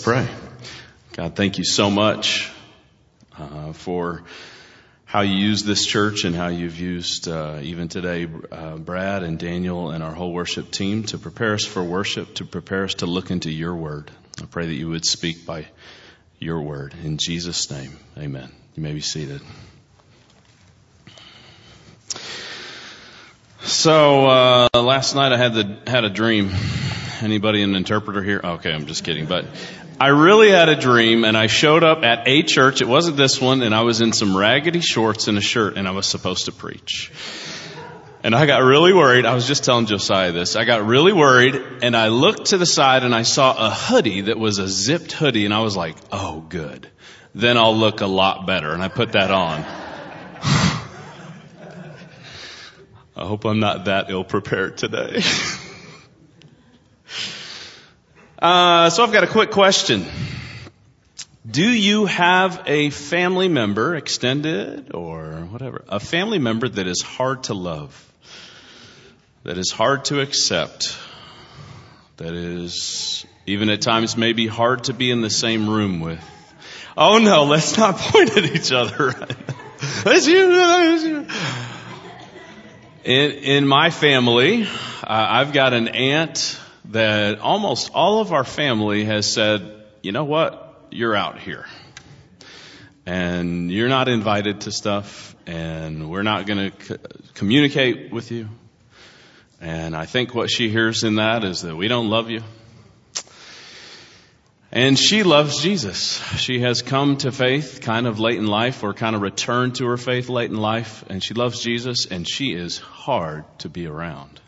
pray. 0.00 0.26
God, 1.12 1.36
thank 1.36 1.58
you 1.58 1.64
so 1.64 1.90
much 1.90 2.50
uh, 3.38 3.72
for 3.72 4.22
how 5.04 5.20
you 5.20 5.34
use 5.34 5.62
this 5.62 5.84
church 5.84 6.24
and 6.24 6.34
how 6.34 6.48
you've 6.48 6.78
used 6.78 7.28
uh, 7.28 7.58
even 7.62 7.88
today 7.88 8.26
uh, 8.50 8.76
Brad 8.76 9.22
and 9.22 9.38
Daniel 9.38 9.90
and 9.90 10.02
our 10.02 10.14
whole 10.14 10.32
worship 10.32 10.70
team 10.70 11.04
to 11.04 11.18
prepare 11.18 11.54
us 11.54 11.64
for 11.64 11.82
worship, 11.82 12.36
to 12.36 12.44
prepare 12.44 12.84
us 12.84 12.94
to 12.94 13.06
look 13.06 13.30
into 13.30 13.50
your 13.50 13.74
word. 13.74 14.10
I 14.40 14.46
pray 14.46 14.66
that 14.66 14.74
you 14.74 14.88
would 14.88 15.04
speak 15.04 15.44
by 15.44 15.66
your 16.38 16.62
word. 16.62 16.94
In 17.04 17.18
Jesus' 17.18 17.70
name, 17.70 17.98
amen. 18.16 18.50
You 18.76 18.82
may 18.82 18.92
be 18.92 19.00
seated. 19.00 19.42
So 23.62 24.26
uh, 24.26 24.68
last 24.74 25.14
night 25.14 25.32
I 25.32 25.36
had 25.36 25.54
the 25.54 25.90
had 25.90 26.04
a 26.04 26.10
dream. 26.10 26.50
Anybody 27.22 27.62
an 27.62 27.74
interpreter 27.74 28.22
here? 28.22 28.40
Okay, 28.42 28.72
I'm 28.72 28.86
just 28.86 29.04
kidding. 29.04 29.26
But 29.26 29.44
I 30.02 30.08
really 30.08 30.50
had 30.50 30.70
a 30.70 30.76
dream 30.76 31.24
and 31.24 31.36
I 31.36 31.46
showed 31.46 31.84
up 31.84 32.02
at 32.04 32.26
a 32.26 32.42
church. 32.42 32.80
It 32.80 32.88
wasn't 32.88 33.18
this 33.18 33.38
one 33.38 33.60
and 33.60 33.74
I 33.74 33.82
was 33.82 34.00
in 34.00 34.14
some 34.14 34.34
raggedy 34.34 34.80
shorts 34.80 35.28
and 35.28 35.36
a 35.36 35.42
shirt 35.42 35.76
and 35.76 35.86
I 35.86 35.90
was 35.90 36.06
supposed 36.06 36.46
to 36.46 36.52
preach. 36.52 37.12
And 38.24 38.34
I 38.34 38.46
got 38.46 38.62
really 38.62 38.94
worried. 38.94 39.26
I 39.26 39.34
was 39.34 39.46
just 39.46 39.62
telling 39.62 39.84
Josiah 39.84 40.32
this. 40.32 40.56
I 40.56 40.64
got 40.64 40.86
really 40.86 41.12
worried 41.12 41.54
and 41.82 41.94
I 41.94 42.08
looked 42.08 42.46
to 42.46 42.56
the 42.56 42.64
side 42.64 43.04
and 43.04 43.14
I 43.14 43.24
saw 43.24 43.54
a 43.66 43.68
hoodie 43.68 44.22
that 44.22 44.38
was 44.38 44.58
a 44.58 44.68
zipped 44.68 45.12
hoodie 45.12 45.44
and 45.44 45.52
I 45.52 45.60
was 45.60 45.76
like, 45.76 45.96
oh 46.10 46.40
good. 46.48 46.88
Then 47.34 47.58
I'll 47.58 47.76
look 47.76 48.00
a 48.00 48.06
lot 48.06 48.46
better. 48.46 48.72
And 48.72 48.82
I 48.82 48.88
put 48.88 49.12
that 49.12 49.30
on. 49.30 49.60
I 53.16 53.26
hope 53.26 53.44
I'm 53.44 53.60
not 53.60 53.84
that 53.84 54.10
ill 54.10 54.24
prepared 54.24 54.78
today. 54.78 55.20
Uh, 58.40 58.88
so 58.88 59.02
I've 59.04 59.12
got 59.12 59.22
a 59.22 59.26
quick 59.26 59.50
question. 59.50 60.06
Do 61.48 61.68
you 61.68 62.06
have 62.06 62.62
a 62.66 62.88
family 62.88 63.48
member, 63.48 63.94
extended 63.94 64.94
or 64.94 65.46
whatever, 65.50 65.84
a 65.88 66.00
family 66.00 66.38
member 66.38 66.66
that 66.66 66.86
is 66.86 67.02
hard 67.02 67.44
to 67.44 67.54
love, 67.54 68.10
that 69.42 69.58
is 69.58 69.70
hard 69.70 70.06
to 70.06 70.20
accept, 70.20 70.96
that 72.16 72.32
is 72.32 73.26
even 73.44 73.68
at 73.68 73.82
times 73.82 74.16
maybe 74.16 74.46
hard 74.46 74.84
to 74.84 74.94
be 74.94 75.10
in 75.10 75.20
the 75.20 75.30
same 75.30 75.68
room 75.68 76.00
with? 76.00 76.24
Oh 76.96 77.18
no, 77.18 77.44
let's 77.44 77.76
not 77.76 77.96
point 77.98 78.34
at 78.38 78.44
each 78.44 78.72
other. 78.72 79.12
That's 80.02 80.26
you. 80.26 80.48
That's 80.48 81.04
you. 81.04 81.26
In, 83.04 83.30
in 83.32 83.66
my 83.66 83.90
family, 83.90 84.62
uh, 84.62 84.66
I've 85.06 85.52
got 85.52 85.74
an 85.74 85.88
aunt 85.88 86.58
that 86.90 87.38
almost 87.38 87.90
all 87.94 88.20
of 88.20 88.32
our 88.32 88.44
family 88.44 89.04
has 89.04 89.30
said, 89.30 89.84
you 90.02 90.12
know 90.12 90.24
what? 90.24 90.88
You're 90.90 91.14
out 91.14 91.38
here. 91.38 91.66
And 93.06 93.70
you're 93.70 93.88
not 93.88 94.08
invited 94.08 94.62
to 94.62 94.72
stuff 94.72 95.34
and 95.46 96.10
we're 96.10 96.22
not 96.22 96.46
going 96.46 96.70
to 96.70 96.98
communicate 97.34 98.12
with 98.12 98.30
you. 98.30 98.48
And 99.60 99.96
I 99.96 100.06
think 100.06 100.34
what 100.34 100.50
she 100.50 100.68
hears 100.68 101.04
in 101.04 101.16
that 101.16 101.44
is 101.44 101.62
that 101.62 101.76
we 101.76 101.88
don't 101.88 102.08
love 102.08 102.30
you. 102.30 102.42
And 104.72 104.98
she 104.98 105.24
loves 105.24 105.60
Jesus. 105.60 106.22
She 106.36 106.60
has 106.60 106.82
come 106.82 107.16
to 107.18 107.32
faith 107.32 107.80
kind 107.82 108.06
of 108.06 108.20
late 108.20 108.38
in 108.38 108.46
life 108.46 108.84
or 108.84 108.94
kind 108.94 109.16
of 109.16 109.22
returned 109.22 109.76
to 109.76 109.86
her 109.86 109.96
faith 109.96 110.28
late 110.28 110.50
in 110.50 110.56
life 110.56 111.04
and 111.08 111.22
she 111.22 111.34
loves 111.34 111.60
Jesus 111.60 112.06
and 112.06 112.28
she 112.28 112.52
is 112.52 112.78
hard 112.78 113.44
to 113.58 113.68
be 113.68 113.86
around 113.86 114.40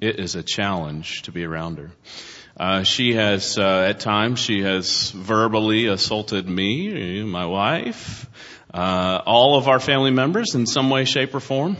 it 0.00 0.20
is 0.20 0.34
a 0.34 0.42
challenge 0.42 1.22
to 1.22 1.32
be 1.32 1.44
around 1.44 1.78
her. 1.78 1.90
Uh, 2.58 2.82
she 2.82 3.14
has, 3.14 3.58
uh, 3.58 3.86
at 3.88 4.00
times, 4.00 4.38
she 4.38 4.62
has 4.62 5.10
verbally 5.10 5.86
assaulted 5.86 6.48
me, 6.48 7.22
my 7.22 7.44
wife, 7.44 8.28
uh, 8.72 9.20
all 9.26 9.56
of 9.58 9.68
our 9.68 9.80
family 9.80 10.10
members 10.10 10.54
in 10.54 10.66
some 10.66 10.88
way, 10.88 11.04
shape, 11.04 11.34
or 11.34 11.40
form. 11.40 11.76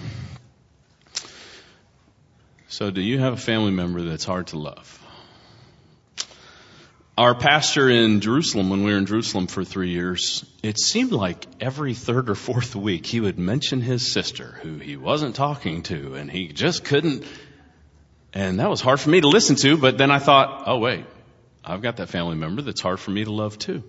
So, 2.69 2.91
do 2.91 3.01
you 3.01 3.19
have 3.19 3.33
a 3.33 3.39
family 3.39 3.71
member 3.71 4.03
that's 4.03 4.25
hard 4.25 4.49
to 4.49 4.59
love? 4.59 5.03
Our 7.17 7.35
pastor 7.35 7.89
in 7.89 8.21
Jerusalem, 8.21 8.69
when 8.69 8.85
we 8.85 8.93
were 8.93 8.99
in 8.99 9.07
Jerusalem 9.07 9.47
for 9.47 9.65
three 9.65 9.93
years, 9.93 10.45
it 10.63 10.79
seemed 10.79 11.13
like 11.13 11.47
every 11.59 11.95
third 11.95 12.29
or 12.29 12.35
fourth 12.35 12.77
week 12.77 13.07
he 13.07 13.21
would 13.21 13.39
mention 13.39 13.81
his 13.81 14.13
sister 14.13 14.59
who 14.61 14.77
he 14.77 14.99
wasn't 14.99 15.35
talking 15.35 15.83
to 15.85 16.17
and 16.17 16.31
he 16.31 16.49
just 16.49 16.85
couldn't 16.85 17.25
and 18.37 18.61
that 18.61 18.69
was 18.69 18.83
hard 18.83 19.01
for 19.01 19.09
me 19.09 19.23
to 19.23 19.29
listen 19.29 19.57
to, 19.57 19.79
but 19.79 19.97
then 19.97 20.11
I 20.11 20.19
thought, 20.19 20.65
oh 20.67 20.77
wait, 20.77 21.07
I've 21.65 21.81
got 21.81 21.97
that 21.97 22.11
family 22.11 22.37
member 22.37 22.61
that's 22.61 22.83
hard 22.83 23.01
for 23.01 23.11
me 23.11 23.25
to 23.25 23.33
love 23.33 23.59
too. 23.59 23.83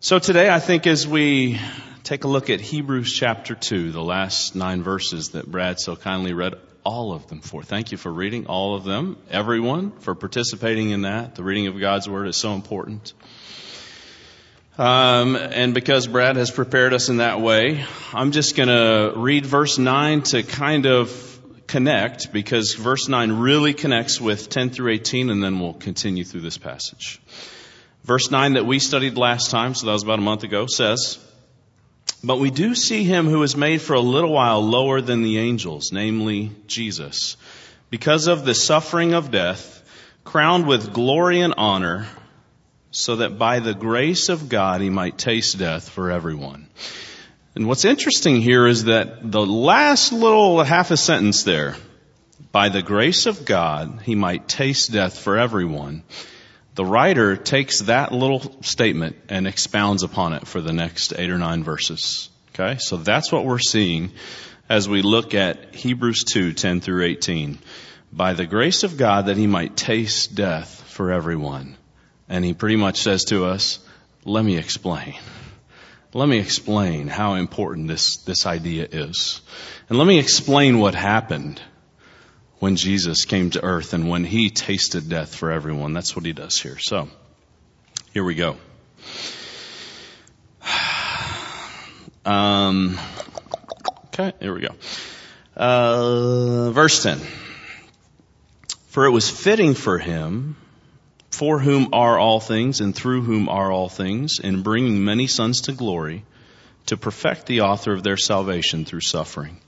So 0.00 0.18
today 0.18 0.50
I 0.50 0.60
think 0.60 0.86
as 0.86 1.08
we 1.08 1.58
take 2.04 2.24
a 2.24 2.28
look 2.28 2.50
at 2.50 2.60
Hebrews 2.60 3.10
chapter 3.10 3.54
2, 3.54 3.90
the 3.90 4.02
last 4.02 4.54
nine 4.54 4.82
verses 4.82 5.30
that 5.30 5.50
Brad 5.50 5.80
so 5.80 5.96
kindly 5.96 6.34
read 6.34 6.56
all 6.84 7.14
of 7.14 7.26
them 7.28 7.40
for. 7.40 7.62
Thank 7.62 7.90
you 7.90 7.96
for 7.96 8.12
reading 8.12 8.48
all 8.48 8.74
of 8.74 8.84
them. 8.84 9.16
Everyone 9.30 9.90
for 10.00 10.14
participating 10.14 10.90
in 10.90 11.02
that. 11.02 11.36
The 11.36 11.44
reading 11.44 11.68
of 11.68 11.80
God's 11.80 12.06
Word 12.06 12.28
is 12.28 12.36
so 12.36 12.52
important. 12.52 13.14
Um, 14.76 15.36
and 15.36 15.72
because 15.72 16.06
Brad 16.06 16.36
has 16.36 16.50
prepared 16.50 16.92
us 16.92 17.08
in 17.08 17.16
that 17.16 17.40
way, 17.40 17.86
I'm 18.12 18.30
just 18.30 18.56
going 18.56 18.68
to 18.68 19.14
read 19.16 19.46
verse 19.46 19.78
9 19.78 20.22
to 20.22 20.42
kind 20.42 20.84
of 20.84 21.27
connect 21.68 22.32
because 22.32 22.74
verse 22.74 23.08
9 23.08 23.32
really 23.32 23.74
connects 23.74 24.20
with 24.20 24.48
10 24.48 24.70
through 24.70 24.92
18 24.92 25.30
and 25.30 25.44
then 25.44 25.60
we'll 25.60 25.74
continue 25.74 26.24
through 26.24 26.40
this 26.40 26.58
passage. 26.58 27.20
Verse 28.04 28.30
9 28.30 28.54
that 28.54 28.66
we 28.66 28.78
studied 28.78 29.18
last 29.18 29.50
time, 29.50 29.74
so 29.74 29.86
that 29.86 29.92
was 29.92 30.02
about 30.02 30.18
a 30.18 30.22
month 30.22 30.42
ago, 30.42 30.66
says, 30.66 31.18
But 32.24 32.40
we 32.40 32.50
do 32.50 32.74
see 32.74 33.04
him 33.04 33.26
who 33.26 33.42
is 33.42 33.54
made 33.54 33.82
for 33.82 33.92
a 33.92 34.00
little 34.00 34.32
while 34.32 34.66
lower 34.66 35.02
than 35.02 35.22
the 35.22 35.38
angels, 35.38 35.92
namely 35.92 36.50
Jesus, 36.66 37.36
because 37.90 38.26
of 38.26 38.44
the 38.44 38.54
suffering 38.54 39.12
of 39.12 39.30
death, 39.30 39.82
crowned 40.24 40.66
with 40.66 40.94
glory 40.94 41.40
and 41.40 41.54
honor, 41.58 42.06
so 42.90 43.16
that 43.16 43.38
by 43.38 43.60
the 43.60 43.74
grace 43.74 44.30
of 44.30 44.48
God 44.48 44.80
he 44.80 44.88
might 44.88 45.18
taste 45.18 45.58
death 45.58 45.88
for 45.90 46.10
everyone. 46.10 46.68
And 47.58 47.66
what's 47.66 47.84
interesting 47.84 48.40
here 48.40 48.68
is 48.68 48.84
that 48.84 49.32
the 49.32 49.44
last 49.44 50.12
little 50.12 50.62
half 50.62 50.92
a 50.92 50.96
sentence 50.96 51.42
there, 51.42 51.74
by 52.52 52.68
the 52.68 52.82
grace 52.82 53.26
of 53.26 53.44
God, 53.44 54.00
he 54.04 54.14
might 54.14 54.46
taste 54.46 54.92
death 54.92 55.18
for 55.18 55.36
everyone. 55.36 56.04
The 56.76 56.84
writer 56.84 57.36
takes 57.36 57.80
that 57.80 58.12
little 58.12 58.62
statement 58.62 59.16
and 59.28 59.48
expounds 59.48 60.04
upon 60.04 60.34
it 60.34 60.46
for 60.46 60.60
the 60.60 60.72
next 60.72 61.12
eight 61.18 61.30
or 61.30 61.38
nine 61.38 61.64
verses. 61.64 62.30
Okay? 62.54 62.76
So 62.78 62.96
that's 62.96 63.32
what 63.32 63.44
we're 63.44 63.58
seeing 63.58 64.12
as 64.68 64.88
we 64.88 65.02
look 65.02 65.34
at 65.34 65.74
Hebrews 65.74 66.22
2, 66.32 66.52
10 66.52 66.80
through 66.80 67.06
18. 67.06 67.58
By 68.12 68.34
the 68.34 68.46
grace 68.46 68.84
of 68.84 68.96
God 68.96 69.26
that 69.26 69.36
he 69.36 69.48
might 69.48 69.76
taste 69.76 70.32
death 70.32 70.84
for 70.86 71.10
everyone. 71.10 71.76
And 72.28 72.44
he 72.44 72.54
pretty 72.54 72.76
much 72.76 73.02
says 73.02 73.24
to 73.24 73.46
us, 73.46 73.80
let 74.24 74.44
me 74.44 74.56
explain. 74.56 75.16
Let 76.14 76.26
me 76.26 76.38
explain 76.38 77.06
how 77.06 77.34
important 77.34 77.88
this, 77.88 78.16
this 78.18 78.46
idea 78.46 78.88
is. 78.90 79.42
And 79.90 79.98
let 79.98 80.06
me 80.06 80.18
explain 80.18 80.78
what 80.78 80.94
happened 80.94 81.60
when 82.60 82.76
Jesus 82.76 83.26
came 83.26 83.50
to 83.50 83.62
earth 83.62 83.92
and 83.92 84.08
when 84.08 84.24
he 84.24 84.48
tasted 84.48 85.10
death 85.10 85.34
for 85.34 85.50
everyone. 85.50 85.92
That's 85.92 86.16
what 86.16 86.24
he 86.24 86.32
does 86.32 86.58
here. 86.58 86.78
So, 86.78 87.08
here 88.12 88.24
we 88.24 88.34
go. 88.34 88.56
Um, 92.24 92.98
okay, 94.08 94.34
here 94.38 94.52
we 94.52 94.60
go. 94.60 94.74
Uh, 95.56 96.70
verse 96.72 97.02
10. 97.02 97.18
For 98.88 99.06
it 99.06 99.10
was 99.12 99.30
fitting 99.30 99.72
for 99.72 99.96
him 99.96 100.56
for 101.30 101.58
whom 101.58 101.90
are 101.92 102.18
all 102.18 102.40
things 102.40 102.80
and 102.80 102.94
through 102.94 103.22
whom 103.22 103.48
are 103.48 103.70
all 103.70 103.88
things, 103.88 104.38
in 104.38 104.62
bringing 104.62 105.04
many 105.04 105.26
sons 105.26 105.62
to 105.62 105.72
glory, 105.72 106.24
to 106.86 106.96
perfect 106.96 107.46
the 107.46 107.62
author 107.62 107.92
of 107.92 108.02
their 108.02 108.16
salvation 108.16 108.84
through 108.84 109.02
suffering. 109.02 109.58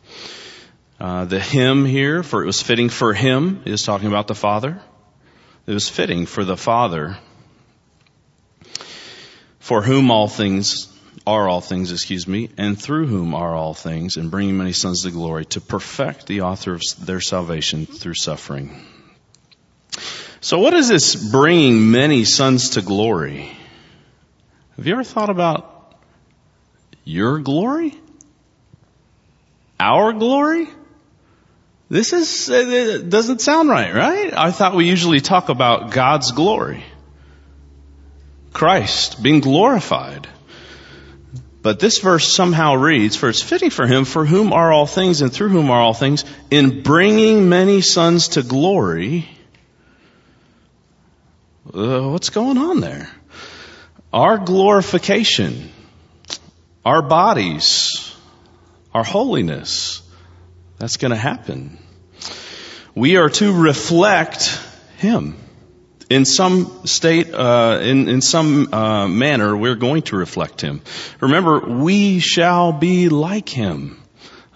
Uh, 0.99 1.25
the 1.25 1.41
him 1.41 1.85
here, 1.85 2.23
for 2.23 2.43
it 2.43 2.47
was 2.47 2.63
fitting 2.63 2.89
for 2.89 3.15
him, 3.15 3.63
is 3.65 3.85
talking 3.85 4.09
about 4.09 4.27
the 4.27 4.35
Father. 4.35 4.81
It 5.67 5.73
was 5.73 5.89
fitting 5.89 6.27
for 6.27 6.45
the 6.45 6.57
Father, 6.57 7.19
for 9.59 9.83
whom 9.83 10.11
all 10.11 10.29
things 10.29 10.89
are 11.27 11.49
all 11.49 11.61
things, 11.61 11.93
excuse 11.93 12.27
me, 12.27 12.51
and 12.57 12.81
through 12.81 13.07
whom 13.07 13.35
are 13.35 13.55
all 13.55 13.75
things, 13.75 14.17
in 14.17 14.31
bringing 14.31 14.57
many 14.57 14.73
sons 14.73 15.03
to 15.03 15.11
glory, 15.11 15.45
to 15.45 15.61
perfect 15.61 16.27
the 16.27 16.43
author 16.43 16.75
of 16.75 16.83
their 16.99 17.21
salvation 17.21 17.87
through 17.87 18.15
suffering. 18.15 18.75
So 20.41 20.59
what 20.59 20.73
is 20.73 20.89
this 20.89 21.15
bringing 21.15 21.91
many 21.91 22.25
sons 22.25 22.71
to 22.71 22.83
glory? 22.83 23.57
Have 24.77 24.87
you 24.87 24.95
ever 24.95 25.05
thought 25.05 25.29
about 25.29 25.95
your 27.05 27.41
glory? 27.41 27.95
Our 29.79 30.15
glory? 30.15 30.69
This 31.91 32.13
is, 32.13 32.49
it 32.49 33.11
doesn't 33.11 33.41
sound 33.41 33.69
right, 33.69 33.93
right? 33.95 34.33
I 34.33 34.51
thought 34.53 34.75
we 34.75 34.89
usually 34.89 35.21
talk 35.21 35.49
about 35.51 35.91
God's 35.91 36.33
glory. 36.33 36.85
Christ 38.53 39.23
being 39.23 39.41
glorified. 39.41 40.29
But 41.63 41.81
this 41.81 41.99
verse 41.99 42.33
somehow 42.33 42.75
reads, 42.75 43.17
For 43.17 43.29
it's 43.29 43.43
fitting 43.43 43.71
for 43.71 43.87
him 43.87 44.07
for 44.07 44.25
whom 44.25 44.53
are 44.55 44.73
all 44.73 44.87
things 44.87 45.21
and 45.21 45.31
through 45.31 45.51
whom 45.51 45.71
are 45.71 45.81
all 45.81 45.93
things, 45.93 46.25
in 46.51 46.83
bringing 46.83 47.51
many 47.51 47.83
sons 47.83 48.29
to 48.29 48.43
glory. 48.43 49.29
Uh, 51.73 52.09
what's 52.09 52.31
going 52.31 52.59
on 52.59 52.81
there? 52.81 53.09
Our 54.13 54.39
glorification, 54.39 55.71
our 56.85 57.01
bodies, 57.01 58.13
our 58.93 59.05
holiness, 59.05 60.03
that's 60.79 60.97
going 60.97 61.13
to 61.13 61.17
happen. 61.17 61.79
We 62.95 63.17
are 63.19 63.29
to 63.29 63.53
reflect 63.53 64.61
Him 64.97 65.37
in 66.11 66.25
some 66.25 66.87
state, 66.87 67.33
uh, 67.33 67.79
in, 67.83 68.09
in 68.09 68.21
some 68.21 68.75
uh, 68.75 69.07
manner, 69.07 69.57
we're 69.57 69.77
going 69.77 70.03
to 70.03 70.17
reflect 70.17 70.61
him. 70.61 70.83
Remember, 71.21 71.61
we 71.61 72.19
shall 72.19 72.73
be 72.73 73.09
like 73.09 73.49
him. 73.49 74.00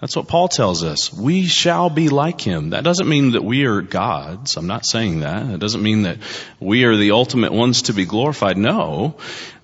That's 0.05 0.15
what 0.15 0.27
Paul 0.27 0.49
tells 0.49 0.83
us. 0.83 1.11
We 1.11 1.47
shall 1.47 1.89
be 1.89 2.09
like 2.09 2.39
him. 2.39 2.69
That 2.69 2.83
doesn't 2.83 3.09
mean 3.09 3.31
that 3.31 3.43
we 3.43 3.65
are 3.65 3.81
gods. 3.81 4.55
I'm 4.55 4.67
not 4.67 4.85
saying 4.85 5.21
that. 5.21 5.49
It 5.49 5.59
doesn't 5.59 5.81
mean 5.81 6.03
that 6.03 6.19
we 6.59 6.83
are 6.83 6.95
the 6.95 7.09
ultimate 7.09 7.51
ones 7.51 7.81
to 7.83 7.93
be 7.93 8.05
glorified. 8.05 8.55
No. 8.55 9.15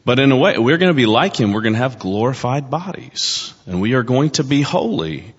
But 0.03 0.17
in 0.17 0.31
a 0.31 0.35
way, 0.35 0.57
we're 0.57 0.79
going 0.79 0.89
to 0.89 0.95
be 0.95 1.05
like 1.05 1.39
him. 1.39 1.53
We're 1.53 1.61
going 1.61 1.75
to 1.75 1.79
have 1.79 1.99
glorified 1.99 2.71
bodies. 2.71 3.53
And 3.67 3.81
we 3.81 3.93
are 3.93 4.01
going 4.01 4.31
to 4.31 4.43
be 4.43 4.63
holy. 4.63 5.35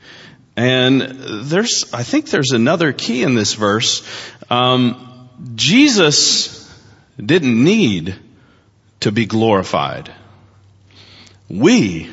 And 0.57 1.01
there's, 1.01 1.93
I 1.93 2.05
think 2.05 2.31
there's 2.31 2.53
another 2.53 2.93
key 2.93 3.25
in 3.25 3.35
this 3.35 3.55
verse. 3.55 4.09
Um, 4.51 5.29
Jesus 5.57 6.73
didn't 7.19 7.65
need 7.65 8.15
to 9.01 9.11
be 9.11 9.27
glorified. 9.27 10.13
We 11.49 12.09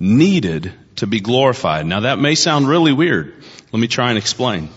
needed 0.00 0.72
to 0.98 1.06
be 1.06 1.20
glorified. 1.20 1.86
Now 1.86 2.00
that 2.00 2.18
may 2.18 2.34
sound 2.34 2.68
really 2.68 2.92
weird. 2.92 3.42
Let 3.72 3.80
me 3.80 3.88
try 3.88 4.10
and 4.10 4.18
explain. 4.18 4.68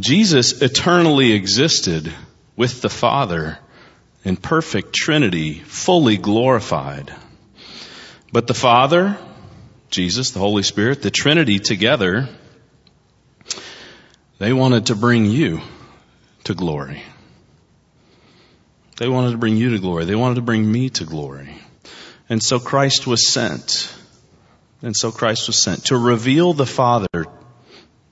Jesus 0.00 0.60
eternally 0.60 1.32
existed 1.32 2.12
with 2.56 2.80
the 2.80 2.90
Father 2.90 3.58
in 4.24 4.36
perfect 4.36 4.92
Trinity, 4.92 5.60
fully 5.60 6.16
glorified. 6.16 7.14
But 8.32 8.46
the 8.46 8.54
Father, 8.54 9.16
Jesus, 9.90 10.32
the 10.32 10.40
Holy 10.40 10.62
Spirit, 10.62 11.02
the 11.02 11.10
Trinity 11.10 11.60
together, 11.60 12.28
they 14.38 14.52
wanted 14.52 14.86
to 14.86 14.96
bring 14.96 15.26
you 15.26 15.60
to 16.44 16.54
glory. 16.54 17.02
They 18.96 19.08
wanted 19.08 19.32
to 19.32 19.38
bring 19.38 19.56
you 19.56 19.70
to 19.70 19.78
glory. 19.78 20.04
They 20.04 20.14
wanted 20.14 20.36
to 20.36 20.42
bring 20.42 20.70
me 20.70 20.90
to 20.90 21.04
glory. 21.04 21.54
And 22.28 22.42
so 22.42 22.58
Christ 22.58 23.06
was 23.06 23.26
sent. 23.26 23.94
And 24.84 24.94
so 24.94 25.10
Christ 25.10 25.46
was 25.46 25.62
sent 25.62 25.86
to 25.86 25.96
reveal 25.96 26.52
the 26.52 26.66
Father 26.66 27.26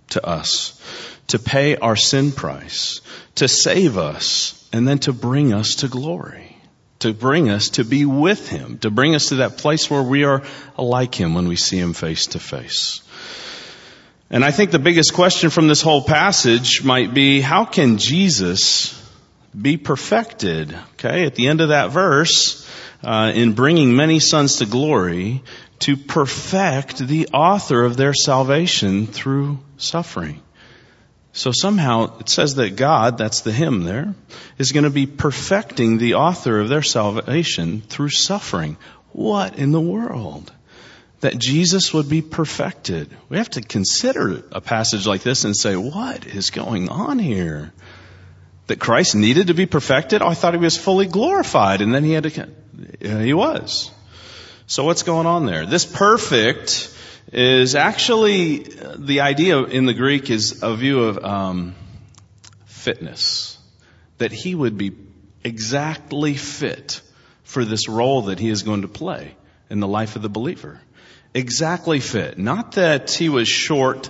to 0.09 0.27
us, 0.27 0.81
to 1.27 1.39
pay 1.39 1.77
our 1.77 1.97
sin 1.97 2.33
price, 2.33 3.03
to 3.35 3.47
save 3.47 3.99
us, 3.99 4.67
and 4.73 4.89
then 4.89 4.99
to 5.01 5.13
bring 5.13 5.53
us 5.53 5.77
to 5.77 5.89
glory, 5.89 6.57
to 7.01 7.13
bring 7.13 7.51
us 7.51 7.69
to 7.71 7.85
be 7.85 8.07
with 8.07 8.49
Him, 8.49 8.79
to 8.79 8.91
bring 8.91 9.15
us 9.15 9.27
to 9.27 9.35
that 9.37 9.59
place 9.59 9.91
where 9.91 10.03
we 10.03 10.25
are 10.25 10.45
like 10.79 11.15
Him 11.15 11.35
when 11.35 11.47
we 11.47 11.57
see 11.57 11.77
Him 11.79 11.93
face 11.93 12.29
to 12.29 12.39
face. 12.39 13.03
And 14.31 14.43
I 14.43 14.51
think 14.51 14.71
the 14.71 14.79
biggest 14.79 15.13
question 15.13 15.51
from 15.51 15.69
this 15.69 15.83
whole 15.83 16.03
passage 16.03 16.83
might 16.83 17.13
be, 17.13 17.43
how 17.43 17.67
can 17.67 17.99
Jesus 17.99 18.99
be 19.55 19.77
perfected? 19.77 20.75
Okay, 20.95 21.27
at 21.27 21.35
the 21.35 21.49
end 21.49 21.61
of 21.61 21.69
that 21.69 21.91
verse, 21.91 22.67
uh, 23.05 23.31
in 23.35 23.53
bringing 23.53 23.95
many 23.95 24.21
sons 24.21 24.57
to 24.57 24.65
glory, 24.65 25.43
to 25.83 25.97
perfect 25.97 26.99
the 26.99 27.29
author 27.29 27.85
of 27.85 27.97
their 27.97 28.15
salvation 28.15 29.07
through 29.07 29.59
suffering. 29.77 30.41
So 31.33 31.51
somehow 31.53 32.19
it 32.19 32.29
says 32.29 32.57
that 32.57 32.77
God, 32.77 33.17
that's 33.17 33.41
the 33.41 33.53
him 33.53 33.85
there, 33.85 34.15
is 34.59 34.73
going 34.73 34.85
to 34.85 34.91
be 34.91 35.07
perfecting 35.07 35.99
the 35.99 36.15
author 36.15 36.61
of 36.61 36.69
their 36.69 36.83
salvation 36.83 37.81
through 37.81 38.11
suffering. 38.11 38.77
What 39.13 39.59
in 39.59 39.73
the 39.73 39.81
world? 39.81 40.53
that 41.23 41.39
Jesus 41.39 41.95
would 41.95 42.09
be 42.09 42.21
perfected. 42.21 43.09
We 43.29 43.37
have 43.37 43.51
to 43.51 43.63
consider 43.63 44.43
a 44.51 44.61
passage 44.61 45.07
like 45.07 45.23
this 45.23 45.45
and 45.45 45.57
say, 45.57 45.77
what 45.77 46.27
is 46.27 46.51
going 46.51 46.89
on 46.89 47.21
here? 47.21 47.73
That 48.67 48.81
Christ 48.81 49.15
needed 49.15 49.47
to 49.47 49.55
be 49.55 49.67
perfected? 49.67 50.21
Oh, 50.21 50.27
I 50.27 50.35
thought 50.35 50.55
he 50.55 50.59
was 50.59 50.77
fully 50.77 51.07
glorified 51.07 51.81
and 51.81 51.95
then 51.95 52.03
he 52.03 52.13
had 52.13 52.25
to, 52.25 52.49
he 53.01 53.35
was. 53.35 53.92
So 54.73 54.85
what's 54.85 55.03
going 55.03 55.27
on 55.27 55.45
there? 55.45 55.67
This 55.67 55.85
perfect 55.85 56.97
is 57.31 57.75
actually, 57.75 58.61
the 58.97 59.21
idea 59.21 59.63
in 59.65 59.85
the 59.85 59.93
Greek 59.93 60.31
is 60.31 60.63
a 60.63 60.75
view 60.75 61.05
of 61.05 61.23
um, 61.23 61.75
fitness. 62.65 63.59
That 64.17 64.33
he 64.33 64.55
would 64.55 64.79
be 64.79 64.93
exactly 65.45 66.37
fit 66.37 67.03
for 67.45 67.67
this 67.67 67.87
role 67.87 68.23
that 68.23 68.39
he 68.39 68.49
is 68.49 68.63
going 68.63 68.81
to 68.81 68.89
play 68.89 69.37
in 69.69 69.81
the 69.81 69.87
life 69.87 70.17
of 70.17 70.23
the 70.23 70.31
believer 70.31 70.81
exactly 71.35 72.01
fit. 72.01 72.39
Not 72.39 72.73
that 72.73 73.11
he 73.11 73.29
was 73.29 73.49
short 73.49 74.09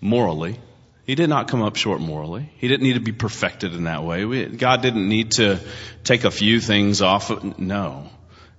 morally. 0.00 0.58
He 1.04 1.14
did 1.14 1.30
not 1.30 1.46
come 1.46 1.62
up 1.62 1.76
short 1.76 2.00
morally. 2.00 2.50
He 2.56 2.66
didn't 2.66 2.82
need 2.82 2.94
to 2.94 3.00
be 3.00 3.12
perfected 3.12 3.74
in 3.74 3.84
that 3.84 4.02
way. 4.02 4.24
We, 4.24 4.44
God 4.46 4.82
didn't 4.82 5.08
need 5.08 5.30
to 5.32 5.60
take 6.02 6.24
a 6.24 6.32
few 6.32 6.58
things 6.58 7.00
off. 7.00 7.30
Of, 7.30 7.60
no. 7.60 8.10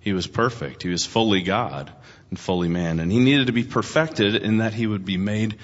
He 0.10 0.14
was 0.14 0.26
perfect. 0.26 0.82
He 0.82 0.90
was 0.90 1.06
fully 1.06 1.44
God 1.44 1.92
and 2.32 2.40
fully 2.40 2.68
man. 2.68 3.00
And 3.00 3.12
he 3.12 3.20
needed 3.20 3.46
to 3.46 3.54
be 3.54 3.64
perfected 3.64 4.34
in 4.34 4.58
that 4.58 4.74
he 4.74 4.88
would 4.88 5.06
be 5.06 5.18
made 5.18 5.58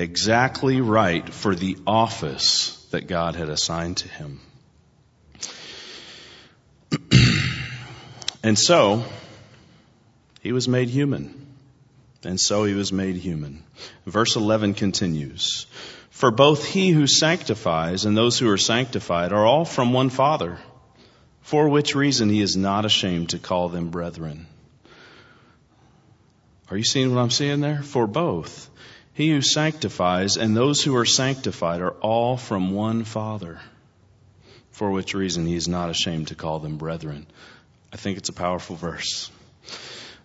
exactly 0.00 0.80
right 0.80 1.32
for 1.32 1.54
the 1.54 1.78
office 1.86 2.84
that 2.90 3.06
God 3.06 3.36
had 3.36 3.48
assigned 3.48 3.98
to 3.98 4.08
him. 4.08 4.40
and 8.42 8.58
so, 8.58 9.04
he 10.40 10.50
was 10.50 10.66
made 10.66 10.88
human 10.88 11.46
and 12.24 12.40
so 12.40 12.64
he 12.64 12.74
was 12.74 12.92
made 12.92 13.14
human. 13.14 13.62
Verse 14.06 14.34
11 14.34 14.74
continues, 14.74 15.66
For 16.10 16.32
both 16.32 16.64
he 16.66 16.90
who 16.90 17.06
sanctifies 17.06 18.06
and 18.06 18.16
those 18.16 18.40
who 18.40 18.50
are 18.50 18.58
sanctified 18.58 19.32
are 19.32 19.46
all 19.46 19.64
from 19.64 19.92
one 19.92 20.10
Father, 20.10 20.58
for 21.44 21.68
which 21.68 21.94
reason 21.94 22.30
he 22.30 22.40
is 22.40 22.56
not 22.56 22.86
ashamed 22.86 23.30
to 23.30 23.38
call 23.38 23.68
them 23.68 23.90
brethren. 23.90 24.46
Are 26.70 26.76
you 26.76 26.84
seeing 26.84 27.14
what 27.14 27.20
I'm 27.20 27.30
seeing 27.30 27.60
there? 27.60 27.82
For 27.82 28.06
both. 28.06 28.70
He 29.12 29.30
who 29.30 29.42
sanctifies 29.42 30.38
and 30.38 30.56
those 30.56 30.82
who 30.82 30.96
are 30.96 31.04
sanctified 31.04 31.82
are 31.82 31.92
all 32.00 32.38
from 32.38 32.70
one 32.70 33.04
Father, 33.04 33.60
for 34.70 34.90
which 34.90 35.14
reason 35.14 35.46
he 35.46 35.54
is 35.54 35.68
not 35.68 35.90
ashamed 35.90 36.28
to 36.28 36.34
call 36.34 36.60
them 36.60 36.78
brethren. 36.78 37.26
I 37.92 37.96
think 37.96 38.16
it's 38.16 38.30
a 38.30 38.32
powerful 38.32 38.74
verse. 38.74 39.30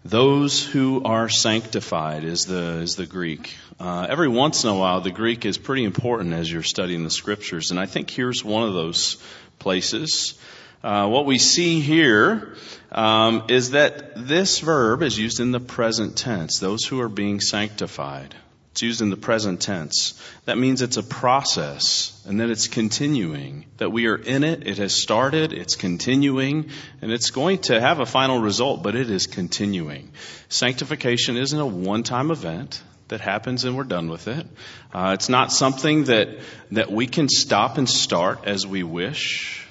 Those 0.05 0.65
who 0.65 1.03
are 1.03 1.27
sanctified 1.27 2.23
is 2.23 2.45
the 2.45 2.79
is 2.79 2.95
the 2.95 3.05
Greek. 3.05 3.53
Uh, 3.77 4.07
every 4.09 4.29
once 4.29 4.63
in 4.63 4.69
a 4.69 4.75
while, 4.75 5.01
the 5.01 5.11
Greek 5.11 5.45
is 5.45 5.57
pretty 5.57 5.83
important 5.83 6.33
as 6.33 6.49
you're 6.49 6.63
studying 6.63 7.03
the 7.03 7.11
scriptures, 7.11 7.71
and 7.71 7.79
I 7.79 7.87
think 7.87 8.09
here's 8.09 8.41
one 8.41 8.63
of 8.63 8.73
those 8.73 9.17
places. 9.59 10.39
Uh, 10.83 11.07
what 11.07 11.25
we 11.25 11.37
see 11.37 11.81
here 11.81 12.55
um, 12.91 13.43
is 13.49 13.71
that 13.71 14.13
this 14.15 14.59
verb 14.59 15.03
is 15.03 15.17
used 15.17 15.39
in 15.39 15.51
the 15.51 15.59
present 15.59 16.17
tense. 16.17 16.59
Those 16.59 16.85
who 16.85 17.01
are 17.01 17.09
being 17.09 17.41
sanctified. 17.41 18.35
It's 18.71 18.83
used 18.83 19.01
in 19.01 19.09
the 19.09 19.17
present 19.17 19.61
tense. 19.61 20.13
That 20.45 20.57
means 20.57 20.81
it's 20.81 20.95
a 20.95 21.03
process 21.03 22.23
and 22.25 22.39
that 22.39 22.49
it's 22.49 22.67
continuing. 22.67 23.65
That 23.77 23.91
we 23.91 24.07
are 24.07 24.15
in 24.15 24.43
it, 24.43 24.67
it 24.67 24.77
has 24.77 25.01
started, 25.01 25.51
it's 25.51 25.75
continuing, 25.75 26.69
and 27.01 27.11
it's 27.11 27.31
going 27.31 27.59
to 27.63 27.81
have 27.81 27.99
a 27.99 28.05
final 28.05 28.39
result, 28.39 28.81
but 28.81 28.95
it 28.95 29.09
is 29.09 29.27
continuing. 29.27 30.11
Sanctification 30.47 31.35
isn't 31.35 31.59
a 31.59 31.65
one-time 31.65 32.31
event 32.31 32.81
that 33.09 33.21
happens 33.21 33.65
and 33.65 33.75
we're 33.75 33.83
done 33.83 34.07
with 34.07 34.27
it. 34.27 34.45
Uh, 34.93 35.11
it's 35.13 35.29
not 35.29 35.51
something 35.51 36.05
that, 36.05 36.39
that 36.71 36.91
we 36.91 37.07
can 37.07 37.27
stop 37.27 37.77
and 37.77 37.89
start 37.89 38.45
as 38.45 38.65
we 38.65 38.83
wish. 38.83 39.67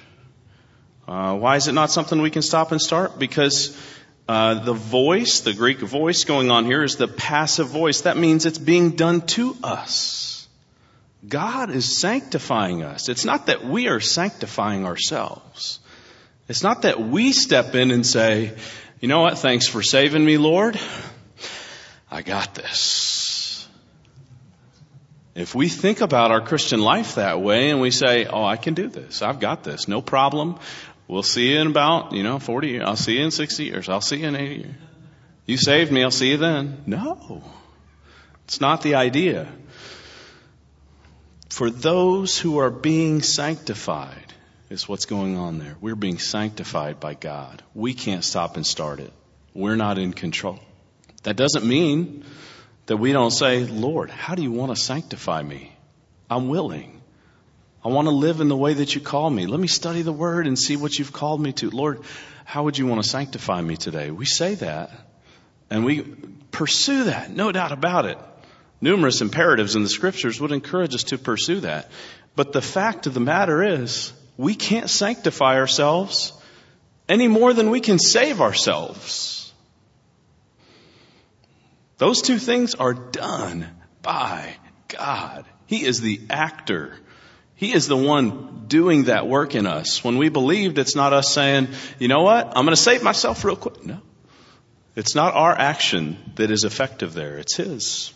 Uh, 1.09 1.35
why 1.35 1.55
is 1.55 1.67
it 1.67 1.71
not 1.71 1.89
something 1.89 2.21
we 2.21 2.29
can 2.29 2.43
stop 2.43 2.71
and 2.71 2.79
start? 2.79 3.17
Because 3.17 3.75
uh, 4.27 4.63
the 4.63 4.73
voice, 4.73 5.39
the 5.39 5.53
Greek 5.53 5.79
voice 5.79 6.23
going 6.23 6.51
on 6.51 6.65
here 6.65 6.83
is 6.83 6.97
the 6.97 7.07
passive 7.07 7.67
voice. 7.67 8.01
That 8.01 8.15
means 8.15 8.45
it's 8.45 8.59
being 8.59 8.91
done 8.91 9.21
to 9.21 9.57
us. 9.63 10.47
God 11.27 11.71
is 11.71 11.97
sanctifying 11.97 12.83
us. 12.83 13.09
It's 13.09 13.25
not 13.25 13.47
that 13.47 13.65
we 13.65 13.87
are 13.87 13.99
sanctifying 13.99 14.85
ourselves. 14.85 15.79
It's 16.47 16.61
not 16.61 16.83
that 16.83 17.01
we 17.01 17.31
step 17.31 17.73
in 17.73 17.89
and 17.89 18.05
say, 18.05 18.53
you 18.99 19.07
know 19.07 19.21
what, 19.21 19.39
thanks 19.39 19.67
for 19.67 19.81
saving 19.81 20.23
me, 20.23 20.37
Lord. 20.37 20.79
I 22.11 22.21
got 22.21 22.53
this. 22.53 23.67
If 25.39 25.55
we 25.55 25.69
think 25.69 26.01
about 26.01 26.31
our 26.31 26.41
Christian 26.41 26.81
life 26.81 27.15
that 27.15 27.41
way 27.41 27.69
and 27.69 27.79
we 27.79 27.91
say, 27.91 28.25
oh, 28.25 28.43
I 28.43 28.57
can 28.57 28.73
do 28.73 28.89
this. 28.89 29.21
I've 29.21 29.39
got 29.39 29.63
this. 29.63 29.87
No 29.87 30.01
problem 30.01 30.59
We'll 31.09 31.23
see 31.23 31.51
you 31.51 31.59
in 31.59 31.65
about, 31.65 32.11
you 32.11 32.21
know, 32.21 32.37
40 32.37 32.67
years. 32.67 32.83
I'll 32.85 32.95
see 32.95 33.17
you 33.17 33.23
in 33.23 33.31
60 33.31 33.65
years. 33.65 33.89
I'll 33.89 33.99
see 33.99 34.17
you 34.17 34.27
in 34.27 34.35
80 34.35 34.55
years. 34.55 34.75
You 35.47 35.57
saved 35.57 35.91
me. 35.91 36.03
I'll 36.03 36.11
see 36.11 36.29
you 36.29 36.37
then. 36.37 36.83
No. 36.85 37.41
It's 38.45 38.61
not 38.61 38.83
the 38.83 38.93
idea. 38.93 39.51
For 41.49 41.71
those 41.71 42.37
who 42.37 42.59
are 42.59 42.69
being 42.69 43.23
sanctified 43.23 44.33
is 44.69 44.87
what's 44.87 45.05
going 45.05 45.35
on 45.35 45.57
there. 45.57 45.75
We're 45.81 45.95
being 45.95 46.19
sanctified 46.19 46.99
by 46.99 47.15
God. 47.15 47.63
We 47.73 47.95
can't 47.95 48.23
stop 48.23 48.55
and 48.55 48.65
start 48.65 48.99
it. 48.99 49.11
We're 49.55 49.77
not 49.77 49.97
in 49.97 50.13
control. 50.13 50.59
That 51.23 51.35
doesn't 51.35 51.65
mean 51.65 52.23
that 52.85 52.97
we 52.97 53.13
don't 53.13 53.31
say, 53.31 53.65
Lord, 53.65 54.11
how 54.11 54.35
do 54.35 54.43
you 54.43 54.51
want 54.51 54.75
to 54.75 54.79
sanctify 54.79 55.41
me? 55.41 55.75
I'm 56.29 56.49
willing. 56.49 56.98
I 57.83 57.87
want 57.87 58.07
to 58.07 58.13
live 58.13 58.41
in 58.41 58.49
the 58.49 58.57
way 58.57 58.73
that 58.73 58.93
you 58.93 59.01
call 59.01 59.29
me. 59.29 59.45
Let 59.45 59.59
me 59.59 59.67
study 59.67 60.01
the 60.01 60.11
word 60.11 60.47
and 60.47 60.59
see 60.59 60.75
what 60.75 60.97
you've 60.99 61.13
called 61.13 61.41
me 61.41 61.53
to. 61.53 61.69
Lord, 61.69 62.01
how 62.43 62.63
would 62.63 62.77
you 62.77 62.85
want 62.87 63.01
to 63.01 63.09
sanctify 63.09 63.61
me 63.61 63.77
today? 63.77 64.11
We 64.11 64.25
say 64.25 64.55
that 64.55 64.91
and 65.69 65.85
we 65.85 66.01
pursue 66.51 67.05
that, 67.05 67.29
no 67.29 67.51
doubt 67.51 67.71
about 67.71 68.05
it. 68.05 68.17
Numerous 68.81 69.21
imperatives 69.21 69.75
in 69.75 69.83
the 69.83 69.89
scriptures 69.89 70.39
would 70.41 70.51
encourage 70.51 70.95
us 70.95 71.03
to 71.05 71.17
pursue 71.17 71.61
that. 71.61 71.89
But 72.35 72.53
the 72.53 72.61
fact 72.61 73.07
of 73.07 73.13
the 73.13 73.19
matter 73.19 73.63
is, 73.63 74.13
we 74.37 74.55
can't 74.55 74.89
sanctify 74.89 75.55
ourselves 75.55 76.33
any 77.07 77.27
more 77.27 77.53
than 77.53 77.69
we 77.69 77.81
can 77.81 77.99
save 77.99 78.39
ourselves. 78.39 79.53
Those 81.97 82.21
two 82.21 82.39
things 82.39 82.75
are 82.75 82.93
done 82.93 83.67
by 84.01 84.55
God. 84.87 85.45
He 85.65 85.83
is 85.83 85.99
the 85.99 86.21
actor. 86.29 86.97
He 87.59 87.73
is 87.73 87.89
the 87.89 87.97
one 87.97 88.67
doing 88.69 89.03
that 89.05 89.27
work 89.27 89.53
in 89.53 89.67
us. 89.67 90.01
When 90.01 90.17
we 90.17 90.29
believed, 90.29 90.77
it's 90.77 90.95
not 90.95 91.11
us 91.11 91.33
saying, 91.33 91.67
you 91.99 92.07
know 92.07 92.21
what, 92.21 92.47
I'm 92.47 92.63
going 92.63 92.69
to 92.69 92.81
save 92.81 93.03
myself 93.03 93.43
real 93.43 93.57
quick. 93.57 93.85
No. 93.85 93.99
It's 94.95 95.13
not 95.13 95.33
our 95.33 95.51
action 95.51 96.17
that 96.35 96.51
is 96.51 96.63
effective 96.63 97.13
there. 97.13 97.37
It's 97.37 97.57
His. 97.57 98.13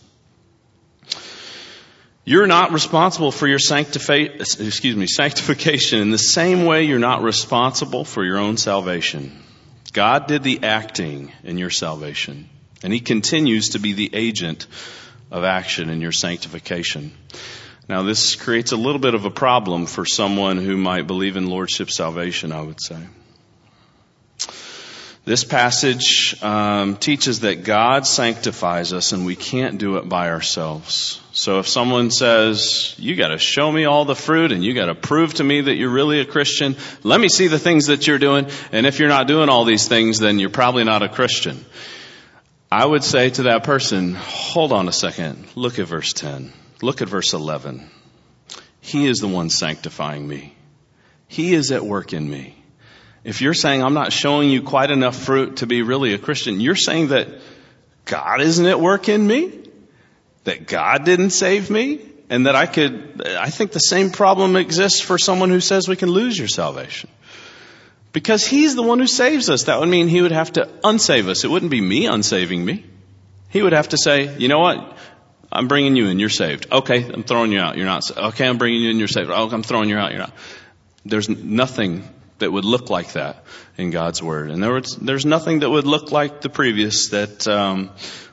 You're 2.24 2.46
not 2.46 2.72
responsible 2.72 3.30
for 3.30 3.46
your 3.46 3.58
sanctifi- 3.58 4.40
excuse 4.40 4.96
me, 4.96 5.06
sanctification 5.06 6.00
in 6.00 6.10
the 6.10 6.16
same 6.16 6.64
way 6.64 6.84
you're 6.84 6.98
not 6.98 7.22
responsible 7.22 8.06
for 8.06 8.24
your 8.24 8.38
own 8.38 8.56
salvation. 8.56 9.42
God 9.92 10.26
did 10.26 10.42
the 10.42 10.62
acting 10.62 11.32
in 11.42 11.58
your 11.58 11.68
salvation, 11.68 12.48
and 12.82 12.94
He 12.94 13.00
continues 13.00 13.70
to 13.70 13.78
be 13.78 13.92
the 13.92 14.08
agent 14.14 14.66
of 15.30 15.44
action 15.44 15.90
in 15.90 16.00
your 16.00 16.12
sanctification. 16.12 17.12
Now, 17.88 18.02
this 18.02 18.34
creates 18.34 18.72
a 18.72 18.76
little 18.76 19.00
bit 19.00 19.14
of 19.14 19.26
a 19.26 19.30
problem 19.30 19.86
for 19.86 20.06
someone 20.06 20.56
who 20.58 20.76
might 20.76 21.06
believe 21.06 21.36
in 21.36 21.46
Lordship 21.46 21.90
salvation, 21.90 22.50
I 22.50 22.62
would 22.62 22.80
say. 22.80 22.98
This 25.26 25.42
passage 25.42 26.36
um, 26.42 26.96
teaches 26.96 27.40
that 27.40 27.64
God 27.64 28.06
sanctifies 28.06 28.92
us 28.92 29.12
and 29.12 29.24
we 29.24 29.36
can't 29.36 29.78
do 29.78 29.96
it 29.96 30.06
by 30.06 30.28
ourselves. 30.28 31.18
So 31.32 31.60
if 31.60 31.68
someone 31.68 32.10
says, 32.10 32.94
you 32.98 33.16
gotta 33.16 33.38
show 33.38 33.72
me 33.72 33.86
all 33.86 34.04
the 34.04 34.14
fruit 34.14 34.52
and 34.52 34.62
you 34.62 34.74
gotta 34.74 34.94
prove 34.94 35.32
to 35.34 35.44
me 35.44 35.62
that 35.62 35.76
you're 35.76 35.88
really 35.88 36.20
a 36.20 36.26
Christian, 36.26 36.76
let 37.02 37.18
me 37.18 37.30
see 37.30 37.46
the 37.46 37.58
things 37.58 37.86
that 37.86 38.06
you're 38.06 38.18
doing, 38.18 38.48
and 38.70 38.86
if 38.86 38.98
you're 38.98 39.08
not 39.08 39.26
doing 39.26 39.48
all 39.48 39.64
these 39.64 39.88
things, 39.88 40.18
then 40.18 40.38
you're 40.38 40.50
probably 40.50 40.84
not 40.84 41.02
a 41.02 41.08
Christian. 41.08 41.64
I 42.70 42.84
would 42.84 43.02
say 43.02 43.30
to 43.30 43.44
that 43.44 43.64
person, 43.64 44.14
hold 44.14 44.72
on 44.72 44.88
a 44.88 44.92
second, 44.92 45.46
look 45.54 45.78
at 45.78 45.86
verse 45.86 46.12
10, 46.12 46.52
look 46.84 47.02
at 47.02 47.08
verse 47.08 47.32
11. 47.32 47.88
He 48.80 49.06
is 49.06 49.18
the 49.18 49.28
one 49.28 49.50
sanctifying 49.50 50.26
me. 50.26 50.54
He 51.26 51.54
is 51.54 51.72
at 51.72 51.84
work 51.84 52.12
in 52.12 52.28
me. 52.28 52.54
If 53.24 53.40
you're 53.40 53.54
saying 53.54 53.82
I'm 53.82 53.94
not 53.94 54.12
showing 54.12 54.50
you 54.50 54.62
quite 54.62 54.90
enough 54.90 55.16
fruit 55.16 55.56
to 55.56 55.66
be 55.66 55.80
really 55.82 56.12
a 56.12 56.18
Christian, 56.18 56.60
you're 56.60 56.76
saying 56.76 57.08
that 57.08 57.28
God 58.04 58.42
isn't 58.42 58.66
at 58.66 58.78
work 58.78 59.08
in 59.08 59.26
me? 59.26 59.60
That 60.44 60.66
God 60.66 61.06
didn't 61.06 61.30
save 61.30 61.70
me? 61.70 62.00
And 62.28 62.46
that 62.46 62.54
I 62.54 62.66
could, 62.66 63.22
I 63.26 63.48
think 63.48 63.72
the 63.72 63.78
same 63.78 64.10
problem 64.10 64.56
exists 64.56 65.00
for 65.00 65.18
someone 65.18 65.48
who 65.48 65.60
says 65.60 65.88
we 65.88 65.96
can 65.96 66.10
lose 66.10 66.38
your 66.38 66.48
salvation. 66.48 67.08
Because 68.12 68.46
He's 68.46 68.74
the 68.74 68.82
one 68.82 68.98
who 68.98 69.06
saves 69.06 69.48
us. 69.48 69.64
That 69.64 69.80
would 69.80 69.88
mean 69.88 70.08
He 70.08 70.20
would 70.20 70.32
have 70.32 70.52
to 70.52 70.66
unsave 70.84 71.28
us. 71.28 71.44
It 71.44 71.50
wouldn't 71.50 71.70
be 71.70 71.80
me 71.80 72.06
unsaving 72.06 72.62
me. 72.62 72.84
He 73.48 73.62
would 73.62 73.72
have 73.72 73.88
to 73.90 73.96
say, 73.96 74.36
you 74.36 74.48
know 74.48 74.58
what? 74.58 74.98
I'm 75.54 75.68
bringing 75.68 75.94
you 75.94 76.08
in. 76.08 76.18
You're 76.18 76.28
saved. 76.28 76.66
Okay, 76.72 77.04
I'm 77.04 77.22
throwing 77.22 77.52
you 77.52 77.60
out. 77.60 77.76
You're 77.76 77.86
not. 77.86 78.10
Okay, 78.16 78.46
I'm 78.46 78.58
bringing 78.58 78.82
you 78.82 78.90
in. 78.90 78.98
You're 78.98 79.08
saved. 79.08 79.30
Oh, 79.30 79.48
I'm 79.48 79.62
throwing 79.62 79.88
you 79.88 79.96
out. 79.96 80.10
You're 80.10 80.20
not. 80.20 80.32
There's 81.04 81.28
nothing 81.28 82.08
that 82.38 82.50
would 82.50 82.64
look 82.64 82.90
like 82.90 83.12
that 83.12 83.44
in 83.78 83.90
God's 83.90 84.22
Word. 84.22 84.50
And 84.50 84.62
there 84.62 84.72
was, 84.72 84.96
there's 84.96 85.24
nothing 85.24 85.60
that 85.60 85.70
would 85.70 85.86
look 85.86 86.10
like 86.10 86.40
the 86.40 86.48
previous 86.48 87.10
that 87.10 87.46
um, 87.46 87.90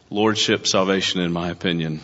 Lordship 0.10 0.66
salvation, 0.66 1.22
in 1.22 1.32
my 1.32 1.50
opinion, 1.50 2.02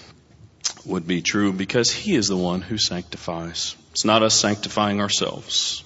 would 0.86 1.07
be 1.07 1.21
true 1.21 1.51
because 1.51 1.91
He 1.91 2.15
is 2.15 2.27
the 2.27 2.38
one 2.38 2.62
who 2.62 2.77
sanctifies. 2.77 3.75
It's 3.91 4.05
not 4.05 4.21
us 4.21 4.39
sanctifying 4.39 5.01
ourselves. 5.01 5.83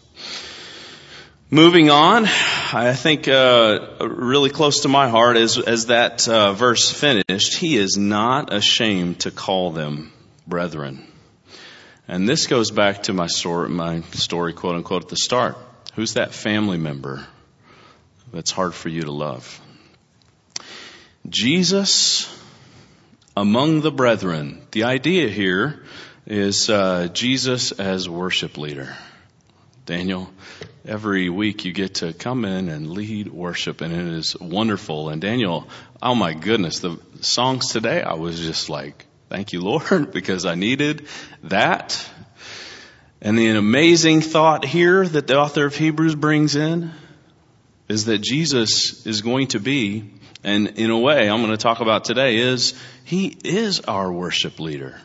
Moving 1.54 1.90
on, 1.90 2.28
I 2.72 2.94
think 2.94 3.28
uh, 3.28 3.98
really 4.00 4.50
close 4.50 4.84
to 4.84 4.88
my 4.88 5.10
heart 5.10 5.36
as, 5.36 5.58
as 5.58 5.88
that 5.88 6.26
uh, 6.26 6.54
verse 6.54 6.90
finished, 6.90 7.58
He 7.58 7.76
is 7.76 7.98
not 7.98 8.54
ashamed 8.54 9.20
to 9.22 9.32
call 9.32 9.72
them 9.72 10.14
brethren. 10.48 11.06
And 12.08 12.26
this 12.28 12.48
goes 12.48 12.72
back 12.72 13.04
to 13.04 13.14
my 13.14 13.28
story, 13.28 13.68
my 13.68 14.00
story, 14.14 14.54
quote 14.54 14.76
unquote, 14.76 15.04
at 15.04 15.10
the 15.10 15.18
start. 15.18 15.58
Who's 15.96 16.14
that 16.14 16.34
family 16.34 16.78
member 16.78 17.28
that's 18.32 18.52
hard 18.52 18.74
for 18.74 18.88
you 18.88 19.02
to 19.02 19.12
love? 19.12 19.60
Jesus 21.28 22.34
among 23.36 23.82
the 23.82 23.92
brethren. 23.92 24.62
The 24.72 24.86
idea 24.86 25.28
here 25.28 25.84
is 26.26 26.70
uh, 26.70 27.10
Jesus 27.12 27.74
as 27.74 28.08
worship 28.08 28.58
leader. 28.58 28.96
Daniel, 29.86 30.30
every 30.86 31.30
week 31.30 31.66
you 31.66 31.74
get 31.74 31.96
to 31.96 32.14
come 32.14 32.46
in 32.46 32.70
and 32.70 32.92
lead 32.92 33.28
worship, 33.28 33.82
and 33.82 33.94
it 33.94 34.14
is 34.14 34.36
wonderful. 34.40 35.10
And 35.10 35.22
Daniel, 35.22 35.68
oh 36.02 36.16
my 36.16 36.34
goodness, 36.34 36.80
the 36.80 37.00
songs 37.22 37.72
today, 37.72 38.02
I 38.02 38.14
was 38.14 38.40
just 38.40 38.70
like, 38.70 39.06
thank 39.30 39.54
you, 39.54 39.62
Lord, 39.62 40.12
because 40.14 40.46
I 40.46 40.56
needed 40.56 41.08
that. 41.44 42.10
And 43.22 43.38
the 43.38 43.50
amazing 43.50 44.22
thought 44.22 44.66
here 44.66 45.08
that 45.08 45.28
the 45.28 45.38
author 45.38 45.66
of 45.66 45.76
Hebrews 45.76 46.16
brings 46.16 46.56
in 46.56 46.92
is 47.88 48.06
that 48.06 48.20
Jesus 48.20 49.06
is 49.06 49.22
going 49.22 49.48
to 49.48 49.60
be, 49.60 50.10
and 50.44 50.68
in 50.80 50.90
a 50.90 50.98
way 50.98 51.30
I'm 51.30 51.42
going 51.42 51.52
to 51.52 51.58
talk 51.58 51.82
about 51.82 52.04
today, 52.04 52.38
is 52.38 52.74
He 53.04 53.38
is 53.44 53.82
our 53.82 54.12
worship 54.12 54.60
leader. 54.60 55.00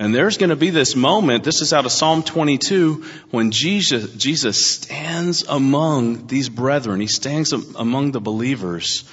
And 0.00 0.14
there's 0.14 0.38
going 0.38 0.48
to 0.48 0.56
be 0.56 0.70
this 0.70 0.96
moment, 0.96 1.44
this 1.44 1.60
is 1.60 1.74
out 1.74 1.84
of 1.84 1.92
Psalm 1.92 2.22
22, 2.22 3.04
when 3.32 3.50
Jesus, 3.50 4.14
Jesus 4.14 4.66
stands 4.66 5.44
among 5.46 6.26
these 6.26 6.48
brethren. 6.48 7.02
He 7.02 7.06
stands 7.06 7.52
among 7.52 8.12
the 8.12 8.20
believers 8.20 9.04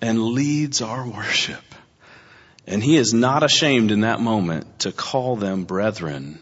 and 0.00 0.18
leads 0.18 0.80
our 0.80 1.06
worship. 1.06 1.62
And 2.66 2.82
he 2.82 2.96
is 2.96 3.12
not 3.12 3.42
ashamed 3.42 3.90
in 3.90 4.00
that 4.00 4.20
moment 4.20 4.78
to 4.78 4.92
call 4.92 5.36
them 5.36 5.64
brethren. 5.64 6.38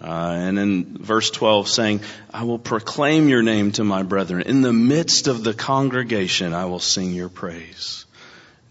Uh, 0.00 0.32
and 0.34 0.58
in 0.58 0.96
verse 0.96 1.30
12 1.30 1.68
saying, 1.68 2.00
I 2.32 2.44
will 2.44 2.58
proclaim 2.58 3.28
your 3.28 3.42
name 3.42 3.72
to 3.72 3.84
my 3.84 4.04
brethren. 4.04 4.44
In 4.46 4.62
the 4.62 4.72
midst 4.72 5.28
of 5.28 5.44
the 5.44 5.52
congregation, 5.52 6.54
I 6.54 6.64
will 6.64 6.78
sing 6.78 7.12
your 7.12 7.28
praise. 7.28 8.06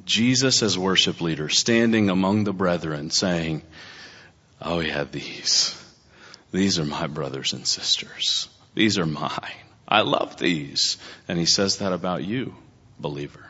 Jesus 0.04 0.64
as 0.64 0.80
worship 0.80 1.22
leader 1.22 1.48
standing 1.48 2.10
among 2.10 2.44
the 2.44 2.54
brethren 2.54 3.12
saying, 3.12 3.62
Oh 4.62 4.80
yeah, 4.80 5.04
these. 5.04 5.76
These 6.52 6.80
are 6.80 6.86
my 6.86 7.08
brothers 7.08 7.54
and 7.54 7.68
sisters. 7.68 8.50
These 8.74 8.98
are 8.98 9.06
mine. 9.06 9.56
I 9.88 10.02
love 10.02 10.38
these. 10.38 10.98
And 11.28 11.38
he 11.38 11.46
says 11.46 11.78
that 11.78 11.94
about 11.94 12.24
you, 12.24 12.56
believer. 13.00 13.46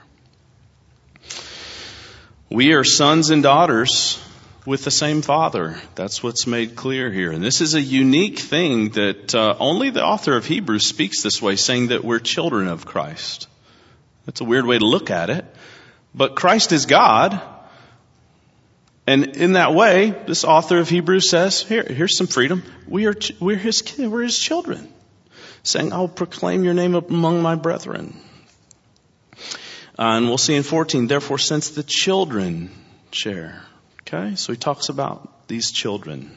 We 2.50 2.74
are 2.74 2.84
sons 2.84 3.30
and 3.30 3.44
daughters 3.44 4.24
with 4.66 4.84
the 4.84 4.92
same 4.92 5.22
Father. 5.22 5.78
That's 5.96 6.22
what's 6.22 6.48
made 6.48 6.76
clear 6.76 7.12
here. 7.12 7.32
And 7.32 7.44
this 7.44 7.62
is 7.62 7.74
a 7.74 7.82
unique 7.82 8.40
thing 8.40 8.90
that 8.92 9.34
uh, 9.34 9.56
only 9.60 9.90
the 9.90 10.04
author 10.04 10.36
of 10.36 10.46
Hebrews 10.46 10.86
speaks 10.86 11.24
this 11.24 11.42
way, 11.42 11.56
saying 11.56 11.88
that 11.88 12.04
we're 12.04 12.20
children 12.20 12.68
of 12.68 12.86
Christ. 12.86 13.48
That's 14.26 14.42
a 14.42 14.46
weird 14.46 14.66
way 14.66 14.78
to 14.78 14.86
look 14.86 15.10
at 15.10 15.30
it. 15.30 15.46
But 16.14 16.36
Christ 16.36 16.72
is 16.72 16.86
God. 16.86 17.42
And 19.08 19.38
in 19.38 19.54
that 19.54 19.74
way, 19.74 20.12
this 20.28 20.44
author 20.44 20.80
of 20.80 20.90
Hebrews 20.90 21.30
says, 21.30 21.62
here, 21.62 21.84
here's 21.84 22.18
some 22.18 22.28
freedom. 22.28 22.64
We 22.88 23.08
are, 23.08 23.16
we're 23.40 23.58
his, 23.58 23.82
we're 23.98 24.24
his 24.24 24.38
children. 24.38 24.94
Saying, 25.64 25.94
I'll 25.94 26.10
proclaim 26.10 26.64
your 26.64 26.74
name 26.74 26.94
among 26.94 27.42
my 27.42 27.56
brethren. 27.56 28.16
Uh, 29.98 30.18
and 30.18 30.28
we'll 30.28 30.38
see 30.38 30.56
in 30.56 30.64
14, 30.64 31.08
therefore 31.08 31.40
since 31.40 31.70
the 31.70 31.84
children 31.84 32.70
share 33.12 33.64
Okay, 34.08 34.36
so 34.36 34.54
he 34.54 34.58
talks 34.58 34.88
about 34.88 35.50
these 35.50 35.70
children. 35.72 36.32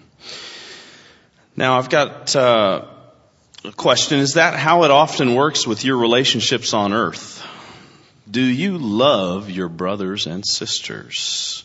Now 1.54 1.78
I've 1.78 1.88
got 1.88 2.34
uh, 2.34 2.86
question 3.76 4.18
is 4.18 4.34
that 4.34 4.54
how 4.54 4.82
it 4.82 4.90
often 4.90 5.36
works 5.36 5.68
with 5.68 5.84
your 5.84 5.96
relationships 5.98 6.74
on 6.74 6.92
earth? 6.92 7.46
Do 8.28 8.42
you 8.42 8.76
love 8.76 9.50
your 9.50 9.68
brothers 9.68 10.26
and 10.26 10.44
sisters? 10.44 11.64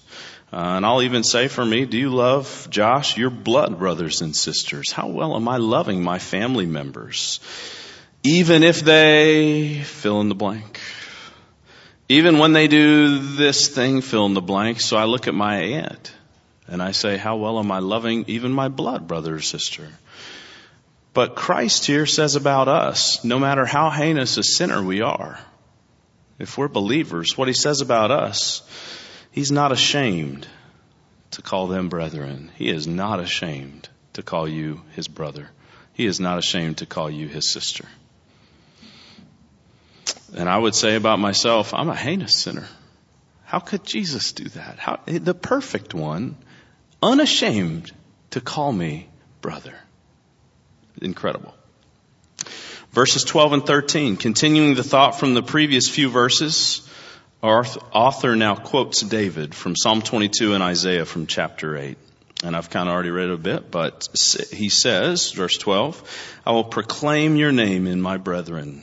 Uh, 0.56 0.78
and 0.78 0.86
I'll 0.86 1.02
even 1.02 1.26
say 1.26 1.50
for 1.50 1.66
me, 1.66 1.84
do 1.84 1.98
you 1.98 2.12
love 2.12 2.70
Josh, 2.70 3.18
your 3.18 3.30
blood 3.30 3.78
brothers 3.78 4.22
and 4.22 4.34
sisters? 4.34 4.90
How 4.90 5.08
well 5.08 5.36
am 5.36 5.50
I 5.50 5.58
loving 5.58 6.02
my 6.02 6.18
family 6.18 6.66
members? 6.66 7.42
Even 8.24 8.64
if 8.64 8.80
they 8.80 9.82
fill 9.84 10.22
in 10.22 10.30
the 10.30 10.36
blank. 10.36 10.80
Even 12.08 12.38
when 12.40 12.54
they 12.54 12.70
do 12.70 13.20
this 13.20 13.68
thing, 13.68 14.00
fill 14.00 14.28
in 14.28 14.34
the 14.34 14.42
blank. 14.42 14.80
So 14.80 14.96
I 14.96 15.04
look 15.04 15.28
at 15.28 15.34
my 15.34 15.58
aunt 15.58 16.14
and 16.70 16.82
I 16.82 16.92
say, 16.92 17.18
how 17.18 17.36
well 17.36 17.60
am 17.60 17.70
I 17.70 17.80
loving 17.80 18.24
even 18.28 18.54
my 18.54 18.70
blood 18.70 19.10
brother 19.10 19.36
or 19.36 19.42
sister? 19.42 19.90
But 21.14 21.36
Christ 21.36 21.84
here 21.86 22.06
says 22.06 22.38
about 22.38 22.70
us, 22.70 23.26
no 23.26 23.40
matter 23.40 23.66
how 23.66 23.90
heinous 23.90 24.38
a 24.38 24.44
sinner 24.44 24.82
we 24.82 25.02
are, 25.02 25.38
if 26.40 26.58
we're 26.58 26.70
believers, 26.70 27.38
what 27.38 27.50
he 27.50 27.54
says 27.54 27.82
about 27.82 28.10
us, 28.10 28.62
he's 29.36 29.52
not 29.52 29.74
ashamed 29.74 30.48
to 31.32 31.42
call 31.42 31.68
them 31.68 31.90
brethren. 31.90 32.50
He 32.56 32.70
is 32.70 32.88
not 32.88 33.20
ashamed 33.20 33.90
to 34.14 34.24
call 34.24 34.48
you 34.48 34.82
his 34.94 35.10
brother. 35.10 35.50
He 35.94 36.06
is 36.06 36.22
not 36.22 36.38
ashamed 36.38 36.78
to 36.78 36.86
call 36.86 37.12
you 37.12 37.28
his 37.28 37.52
sister. 37.52 37.86
And 40.34 40.48
I 40.48 40.58
would 40.58 40.74
say 40.74 40.96
about 40.96 41.20
myself, 41.20 41.74
I'm 41.74 41.90
a 41.90 41.96
heinous 41.96 42.38
sinner. 42.38 42.68
How 43.44 43.60
could 43.60 43.84
Jesus 43.84 44.32
do 44.32 44.46
that? 44.46 44.80
How, 44.80 45.02
the 45.06 45.34
perfect 45.34 45.94
one, 45.94 46.38
unashamed 47.04 47.92
to 48.32 48.40
call 48.40 48.72
me 48.72 49.10
brother. 49.42 49.76
Incredible. 51.02 51.54
Verses 52.94 53.26
12 53.26 53.54
and 53.54 53.66
13, 53.66 54.16
continuing 54.16 54.76
the 54.76 54.84
thought 54.84 55.20
from 55.20 55.34
the 55.34 55.44
previous 55.44 55.90
few 55.90 56.10
verses, 56.10 56.85
our 57.46 57.64
author 57.94 58.36
now 58.36 58.56
quotes 58.56 59.02
David 59.02 59.54
from 59.54 59.76
Psalm 59.76 60.02
22 60.02 60.56
and 60.56 60.64
Isaiah 60.64 61.06
from 61.06 61.28
chapter 61.28 61.78
8. 61.78 61.96
And 62.44 62.56
I've 62.56 62.72
kind 62.72 62.90
of 62.90 62.94
already 62.94 63.12
read 63.12 63.30
a 63.30 63.38
bit, 63.38 63.70
but 63.70 64.08
he 64.52 64.70
says, 64.70 65.32
verse 65.32 65.56
12, 65.58 66.40
I 66.44 66.54
will 66.54 66.64
proclaim 66.64 67.36
your 67.36 67.52
name 67.52 67.86
in 67.86 68.02
my 68.02 68.18
brethren. 68.18 68.82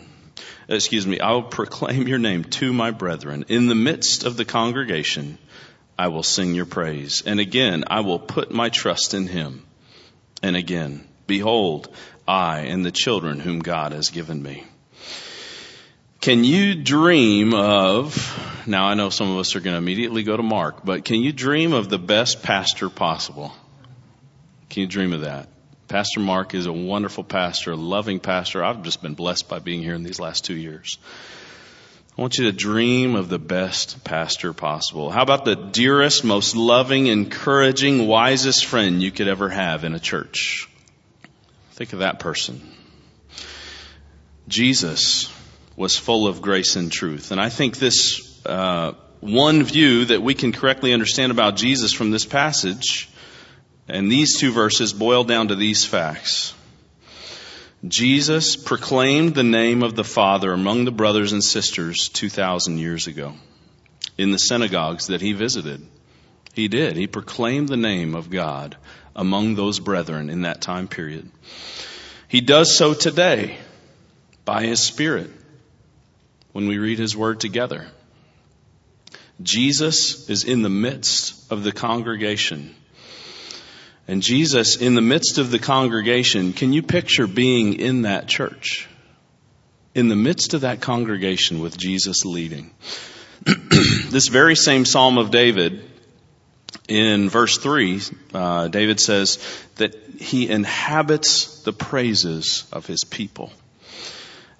Excuse 0.68 1.06
me, 1.08 1.18
I 1.18 1.32
will 1.32 1.42
proclaim 1.42 2.06
your 2.06 2.20
name 2.20 2.44
to 2.44 2.72
my 2.72 2.92
brethren. 2.92 3.46
In 3.48 3.66
the 3.66 3.74
midst 3.74 4.24
of 4.24 4.36
the 4.36 4.44
congregation, 4.44 5.38
I 5.98 6.08
will 6.08 6.22
sing 6.22 6.54
your 6.54 6.66
praise. 6.66 7.24
And 7.26 7.40
again, 7.40 7.82
I 7.88 8.00
will 8.00 8.20
put 8.20 8.52
my 8.52 8.68
trust 8.68 9.12
in 9.12 9.26
him. 9.26 9.66
And 10.40 10.54
again, 10.54 11.06
behold, 11.26 11.92
I 12.28 12.60
and 12.60 12.86
the 12.86 12.92
children 12.92 13.40
whom 13.40 13.58
God 13.58 13.90
has 13.90 14.10
given 14.10 14.40
me. 14.40 14.64
Can 16.22 16.44
you 16.44 16.76
dream 16.76 17.52
of, 17.52 18.64
now 18.64 18.84
I 18.84 18.94
know 18.94 19.10
some 19.10 19.32
of 19.32 19.38
us 19.38 19.56
are 19.56 19.60
going 19.60 19.74
to 19.74 19.78
immediately 19.78 20.22
go 20.22 20.36
to 20.36 20.42
Mark, 20.44 20.84
but 20.84 21.04
can 21.04 21.20
you 21.20 21.32
dream 21.32 21.72
of 21.72 21.88
the 21.88 21.98
best 21.98 22.44
pastor 22.44 22.88
possible? 22.88 23.52
Can 24.70 24.82
you 24.82 24.86
dream 24.86 25.14
of 25.14 25.22
that? 25.22 25.48
Pastor 25.88 26.20
Mark 26.20 26.54
is 26.54 26.66
a 26.66 26.72
wonderful 26.72 27.24
pastor, 27.24 27.72
a 27.72 27.76
loving 27.76 28.20
pastor. 28.20 28.62
I've 28.62 28.84
just 28.84 29.02
been 29.02 29.14
blessed 29.14 29.48
by 29.48 29.58
being 29.58 29.82
here 29.82 29.94
in 29.94 30.04
these 30.04 30.20
last 30.20 30.44
two 30.44 30.54
years. 30.54 30.96
I 32.16 32.20
want 32.20 32.38
you 32.38 32.44
to 32.44 32.52
dream 32.52 33.16
of 33.16 33.28
the 33.28 33.40
best 33.40 34.04
pastor 34.04 34.52
possible. 34.52 35.10
How 35.10 35.22
about 35.22 35.44
the 35.44 35.56
dearest, 35.56 36.22
most 36.22 36.54
loving, 36.54 37.08
encouraging, 37.08 38.06
wisest 38.06 38.64
friend 38.66 39.02
you 39.02 39.10
could 39.10 39.26
ever 39.26 39.48
have 39.48 39.82
in 39.82 39.96
a 39.96 39.98
church? 39.98 40.68
Think 41.72 41.94
of 41.94 41.98
that 41.98 42.20
person. 42.20 42.62
Jesus 44.46 45.28
was 45.76 45.96
full 45.96 46.26
of 46.26 46.42
grace 46.42 46.76
and 46.76 46.90
truth. 46.90 47.30
And 47.30 47.40
I 47.40 47.48
think 47.48 47.78
this 47.78 48.44
uh, 48.44 48.92
one 49.20 49.62
view 49.62 50.06
that 50.06 50.22
we 50.22 50.34
can 50.34 50.52
correctly 50.52 50.92
understand 50.92 51.32
about 51.32 51.56
Jesus 51.56 51.92
from 51.92 52.10
this 52.10 52.26
passage 52.26 53.08
and 53.88 54.10
these 54.10 54.38
two 54.38 54.52
verses 54.52 54.92
boil 54.92 55.24
down 55.24 55.48
to 55.48 55.54
these 55.54 55.84
facts. 55.84 56.54
Jesus 57.86 58.54
proclaimed 58.54 59.34
the 59.34 59.42
name 59.42 59.82
of 59.82 59.96
the 59.96 60.04
Father 60.04 60.52
among 60.52 60.84
the 60.84 60.92
brothers 60.92 61.32
and 61.32 61.42
sisters 61.42 62.08
2,000 62.10 62.78
years 62.78 63.06
ago 63.08 63.34
in 64.16 64.30
the 64.30 64.38
synagogues 64.38 65.08
that 65.08 65.20
he 65.20 65.32
visited. 65.32 65.84
He 66.54 66.68
did. 66.68 66.96
He 66.96 67.06
proclaimed 67.06 67.68
the 67.68 67.76
name 67.76 68.14
of 68.14 68.30
God 68.30 68.76
among 69.16 69.54
those 69.54 69.80
brethren 69.80 70.30
in 70.30 70.42
that 70.42 70.60
time 70.60 70.86
period. 70.86 71.28
He 72.28 72.40
does 72.40 72.76
so 72.76 72.94
today 72.94 73.58
by 74.44 74.64
his 74.64 74.80
Spirit 74.80 75.30
when 76.52 76.68
we 76.68 76.78
read 76.78 76.98
his 76.98 77.16
word 77.16 77.40
together. 77.40 77.86
Jesus 79.42 80.28
is 80.28 80.44
in 80.44 80.62
the 80.62 80.70
midst 80.70 81.50
of 81.50 81.64
the 81.64 81.72
congregation 81.72 82.74
and 84.08 84.22
Jesus, 84.22 84.76
in 84.76 84.94
the 84.94 85.00
midst 85.00 85.38
of 85.38 85.50
the 85.50 85.58
congregation, 85.58 86.52
can 86.52 86.72
you 86.72 86.82
picture 86.82 87.26
being 87.26 87.74
in 87.74 88.02
that 88.02 88.26
church? 88.26 88.88
In 89.94 90.08
the 90.08 90.16
midst 90.16 90.54
of 90.54 90.62
that 90.62 90.80
congregation 90.80 91.60
with 91.60 91.76
Jesus 91.78 92.24
leading. 92.24 92.72
this 93.44 94.28
very 94.28 94.56
same 94.56 94.84
Psalm 94.84 95.18
of 95.18 95.30
David, 95.30 95.88
in 96.88 97.28
verse 97.28 97.58
3, 97.58 98.00
uh, 98.34 98.68
David 98.68 98.98
says 98.98 99.38
that 99.76 99.94
he 100.18 100.48
inhabits 100.48 101.62
the 101.62 101.72
praises 101.72 102.64
of 102.72 102.86
his 102.86 103.04
people. 103.04 103.52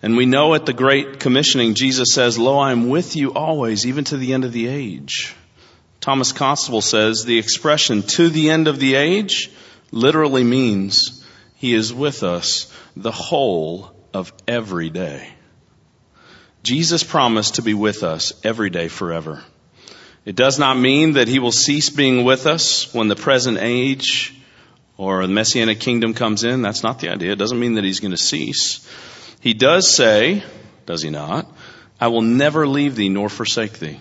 And 0.03 0.17
we 0.17 0.27
know 0.27 0.55
at 0.55 0.67
the 0.67 0.73
Great 0.73 1.21
Commissioning, 1.21 1.75
Jesus 1.75 2.13
says, 2.13 2.37
Lo, 2.37 2.59
I 2.59 2.73
am 2.73 2.89
with 2.89 3.15
you 3.15 3.33
always, 3.33 3.87
even 3.87 4.03
to 4.05 4.17
the 4.17 4.35
end 4.35 4.45
of 4.45 4.53
the 4.53 4.67
age. 4.67 5.35
Thomas 6.01 6.33
Constable 6.33 6.81
says 6.81 7.25
the 7.25 7.39
expression 7.39 8.03
to 8.03 8.29
the 8.29 8.51
end 8.51 8.67
of 8.67 8.81
the 8.81 8.97
age 8.97 9.51
literally 9.93 10.43
means 10.43 11.25
he 11.55 11.73
is 11.75 11.95
with 11.95 12.25
us 12.25 12.77
the 12.97 13.13
whole 13.13 13.95
of 14.13 14.33
every 14.49 14.91
day. 14.91 15.29
Jesus 16.65 17.05
promised 17.05 17.55
to 17.57 17.63
be 17.63 17.75
with 17.75 18.03
us 18.03 18.33
every 18.45 18.71
day 18.71 18.89
forever. 18.89 19.45
It 20.25 20.37
does 20.37 20.59
not 20.59 20.77
mean 20.77 21.13
that 21.13 21.29
he 21.29 21.39
will 21.39 21.53
cease 21.53 21.91
being 21.91 22.25
with 22.25 22.47
us 22.47 22.93
when 22.93 23.09
the 23.09 23.17
present 23.17 23.59
age 23.61 24.35
or 24.97 25.27
the 25.27 25.33
messianic 25.33 25.81
kingdom 25.81 26.15
comes 26.15 26.45
in. 26.45 26.63
That's 26.63 26.83
not 26.83 27.01
the 27.01 27.11
idea. 27.11 27.33
It 27.33 27.39
doesn't 27.39 27.59
mean 27.59 27.75
that 27.75 27.85
he's 27.85 28.01
going 28.01 28.13
to 28.13 28.17
cease. 28.17 28.89
He 29.43 29.55
does 29.55 29.95
say, 29.95 30.43
does 30.87 31.03
he 31.03 31.11
not? 31.11 31.47
I 32.01 32.07
will 32.07 32.23
never 32.23 32.67
leave 32.67 32.95
thee 32.95 33.09
nor 33.09 33.29
forsake 33.29 33.79
thee. 33.79 34.01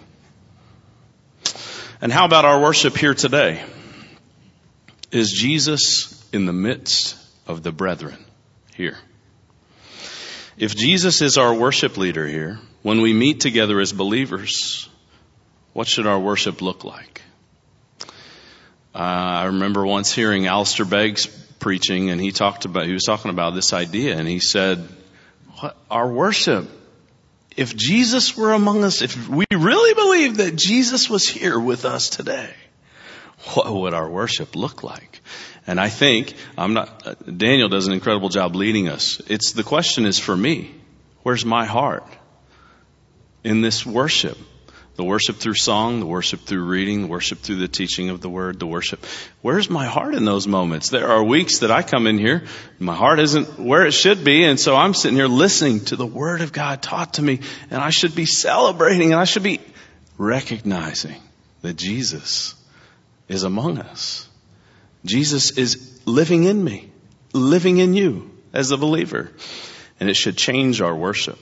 And 2.00 2.12
how 2.12 2.26
about 2.26 2.46
our 2.46 2.62
worship 2.62 2.96
here 2.96 3.14
today? 3.14 3.64
Is 5.12 5.32
Jesus 5.32 6.30
in 6.32 6.46
the 6.46 6.54
midst 6.54 7.18
of 7.48 7.64
the 7.64 7.72
brethren 7.72 8.24
here? 8.76 8.98
If 10.58 10.76
Jesus 10.76 11.22
is 11.22 11.38
our 11.38 11.54
worship 11.54 11.98
leader 11.98 12.28
here, 12.28 12.60
when 12.84 13.02
we 13.02 13.12
meet 13.12 13.40
together 13.40 13.80
as 13.80 13.92
believers, 13.92 14.88
what 15.74 15.88
should 15.88 16.06
our 16.06 16.20
worship 16.20 16.62
look 16.62 16.84
like? 16.84 17.22
Uh, 18.94 19.00
I 19.00 19.46
remember 19.46 19.86
once 19.86 20.14
hearing 20.14 20.46
Alistair 20.46 20.86
Beggs 20.86 21.26
preaching, 21.60 22.10
and 22.12 22.22
he 22.22 22.32
talked 22.32 22.66
about 22.66 22.86
he 22.86 22.94
was 22.94 23.06
talking 23.06 23.32
about 23.32 23.56
this 23.56 23.74
idea, 23.74 24.18
and 24.18 24.28
he 24.28 24.40
said, 24.40 24.80
"What 24.80 25.01
our 25.90 26.08
worship 26.08 26.70
if 27.58 27.76
Jesus 27.76 28.38
were 28.38 28.54
among 28.54 28.84
us, 28.84 29.02
if 29.02 29.28
we 29.28 29.46
really 29.52 29.94
believe 29.94 30.38
that 30.38 30.56
Jesus 30.56 31.10
was 31.10 31.28
here 31.28 31.60
with 31.60 31.86
us 31.86 32.10
today, 32.10 32.54
what 33.54 33.72
would 33.74 33.94
our 33.94 34.10
worship 34.10 34.56
look 34.56 34.84
like? 34.84 35.22
And 35.68 35.80
I 35.80 35.90
think 35.90 36.34
I'm 36.58 36.74
not, 36.74 37.38
Daniel 37.38 37.70
does 37.70 37.88
an 37.88 37.94
incredible 37.94 38.30
job 38.30 38.56
leading 38.56 38.88
us. 38.88 39.22
It's 39.28 39.52
the 39.52 39.64
question 39.64 40.06
is 40.06 40.18
for 40.18 40.36
me, 40.36 40.74
where's 41.24 41.46
my 41.46 41.66
heart 41.66 42.06
in 43.44 43.62
this 43.62 43.86
worship? 43.86 44.38
The 44.98 45.06
worship 45.06 45.38
through 45.38 45.56
song, 45.56 46.00
the 46.00 46.06
worship 46.06 46.42
through 46.42 46.66
reading, 46.66 47.04
the 47.04 47.08
worship 47.08 47.40
through 47.40 47.56
the 47.56 47.68
teaching 47.68 48.10
of 48.10 48.22
the 48.22 48.30
word, 48.30 48.60
the 48.60 48.68
worship. 48.68 49.06
Where's 49.42 49.70
my 49.70 49.86
heart 49.86 50.16
in 50.16 50.26
those 50.26 50.48
moments? 50.48 50.90
There 50.90 51.08
are 51.08 51.24
weeks 51.24 51.60
that 51.60 51.72
I 51.72 51.82
come 51.82 52.08
in 52.08 52.18
here, 52.18 52.44
my 52.78 52.96
heart 52.96 53.20
isn't 53.20 53.58
where 53.58 53.86
it 53.86 53.94
should 53.94 54.24
be, 54.24 54.44
and 54.44 54.60
so 54.60 54.76
I'm 54.76 54.94
sitting 54.94 55.18
here 55.18 55.28
listening 55.28 55.86
to 55.86 55.96
the 55.96 56.06
word 56.06 56.42
of 56.42 56.52
God 56.52 56.82
taught 56.82 57.16
to 57.16 57.22
me, 57.22 57.40
and 57.70 57.82
I 57.82 57.90
should 57.90 58.16
be 58.16 58.26
celebrating, 58.26 59.12
and 59.12 59.20
I 59.20 59.26
should 59.26 59.44
be 59.44 59.62
recognizing 60.18 61.22
that 61.62 61.78
Jesus 61.78 62.56
is 63.28 63.44
among 63.44 63.80
us. 63.80 64.28
Jesus 65.06 65.58
is 65.58 66.02
living 66.06 66.44
in 66.44 66.64
me, 66.64 66.92
living 67.34 67.78
in 67.78 67.94
you 67.94 68.30
as 68.54 68.72
a 68.72 68.78
believer, 68.78 69.32
and 70.00 70.10
it 70.10 70.16
should 70.16 70.38
change 70.38 70.82
our 70.82 70.96
worship. 70.96 71.40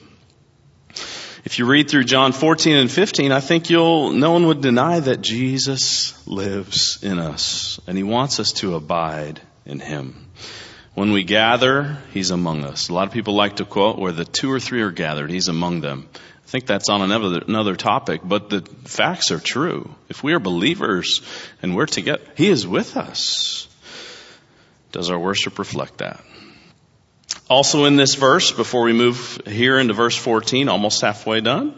If 1.45 1.57
you 1.57 1.65
read 1.65 1.89
through 1.89 2.03
John 2.03 2.33
14 2.33 2.75
and 2.75 2.91
15, 2.91 3.31
I 3.31 3.39
think 3.39 3.69
you'll, 3.69 4.11
no 4.11 4.31
one 4.31 4.47
would 4.47 4.61
deny 4.61 4.99
that 4.99 5.21
Jesus 5.21 6.27
lives 6.27 6.99
in 7.01 7.17
us 7.17 7.79
and 7.87 7.97
he 7.97 8.03
wants 8.03 8.39
us 8.39 8.51
to 8.53 8.75
abide 8.75 9.41
in 9.65 9.79
him. 9.79 10.29
When 10.95 11.13
we 11.13 11.23
gather, 11.23 11.97
He's 12.11 12.31
among 12.31 12.65
us. 12.65 12.89
A 12.89 12.93
lot 12.93 13.07
of 13.07 13.13
people 13.13 13.33
like 13.33 13.55
to 13.57 13.65
quote, 13.65 13.97
where 13.97 14.11
the 14.11 14.25
two 14.25 14.51
or 14.51 14.59
three 14.59 14.81
are 14.81 14.91
gathered, 14.91 15.29
He's 15.29 15.47
among 15.47 15.79
them. 15.79 16.09
I 16.13 16.47
think 16.49 16.65
that's 16.65 16.89
on 16.89 17.01
another, 17.01 17.41
another 17.47 17.77
topic, 17.77 18.19
but 18.21 18.49
the 18.49 18.61
facts 18.83 19.31
are 19.31 19.39
true. 19.39 19.95
If 20.09 20.23
we 20.23 20.33
are 20.33 20.39
believers 20.39 21.21
and 21.61 21.73
we're 21.73 21.85
together, 21.85 22.23
He 22.35 22.49
is 22.49 22.67
with 22.67 22.97
us. 22.97 23.69
Does 24.91 25.09
our 25.09 25.17
worship 25.17 25.57
reflect 25.57 25.99
that? 25.99 26.21
Also 27.49 27.85
in 27.85 27.95
this 27.95 28.15
verse, 28.15 28.51
before 28.51 28.83
we 28.83 28.93
move 28.93 29.41
here 29.47 29.79
into 29.79 29.93
verse 29.93 30.15
14, 30.15 30.69
almost 30.69 31.01
halfway 31.01 31.41
done. 31.41 31.73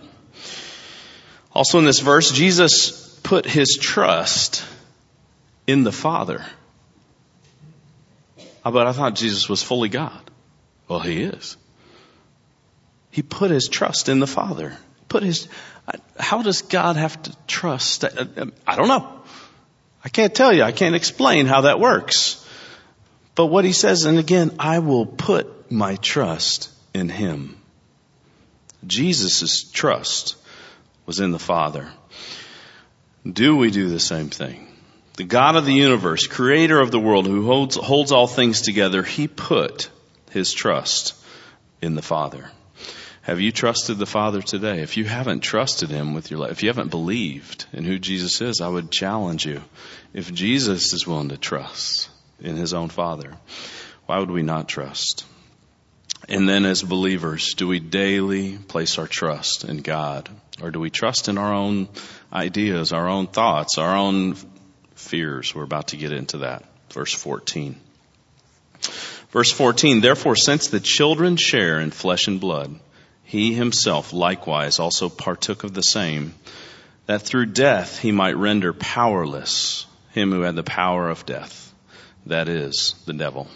Also 1.54 1.80
in 1.80 1.86
this 1.86 2.00
verse, 2.00 2.32
Jesus 2.32 3.20
put 3.24 3.46
his 3.46 3.78
trust 3.80 4.66
in 5.68 5.84
the 5.84 5.92
Father. 5.92 6.46
Ah, 8.64 8.72
but 8.72 8.88
I 8.88 8.92
thought 8.92 9.16
Jesus 9.16 9.50
was 9.50 9.64
fully 9.64 9.90
God. 9.90 10.22
Well, 10.88 11.00
he 11.00 11.24
is. 11.24 11.58
He 13.12 13.22
put 13.22 13.52
his 13.52 13.68
trust 13.68 14.10
in 14.10 14.20
the 14.20 14.28
Father. 14.28 14.78
Put 15.08 15.24
his, 15.24 15.48
how 16.18 16.42
does 16.42 16.62
God 16.62 16.96
have 16.96 17.22
to 17.24 17.36
trust? 17.48 18.06
I 18.06 18.76
don't 18.76 18.88
know. 18.88 19.22
I 20.04 20.10
can't 20.10 20.34
tell 20.34 20.54
you. 20.54 20.64
I 20.64 20.72
can't 20.72 20.96
explain 20.96 21.46
how 21.46 21.62
that 21.62 21.80
works. 21.80 22.41
But 23.36 23.48
what 23.48 23.66
he 23.66 23.74
says, 23.74 24.06
and 24.06 24.20
again, 24.20 24.56
I 24.60 24.80
will 24.80 25.06
put 25.06 25.72
my 25.72 25.96
trust 25.98 26.70
in 26.94 27.10
him. 27.10 27.58
Jesus' 28.86 29.64
trust 29.64 30.36
was 31.06 31.20
in 31.20 31.32
the 31.32 31.40
Father. 31.40 31.90
Do 33.32 33.56
we 33.56 33.72
do 33.72 33.90
the 33.90 34.00
same 34.00 34.30
thing? 34.30 34.68
The 35.18 35.24
God 35.24 35.56
of 35.56 35.66
the 35.66 35.74
universe, 35.74 36.28
creator 36.28 36.80
of 36.80 36.92
the 36.92 37.00
world, 37.00 37.28
who 37.28 37.46
holds, 37.46 37.76
holds 37.76 38.12
all 38.12 38.28
things 38.28 38.62
together, 38.62 39.04
he 39.04 39.28
put 39.28 39.90
his 40.32 40.54
trust 40.54 41.14
in 41.82 41.96
the 41.96 42.02
Father. 42.02 42.50
Have 43.24 43.40
you 43.40 43.52
trusted 43.52 43.98
the 43.98 44.08
Father 44.08 44.42
today? 44.42 44.82
If 44.82 44.98
you 44.98 45.06
haven't 45.06 45.42
trusted 45.42 45.90
him 45.90 46.16
with 46.16 46.32
your 46.32 46.40
life, 46.40 46.52
if 46.52 46.64
you 46.64 46.70
haven't 46.70 46.90
believed 46.90 47.68
in 47.72 47.84
who 47.84 48.00
Jesus 48.00 48.42
is, 48.42 48.62
I 48.62 48.68
would 48.68 48.92
challenge 48.92 49.46
you. 49.46 49.62
If 50.14 50.34
Jesus 50.34 50.94
is 50.94 51.06
willing 51.06 51.30
to 51.30 51.38
trust 51.38 52.10
in 52.42 52.56
his 52.56 52.74
own 52.74 52.90
Father, 52.90 53.34
why 54.06 54.20
would 54.20 54.32
we 54.32 54.44
not 54.44 54.68
trust? 54.68 55.26
And 56.28 56.48
then 56.48 56.66
as 56.66 56.84
believers, 56.84 57.54
do 57.56 57.68
we 57.68 57.80
daily 57.80 58.58
place 58.58 58.98
our 58.98 59.08
trust 59.08 59.64
in 59.64 59.78
God? 59.78 60.30
Or 60.62 60.72
do 60.72 60.80
we 60.80 60.90
trust 60.90 61.28
in 61.28 61.38
our 61.38 61.54
own 61.54 61.90
ideas, 62.32 62.94
our 62.94 63.08
own 63.08 63.28
thoughts, 63.28 63.78
our 63.78 63.96
own 63.96 64.36
fears? 64.96 65.56
We're 65.56 65.64
about 65.64 65.90
to 65.90 65.98
get 65.98 66.12
into 66.12 66.40
that. 66.40 66.64
Verse 66.92 67.14
14. 67.14 67.76
Verse 69.32 69.52
14, 69.52 70.02
therefore 70.02 70.36
since 70.36 70.68
the 70.68 70.80
children 70.80 71.38
share 71.38 71.80
in 71.80 71.92
flesh 71.92 72.28
and 72.28 72.40
blood, 72.40 72.80
he 73.24 73.54
himself 73.54 74.12
likewise 74.12 74.78
also 74.80 75.08
partook 75.08 75.64
of 75.64 75.74
the 75.74 75.82
same, 75.82 76.34
that 77.06 77.22
through 77.22 77.46
death 77.46 77.98
he 77.98 78.12
might 78.12 78.36
render 78.36 78.74
powerless 78.74 79.86
him 80.12 80.32
who 80.32 80.42
had 80.42 80.56
the 80.56 80.64
power 80.64 81.10
of 81.10 81.26
death, 81.26 81.71
that 82.26 82.48
is, 82.48 82.96
the 83.06 83.14
devil. 83.14 83.48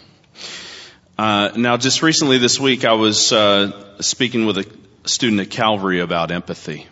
Uh, 1.18 1.50
now, 1.56 1.76
just 1.76 2.02
recently 2.02 2.38
this 2.38 2.60
week, 2.60 2.84
I 2.84 2.92
was 2.92 3.32
uh, 3.32 4.00
speaking 4.02 4.44
with 4.46 4.58
a 4.58 4.66
student 5.08 5.40
at 5.40 5.50
Calvary 5.50 6.00
about 6.00 6.30
empathy. 6.30 6.86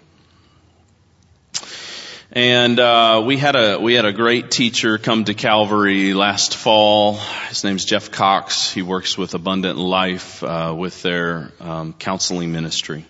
And 2.33 2.81
uh, 2.81 3.23
we 3.25 3.37
had 3.37 3.55
a 3.55 3.79
we 3.79 3.95
had 3.95 4.07
a 4.07 4.13
great 4.13 4.51
teacher 4.51 4.99
come 4.99 5.25
to 5.25 5.35
Calvary 5.35 6.15
last 6.15 6.57
fall. 6.57 7.15
His 7.49 7.63
name's 7.63 7.85
Jeff 7.85 8.11
Cox. 8.11 8.73
He 8.73 8.83
works 8.83 9.17
with 9.17 9.35
Abundant 9.35 9.79
Life 9.79 10.43
uh, 10.43 10.75
with 10.77 11.01
their 11.03 11.53
um, 11.61 11.93
counseling 11.93 12.51
ministry, 12.51 13.05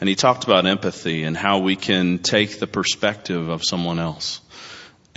and 0.00 0.08
he 0.08 0.16
talked 0.16 0.44
about 0.44 0.66
empathy 0.66 1.22
and 1.22 1.34
how 1.34 1.60
we 1.60 1.76
can 1.76 2.18
take 2.18 2.58
the 2.58 2.66
perspective 2.66 3.48
of 3.48 3.64
someone 3.64 3.98
else 3.98 4.40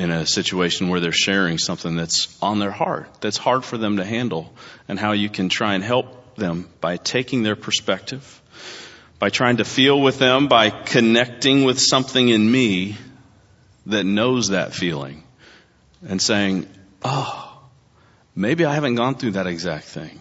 in 0.01 0.09
a 0.09 0.25
situation 0.25 0.89
where 0.89 0.99
they're 0.99 1.11
sharing 1.11 1.59
something 1.59 1.95
that's 1.95 2.35
on 2.41 2.57
their 2.57 2.71
heart, 2.71 3.07
that's 3.21 3.37
hard 3.37 3.63
for 3.63 3.77
them 3.77 3.97
to 3.97 4.03
handle, 4.03 4.51
and 4.87 4.97
how 4.97 5.11
you 5.11 5.29
can 5.29 5.47
try 5.47 5.75
and 5.75 5.83
help 5.83 6.35
them 6.35 6.67
by 6.81 6.97
taking 6.97 7.43
their 7.43 7.55
perspective, 7.55 8.41
by 9.19 9.29
trying 9.29 9.57
to 9.57 9.63
feel 9.63 10.01
with 10.01 10.17
them, 10.17 10.47
by 10.47 10.71
connecting 10.71 11.65
with 11.65 11.79
something 11.79 12.29
in 12.29 12.51
me 12.51 12.97
that 13.85 14.03
knows 14.03 14.49
that 14.49 14.73
feeling 14.73 15.23
and 16.07 16.19
saying, 16.19 16.67
oh, 17.03 17.61
maybe 18.33 18.65
I 18.65 18.73
haven't 18.73 18.95
gone 18.95 19.13
through 19.13 19.31
that 19.33 19.45
exact 19.45 19.85
thing, 19.85 20.19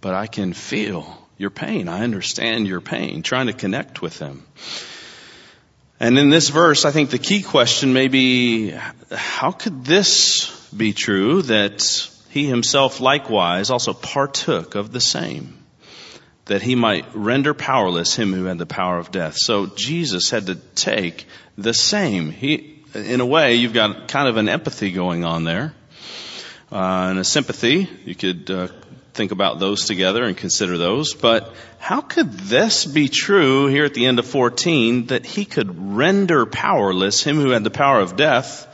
but 0.00 0.14
I 0.14 0.26
can 0.26 0.54
feel 0.54 1.28
your 1.36 1.50
pain. 1.50 1.88
I 1.88 2.02
understand 2.02 2.66
your 2.66 2.80
pain, 2.80 3.22
trying 3.22 3.48
to 3.48 3.52
connect 3.52 4.00
with 4.00 4.18
them. 4.18 4.46
And 5.98 6.18
in 6.18 6.28
this 6.28 6.50
verse, 6.50 6.84
I 6.84 6.90
think 6.90 7.10
the 7.10 7.18
key 7.18 7.42
question 7.42 7.94
may 7.94 8.08
be, 8.08 8.74
how 9.10 9.52
could 9.52 9.84
this 9.84 10.50
be 10.70 10.92
true 10.92 11.42
that 11.42 12.10
he 12.28 12.46
himself 12.46 13.00
likewise 13.00 13.70
also 13.70 13.94
partook 13.94 14.74
of 14.74 14.92
the 14.92 15.00
same? 15.00 15.64
That 16.46 16.60
he 16.60 16.74
might 16.74 17.06
render 17.14 17.54
powerless 17.54 18.14
him 18.14 18.34
who 18.34 18.44
had 18.44 18.58
the 18.58 18.66
power 18.66 18.98
of 18.98 19.10
death. 19.10 19.36
So 19.38 19.66
Jesus 19.66 20.30
had 20.30 20.46
to 20.46 20.56
take 20.74 21.26
the 21.56 21.72
same. 21.72 22.30
He, 22.30 22.82
in 22.94 23.20
a 23.20 23.26
way, 23.26 23.54
you've 23.54 23.72
got 23.72 24.08
kind 24.08 24.28
of 24.28 24.36
an 24.36 24.50
empathy 24.50 24.92
going 24.92 25.24
on 25.24 25.44
there. 25.44 25.74
Uh, 26.70 27.08
and 27.10 27.18
a 27.18 27.24
sympathy. 27.24 27.88
You 28.04 28.14
could 28.14 28.50
uh, 28.50 28.68
think 29.16 29.32
about 29.32 29.58
those 29.58 29.86
together 29.86 30.22
and 30.24 30.36
consider 30.36 30.78
those. 30.78 31.14
But 31.14 31.52
how 31.78 32.00
could 32.00 32.32
this 32.32 32.84
be 32.84 33.08
true 33.08 33.66
here 33.66 33.84
at 33.84 33.94
the 33.94 34.06
end 34.06 34.18
of 34.18 34.26
14 34.26 35.06
that 35.06 35.26
he 35.26 35.44
could 35.44 35.94
render 35.94 36.46
powerless 36.46 37.22
him 37.22 37.36
who 37.36 37.50
had 37.50 37.64
the 37.64 37.70
power 37.70 38.00
of 38.00 38.16
death 38.16 38.68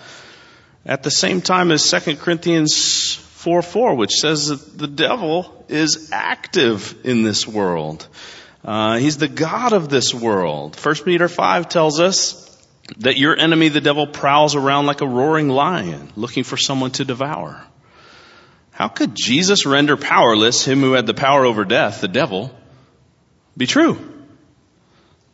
at 0.84 1.02
the 1.02 1.10
same 1.10 1.40
time 1.40 1.70
as 1.70 1.88
2 1.88 2.16
Corinthians 2.16 3.14
4 3.14 3.62
4, 3.62 3.94
which 3.94 4.12
says 4.12 4.48
that 4.48 4.78
the 4.78 4.86
devil 4.86 5.64
is 5.68 6.10
active 6.12 6.96
in 7.04 7.22
this 7.22 7.46
world. 7.46 8.06
Uh, 8.64 8.98
he's 8.98 9.18
the 9.18 9.28
God 9.28 9.72
of 9.72 9.88
this 9.88 10.14
world. 10.14 10.76
1 10.76 10.94
Peter 11.04 11.28
5 11.28 11.68
tells 11.68 11.98
us 11.98 12.48
that 12.98 13.16
your 13.16 13.36
enemy, 13.36 13.68
the 13.68 13.80
devil, 13.80 14.06
prowls 14.06 14.54
around 14.54 14.86
like 14.86 15.00
a 15.00 15.06
roaring 15.06 15.48
lion 15.48 16.12
looking 16.14 16.44
for 16.44 16.56
someone 16.56 16.90
to 16.92 17.04
devour. 17.04 17.64
How 18.82 18.88
could 18.88 19.14
Jesus 19.14 19.64
render 19.64 19.96
powerless 19.96 20.66
him 20.66 20.80
who 20.80 20.94
had 20.94 21.06
the 21.06 21.14
power 21.14 21.44
over 21.44 21.64
death, 21.64 22.00
the 22.00 22.08
devil, 22.08 22.50
be 23.56 23.68
true? 23.68 23.96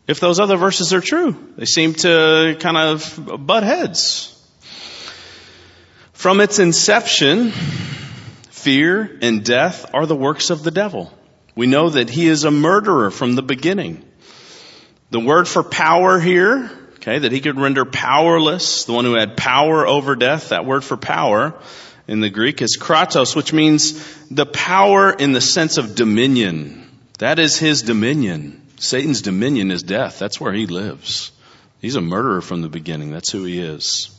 If 0.07 0.21
those 0.21 0.39
other 0.39 0.59
verses 0.59 0.93
are 0.93 1.01
true, 1.01 1.55
they 1.57 1.65
seem 1.65 1.95
to 1.95 2.59
kind 2.61 2.77
of 2.77 3.47
butt 3.47 3.63
heads. 3.63 4.39
From 6.13 6.43
its 6.43 6.59
inception, 6.59 7.53
fear 8.51 9.19
and 9.23 9.43
death 9.47 9.95
are 9.95 10.05
the 10.05 10.15
works 10.15 10.51
of 10.51 10.63
the 10.63 10.71
devil. 10.71 11.11
We 11.57 11.67
know 11.67 11.89
that 11.89 12.11
he 12.11 12.27
is 12.27 12.45
a 12.45 12.51
murderer 12.51 13.11
from 13.11 13.35
the 13.35 13.43
beginning. 13.43 14.05
The 15.09 15.21
word 15.21 15.49
for 15.49 15.63
power 15.63 16.21
here, 16.21 16.71
okay, 16.97 17.21
that 17.21 17.33
he 17.33 17.41
could 17.41 17.59
render 17.59 17.87
powerless, 17.87 18.85
the 18.85 18.93
one 18.93 19.07
who 19.07 19.19
had 19.19 19.39
power 19.39 19.87
over 19.87 20.17
death, 20.17 20.51
that 20.51 20.67
word 20.67 20.85
for 20.85 20.99
power 20.99 21.59
in 22.09 22.21
the 22.21 22.31
Greek 22.31 22.63
is 22.63 22.79
kratos, 22.81 23.37
which 23.37 23.53
means 23.53 23.93
the 24.31 24.47
power 24.47 25.13
in 25.13 25.33
the 25.33 25.41
sense 25.41 25.77
of 25.77 25.95
dominion. 25.95 26.91
That 27.19 27.39
is 27.39 27.59
his 27.59 27.83
dominion. 27.83 28.67
Satan's 28.79 29.23
dominion 29.23 29.71
is 29.71 29.83
death. 29.83 30.19
That's 30.19 30.41
where 30.41 30.53
he 30.53 30.67
lives. 30.67 31.31
He's 31.81 31.97
a 31.97 32.01
murderer 32.01 32.41
from 32.41 32.63
the 32.63 32.69
beginning. 32.69 33.11
That's 33.11 33.31
who 33.31 33.45
he 33.45 33.61
is. 33.61 34.11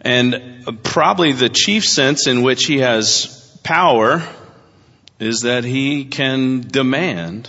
And 0.00 0.82
probably 0.82 1.32
the 1.32 1.48
chief 1.48 1.84
sense 1.84 2.28
in 2.28 2.42
which 2.42 2.66
he 2.66 2.78
has 2.78 3.58
power 3.64 4.22
is 5.18 5.40
that 5.40 5.64
he 5.64 6.04
can 6.04 6.60
demand 6.60 7.48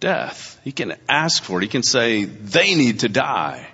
death. 0.00 0.60
He 0.64 0.72
can 0.72 0.94
ask 1.08 1.42
for 1.42 1.58
it. 1.58 1.62
He 1.62 1.68
can 1.68 1.82
say, 1.82 2.24
they 2.24 2.74
need 2.74 3.00
to 3.00 3.08
die. 3.08 3.66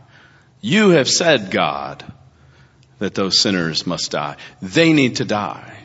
You 0.61 0.91
have 0.91 1.09
said, 1.09 1.51
God, 1.51 2.05
that 3.05 3.15
those 3.15 3.39
sinners 3.39 3.87
must 3.87 4.11
die. 4.11 4.37
They 4.63 4.95
need 4.95 5.17
to 5.17 5.27
die. 5.27 5.79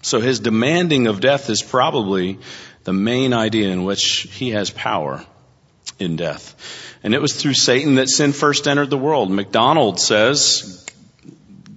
So 0.00 0.20
his 0.20 0.40
demanding 0.40 1.06
of 1.06 1.20
death 1.20 1.50
is 1.50 1.62
probably 1.62 2.38
the 2.84 2.94
main 2.94 3.34
idea 3.34 3.68
in 3.68 3.84
which 3.84 4.22
he 4.32 4.50
has 4.50 4.70
power 4.70 5.24
in 5.98 6.16
death. 6.16 6.54
And 7.02 7.14
it 7.14 7.20
was 7.20 7.34
through 7.34 7.52
Satan 7.54 7.96
that 7.96 8.08
sin 8.08 8.32
first 8.32 8.66
entered 8.66 8.88
the 8.88 8.96
world. 8.96 9.30
MacDonald 9.30 10.00
says, 10.00 10.86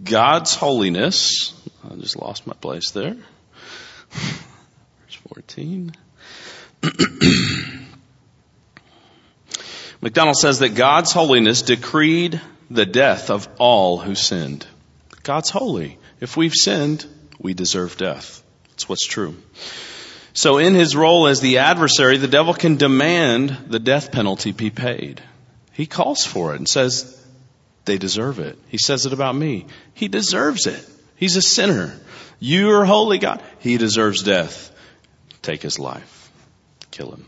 God's 0.04 0.56
holiness, 0.56 1.54
I 1.84 1.96
just 1.96 2.16
lost 2.16 2.48
my 2.48 2.54
place 2.54 2.92
there. 2.92 3.16
Verse 4.12 5.16
14. 5.28 5.92
MacDonald 10.02 10.38
says 10.38 10.60
that 10.60 10.76
God's 10.76 11.12
holiness 11.12 11.62
decreed 11.62 12.40
the 12.70 12.86
death 12.86 13.30
of 13.30 13.50
all 13.58 13.98
who 13.98 14.16
sinned. 14.16 14.66
God's 15.28 15.50
holy. 15.50 16.00
If 16.22 16.38
we've 16.38 16.54
sinned, 16.54 17.06
we 17.38 17.54
deserve 17.54 17.98
death. 17.98 18.42
That's 18.70 18.88
what's 18.88 19.06
true. 19.06 19.36
So 20.32 20.58
in 20.58 20.74
his 20.74 20.96
role 20.96 21.28
as 21.28 21.42
the 21.42 21.58
adversary, 21.58 22.16
the 22.16 22.30
devil 22.30 22.54
can 22.54 22.78
demand 22.78 23.66
the 23.68 23.80
death 23.80 24.14
penalty 24.14 24.54
be 24.54 24.70
paid. 24.70 25.22
He 25.74 25.86
calls 25.86 26.24
for 26.24 26.54
it 26.54 26.60
and 26.60 26.70
says, 26.70 27.14
they 27.84 27.98
deserve 27.98 28.40
it. 28.40 28.58
He 28.70 28.78
says 28.78 29.06
it 29.06 29.12
about 29.12 29.36
me. 29.36 29.66
He 29.94 30.08
deserves 30.08 30.66
it. 30.66 30.82
He's 31.18 31.36
a 31.36 31.42
sinner. 31.42 32.00
You 32.40 32.72
are 32.72 32.86
holy 32.86 33.18
God. 33.18 33.44
He 33.60 33.78
deserves 33.78 34.24
death. 34.24 34.74
Take 35.42 35.62
his 35.62 35.78
life. 35.78 36.32
Kill 36.90 37.12
him. 37.12 37.26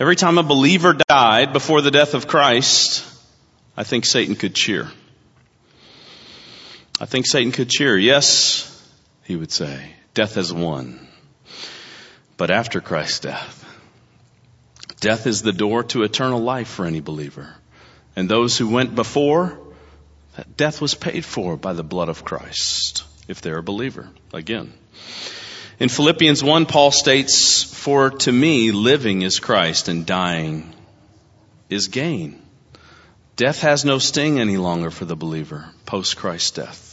Every 0.00 0.16
time 0.16 0.38
a 0.38 0.42
believer 0.42 0.94
died 0.94 1.52
before 1.52 1.80
the 1.80 1.92
death 1.92 2.14
of 2.14 2.26
Christ, 2.26 3.06
I 3.76 3.84
think 3.84 4.04
Satan 4.04 4.34
could 4.34 4.56
cheer. 4.56 4.90
I 7.00 7.06
think 7.06 7.26
Satan 7.26 7.50
could 7.50 7.70
cheer. 7.70 7.96
Yes, 7.96 8.66
he 9.24 9.34
would 9.34 9.50
say, 9.50 9.94
death 10.12 10.34
has 10.34 10.52
won. 10.52 11.08
But 12.36 12.50
after 12.50 12.82
Christ's 12.82 13.20
death, 13.20 13.64
death 15.00 15.26
is 15.26 15.40
the 15.40 15.52
door 15.52 15.82
to 15.84 16.02
eternal 16.02 16.40
life 16.40 16.68
for 16.68 16.84
any 16.84 17.00
believer. 17.00 17.54
And 18.16 18.28
those 18.28 18.58
who 18.58 18.68
went 18.68 18.94
before, 18.94 19.58
that 20.36 20.58
death 20.58 20.82
was 20.82 20.94
paid 20.94 21.24
for 21.24 21.56
by 21.56 21.72
the 21.72 21.82
blood 21.82 22.10
of 22.10 22.22
Christ, 22.22 23.04
if 23.28 23.40
they're 23.40 23.58
a 23.58 23.62
believer. 23.62 24.10
Again. 24.34 24.74
In 25.78 25.88
Philippians 25.88 26.44
1, 26.44 26.66
Paul 26.66 26.90
states, 26.90 27.62
For 27.64 28.10
to 28.10 28.32
me, 28.32 28.72
living 28.72 29.22
is 29.22 29.38
Christ 29.38 29.88
and 29.88 30.04
dying 30.04 30.74
is 31.70 31.88
gain. 31.88 32.42
Death 33.36 33.62
has 33.62 33.86
no 33.86 33.98
sting 33.98 34.38
any 34.38 34.58
longer 34.58 34.90
for 34.90 35.06
the 35.06 35.16
believer 35.16 35.70
post 35.86 36.18
Christ's 36.18 36.50
death. 36.50 36.89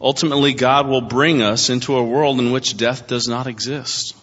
Ultimately, 0.00 0.54
God 0.54 0.88
will 0.88 1.02
bring 1.02 1.42
us 1.42 1.68
into 1.68 1.96
a 1.96 2.04
world 2.04 2.38
in 2.38 2.52
which 2.52 2.76
death 2.76 3.06
does 3.06 3.28
not 3.28 3.46
exist. 3.46 4.16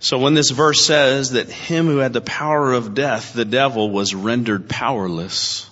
So 0.00 0.18
when 0.18 0.34
this 0.34 0.50
verse 0.50 0.84
says 0.84 1.32
that 1.32 1.50
him 1.50 1.86
who 1.86 1.98
had 1.98 2.12
the 2.12 2.20
power 2.20 2.72
of 2.72 2.94
death, 2.94 3.32
the 3.34 3.44
devil, 3.44 3.90
was 3.90 4.14
rendered 4.14 4.68
powerless, 4.68 5.68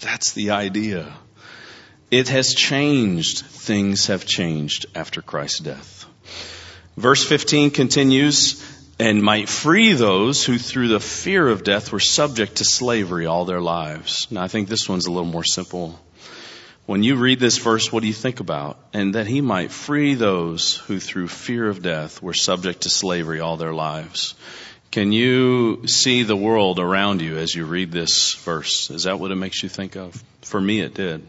that's 0.00 0.32
the 0.32 0.50
idea. 0.50 1.12
It 2.10 2.28
has 2.28 2.54
changed. 2.54 3.44
Things 3.44 4.06
have 4.06 4.24
changed 4.26 4.86
after 4.94 5.22
Christ's 5.22 5.60
death. 5.60 6.06
Verse 6.96 7.24
15 7.24 7.70
continues, 7.72 8.64
and 8.98 9.22
might 9.22 9.48
free 9.48 9.92
those 9.92 10.44
who 10.44 10.56
through 10.56 10.88
the 10.88 11.00
fear 11.00 11.46
of 11.46 11.64
death 11.64 11.92
were 11.92 12.00
subject 12.00 12.56
to 12.56 12.64
slavery 12.64 13.26
all 13.26 13.44
their 13.44 13.60
lives. 13.60 14.26
Now 14.30 14.42
I 14.42 14.48
think 14.48 14.68
this 14.68 14.88
one's 14.88 15.06
a 15.06 15.12
little 15.12 15.28
more 15.28 15.44
simple. 15.44 16.00
When 16.86 17.02
you 17.02 17.16
read 17.16 17.40
this 17.40 17.58
verse, 17.58 17.90
what 17.90 18.02
do 18.02 18.06
you 18.06 18.12
think 18.12 18.38
about? 18.38 18.78
And 18.92 19.16
that 19.16 19.26
he 19.26 19.40
might 19.40 19.72
free 19.72 20.14
those 20.14 20.76
who 20.76 21.00
through 21.00 21.26
fear 21.26 21.68
of 21.68 21.82
death 21.82 22.22
were 22.22 22.32
subject 22.32 22.82
to 22.82 22.90
slavery 22.90 23.40
all 23.40 23.56
their 23.56 23.74
lives. 23.74 24.34
Can 24.92 25.10
you 25.10 25.88
see 25.88 26.22
the 26.22 26.36
world 26.36 26.78
around 26.78 27.22
you 27.22 27.38
as 27.38 27.52
you 27.52 27.66
read 27.66 27.90
this 27.90 28.34
verse? 28.34 28.88
Is 28.90 29.02
that 29.02 29.18
what 29.18 29.32
it 29.32 29.34
makes 29.34 29.64
you 29.64 29.68
think 29.68 29.96
of? 29.96 30.22
For 30.42 30.60
me, 30.60 30.80
it 30.80 30.94
did. 30.94 31.26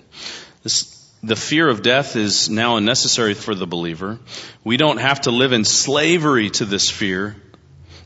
This, 0.62 1.12
the 1.24 1.36
fear 1.36 1.68
of 1.68 1.82
death 1.82 2.16
is 2.16 2.52
now 2.52 2.78
unnecessary 2.78 3.34
for 3.34 3.56
the 3.56 3.66
believer. 3.66 4.20
We 4.64 4.78
don't 4.78 5.00
have 5.00 5.22
to 5.22 5.32
live 5.32 5.54
in 5.54 5.66
slavery 5.66 6.52
to 6.52 6.66
this 6.66 6.92
fear 6.92 7.36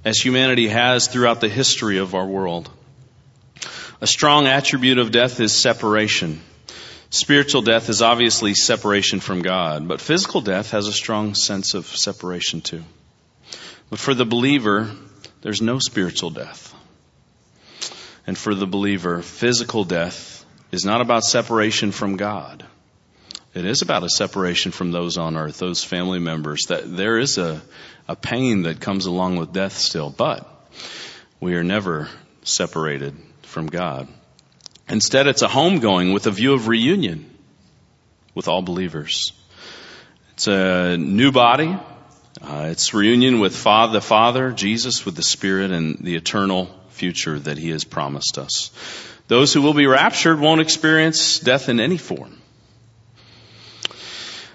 as 0.05 0.17
humanity 0.17 0.69
has 0.69 1.09
throughout 1.09 1.41
the 1.41 1.49
history 1.49 1.97
of 1.97 2.15
our 2.15 2.25
world. 2.25 2.69
A 3.99 4.07
strong 4.07 4.47
attribute 4.47 4.99
of 4.99 5.11
death 5.11 5.41
is 5.41 5.51
separation. 5.51 6.39
Spiritual 7.13 7.61
death 7.61 7.89
is 7.89 8.01
obviously 8.01 8.53
separation 8.53 9.19
from 9.19 9.41
God, 9.41 9.85
but 9.85 9.99
physical 9.99 10.39
death 10.39 10.71
has 10.71 10.87
a 10.87 10.93
strong 10.93 11.35
sense 11.35 11.73
of 11.73 11.85
separation 11.85 12.61
too. 12.61 12.83
But 13.89 13.99
for 13.99 14.13
the 14.13 14.25
believer, 14.25 14.89
there's 15.41 15.61
no 15.61 15.77
spiritual 15.77 16.29
death. 16.29 16.73
And 18.25 18.37
for 18.37 18.55
the 18.55 18.65
believer, 18.65 19.21
physical 19.21 19.83
death 19.83 20.45
is 20.71 20.85
not 20.85 21.01
about 21.01 21.25
separation 21.25 21.91
from 21.91 22.15
God. 22.15 22.65
It 23.53 23.65
is 23.65 23.81
about 23.81 24.03
a 24.03 24.09
separation 24.09 24.71
from 24.71 24.93
those 24.93 25.17
on 25.17 25.35
earth, 25.35 25.59
those 25.59 25.83
family 25.83 26.19
members. 26.19 26.67
That 26.69 26.95
there 26.95 27.17
is 27.17 27.37
a, 27.37 27.61
a 28.07 28.15
pain 28.15 28.61
that 28.61 28.79
comes 28.79 29.05
along 29.05 29.35
with 29.35 29.51
death 29.51 29.77
still, 29.77 30.09
but 30.09 30.47
we 31.41 31.55
are 31.55 31.63
never 31.63 32.07
separated 32.43 33.17
from 33.41 33.67
God. 33.67 34.07
Instead, 34.91 35.25
it's 35.25 35.41
a 35.41 35.47
homegoing 35.47 36.13
with 36.13 36.27
a 36.27 36.31
view 36.31 36.53
of 36.53 36.67
reunion 36.67 37.25
with 38.35 38.49
all 38.49 38.61
believers. 38.61 39.31
It's 40.33 40.47
a 40.47 40.97
new 40.97 41.31
body. 41.31 41.77
Uh, 42.41 42.67
it's 42.71 42.93
reunion 42.93 43.39
with 43.39 43.55
Father, 43.55 43.93
the 43.93 44.01
Father, 44.01 44.51
Jesus, 44.51 45.05
with 45.05 45.15
the 45.15 45.23
Spirit, 45.23 45.71
and 45.71 45.97
the 45.99 46.15
eternal 46.15 46.69
future 46.89 47.39
that 47.39 47.57
He 47.57 47.69
has 47.69 47.85
promised 47.85 48.37
us. 48.37 48.71
Those 49.29 49.53
who 49.53 49.61
will 49.61 49.73
be 49.73 49.87
raptured 49.87 50.41
won't 50.41 50.59
experience 50.59 51.39
death 51.39 51.69
in 51.69 51.79
any 51.79 51.97
form. 51.97 52.37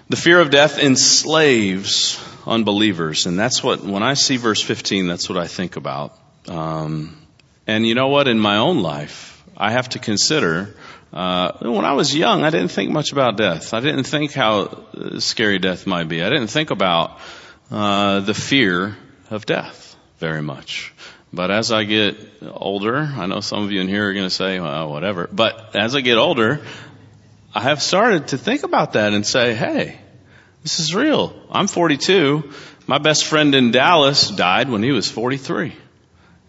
The 0.09 0.17
fear 0.17 0.39
of 0.39 0.51
death 0.51 0.77
enslaves 0.77 2.23
unbelievers, 2.45 3.25
and 3.25 3.39
that's 3.39 3.63
what, 3.63 3.83
when 3.83 4.03
I 4.03 4.13
see 4.13 4.37
verse 4.37 4.61
15, 4.61 5.07
that's 5.07 5.27
what 5.27 5.39
I 5.39 5.47
think 5.47 5.77
about. 5.77 6.15
Um, 6.47 7.17
and 7.65 7.87
you 7.87 7.95
know 7.95 8.09
what? 8.09 8.27
In 8.27 8.39
my 8.39 8.57
own 8.57 8.83
life, 8.83 9.36
I 9.57 9.71
have 9.71 9.89
to 9.89 9.99
consider. 9.99 10.75
Uh, 11.11 11.51
when 11.61 11.83
I 11.83 11.93
was 11.93 12.15
young, 12.15 12.43
I 12.43 12.51
didn't 12.51 12.69
think 12.69 12.91
much 12.91 13.11
about 13.11 13.37
death. 13.37 13.73
I 13.73 13.79
didn't 13.79 14.03
think 14.03 14.33
how 14.33 14.85
scary 15.17 15.57
death 15.57 15.87
might 15.87 16.07
be. 16.07 16.21
I 16.21 16.29
didn't 16.29 16.47
think 16.47 16.69
about 16.69 17.19
uh, 17.71 18.19
the 18.19 18.35
fear 18.35 18.95
of 19.31 19.47
death 19.47 19.95
very 20.19 20.43
much. 20.43 20.93
But 21.33 21.49
as 21.49 21.71
I 21.71 21.83
get 21.83 22.17
older, 22.43 22.97
I 22.97 23.25
know 23.25 23.41
some 23.41 23.63
of 23.63 23.71
you 23.71 23.81
in 23.81 23.87
here 23.87 24.07
are 24.09 24.13
going 24.13 24.25
to 24.25 24.29
say, 24.29 24.59
well, 24.59 24.89
whatever. 24.89 25.27
But 25.31 25.75
as 25.75 25.95
I 25.95 26.01
get 26.01 26.17
older, 26.17 26.61
I 27.53 27.61
have 27.61 27.81
started 27.81 28.29
to 28.29 28.37
think 28.37 28.63
about 28.63 28.93
that 28.93 29.13
and 29.13 29.25
say, 29.25 29.55
hey, 29.55 29.99
this 30.61 30.79
is 30.79 30.93
real. 30.93 31.33
I'm 31.49 31.67
42. 31.67 32.51
My 32.85 32.99
best 32.99 33.25
friend 33.25 33.55
in 33.55 33.71
Dallas 33.71 34.29
died 34.29 34.69
when 34.69 34.83
he 34.83 34.91
was 34.91 35.09
43. 35.09 35.73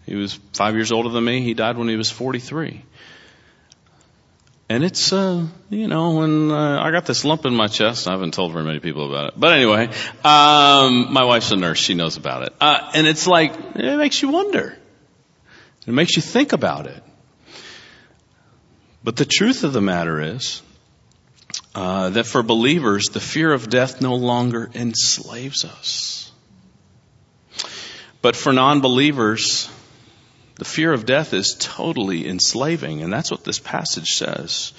He 0.05 0.15
was 0.15 0.39
five 0.53 0.75
years 0.75 0.91
older 0.91 1.09
than 1.09 1.23
me. 1.25 1.41
He 1.41 1.53
died 1.53 1.77
when 1.77 1.89
he 1.89 1.95
was 1.95 2.09
43. 2.09 2.83
And 4.71 4.83
it's, 4.83 5.11
uh, 5.11 5.47
you 5.71 5.87
know, 5.87 6.11
when 6.11 6.51
uh, 6.51 6.79
I 6.79 6.91
got 6.91 7.07
this 7.07 7.25
lump 7.25 7.45
in 7.47 7.55
my 7.55 7.67
chest, 7.67 8.07
I 8.07 8.11
haven't 8.11 8.35
told 8.35 8.53
very 8.53 8.63
many 8.63 8.79
people 8.79 9.09
about 9.09 9.33
it. 9.33 9.33
But 9.35 9.53
anyway, 9.53 9.87
um, 10.23 11.11
my 11.11 11.23
wife's 11.23 11.49
a 11.49 11.55
nurse; 11.55 11.79
she 11.79 11.95
knows 11.95 12.17
about 12.17 12.43
it. 12.43 12.53
Uh, 12.61 12.91
and 12.93 13.07
it's 13.07 13.25
like 13.25 13.53
it 13.75 13.97
makes 13.97 14.21
you 14.21 14.29
wonder. 14.29 14.77
It 15.87 15.91
makes 15.91 16.15
you 16.15 16.21
think 16.21 16.53
about 16.53 16.85
it. 16.85 17.03
But 19.03 19.15
the 19.15 19.25
truth 19.25 19.63
of 19.63 19.73
the 19.73 19.81
matter 19.81 20.21
is 20.21 20.61
uh, 21.73 22.09
that 22.09 22.27
for 22.27 22.43
believers, 22.43 23.05
the 23.05 23.19
fear 23.19 23.51
of 23.51 23.69
death 23.69 24.01
no 24.01 24.13
longer 24.13 24.69
enslaves 24.75 25.65
us. 25.65 26.31
But 28.21 28.35
for 28.35 28.53
non-believers, 28.53 29.67
the 30.59 30.65
fear 30.65 30.91
of 30.91 31.05
death 31.05 31.33
is 31.33 31.55
totally 31.57 32.27
enslaving, 32.27 33.01
and 33.01 33.13
that's 33.13 33.31
what 33.31 33.45
this 33.45 33.59
passage 33.59 34.09
says. 34.09 34.73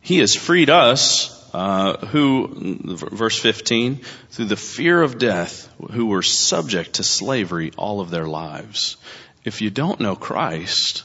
He 0.00 0.18
has 0.18 0.34
freed 0.34 0.68
us, 0.68 1.48
uh, 1.54 2.04
who, 2.06 2.96
verse 2.96 3.38
15, 3.38 4.00
through 4.30 4.46
the 4.46 4.56
fear 4.56 5.00
of 5.00 5.16
death, 5.16 5.72
who 5.92 6.06
were 6.06 6.22
subject 6.22 6.94
to 6.94 7.04
slavery 7.04 7.70
all 7.76 8.00
of 8.00 8.10
their 8.10 8.26
lives. 8.26 8.96
If 9.44 9.62
you 9.62 9.70
don't 9.70 10.00
know 10.00 10.16
Christ, 10.16 11.04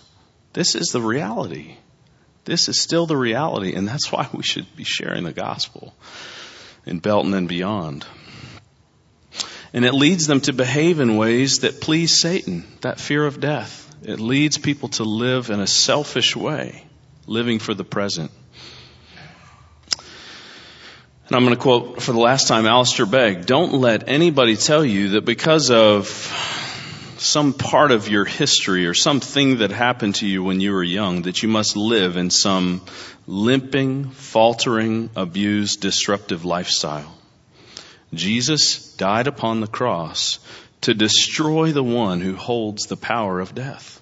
this 0.54 0.74
is 0.74 0.88
the 0.88 1.02
reality. 1.02 1.78
This 2.45 2.67
is 2.67 2.82
still 2.82 3.06
the 3.06 3.15
reality, 3.15 3.76
and 3.76 3.88
that's 3.88 4.12
why 4.12 4.28
we 4.34 4.41
should 4.41 4.76
be 4.76 4.84
sharing 4.84 5.26
the 5.26 5.32
gospel 5.32 5.93
in 6.88 6.98
Belton 6.98 7.36
and 7.36 7.48
beyond. 7.48 8.04
And 9.75 9.83
it 9.83 9.93
leads 9.93 10.25
them 10.25 10.39
to 10.41 10.53
behave 10.53 11.01
in 11.01 11.17
ways 11.17 11.59
that 11.59 11.81
please 11.81 12.21
Satan, 12.21 12.63
that 12.79 12.97
fear 12.97 13.25
of 13.25 13.41
death. 13.41 13.93
It 14.03 14.21
leads 14.21 14.57
people 14.57 14.88
to 14.89 15.03
live 15.03 15.49
in 15.49 15.59
a 15.59 15.67
selfish 15.67 16.33
way, 16.33 16.85
living 17.27 17.59
for 17.59 17.73
the 17.73 17.83
present. 17.83 18.31
And 21.27 21.35
I'm 21.35 21.43
going 21.43 21.57
to 21.57 21.61
quote 21.61 22.01
for 22.01 22.13
the 22.13 22.19
last 22.19 22.47
time 22.47 22.65
Alistair 22.65 23.05
Begg, 23.05 23.47
don't 23.47 23.73
let 23.73 24.07
anybody 24.07 24.55
tell 24.55 24.85
you 24.85 25.09
that 25.09 25.25
because 25.25 25.69
of 25.71 26.07
some 27.17 27.51
part 27.51 27.91
of 27.91 28.07
your 28.07 28.23
history 28.23 28.88
or 28.88 28.93
something 28.93 29.57
that 29.57 29.71
happened 29.71 30.15
to 30.15 30.25
you 30.25 30.41
when 30.41 30.61
you 30.61 30.71
were 30.71 30.83
young 30.83 31.23
that 31.23 31.43
you 31.43 31.49
must 31.49 31.75
live 31.75 32.15
in 32.15 32.29
some 32.29 32.81
limping, 33.27 34.11
faltering, 34.11 35.09
abused, 35.17 35.81
disruptive 35.81 36.45
lifestyle. 36.45 37.11
Jesus 38.15 38.93
died 38.93 39.28
upon 39.28 39.60
the 39.60 39.67
cross 39.67 40.39
to 40.82 40.93
destroy 40.93 41.71
the 41.71 41.84
one 41.84 42.21
who 42.21 42.36
holds 42.36 42.88
the 42.88 42.97
power 42.97 43.39
of 43.39 43.56
death 43.56 44.01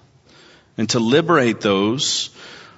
and 0.77 0.89
to 0.89 0.99
liberate 0.99 1.61
those 1.61 2.29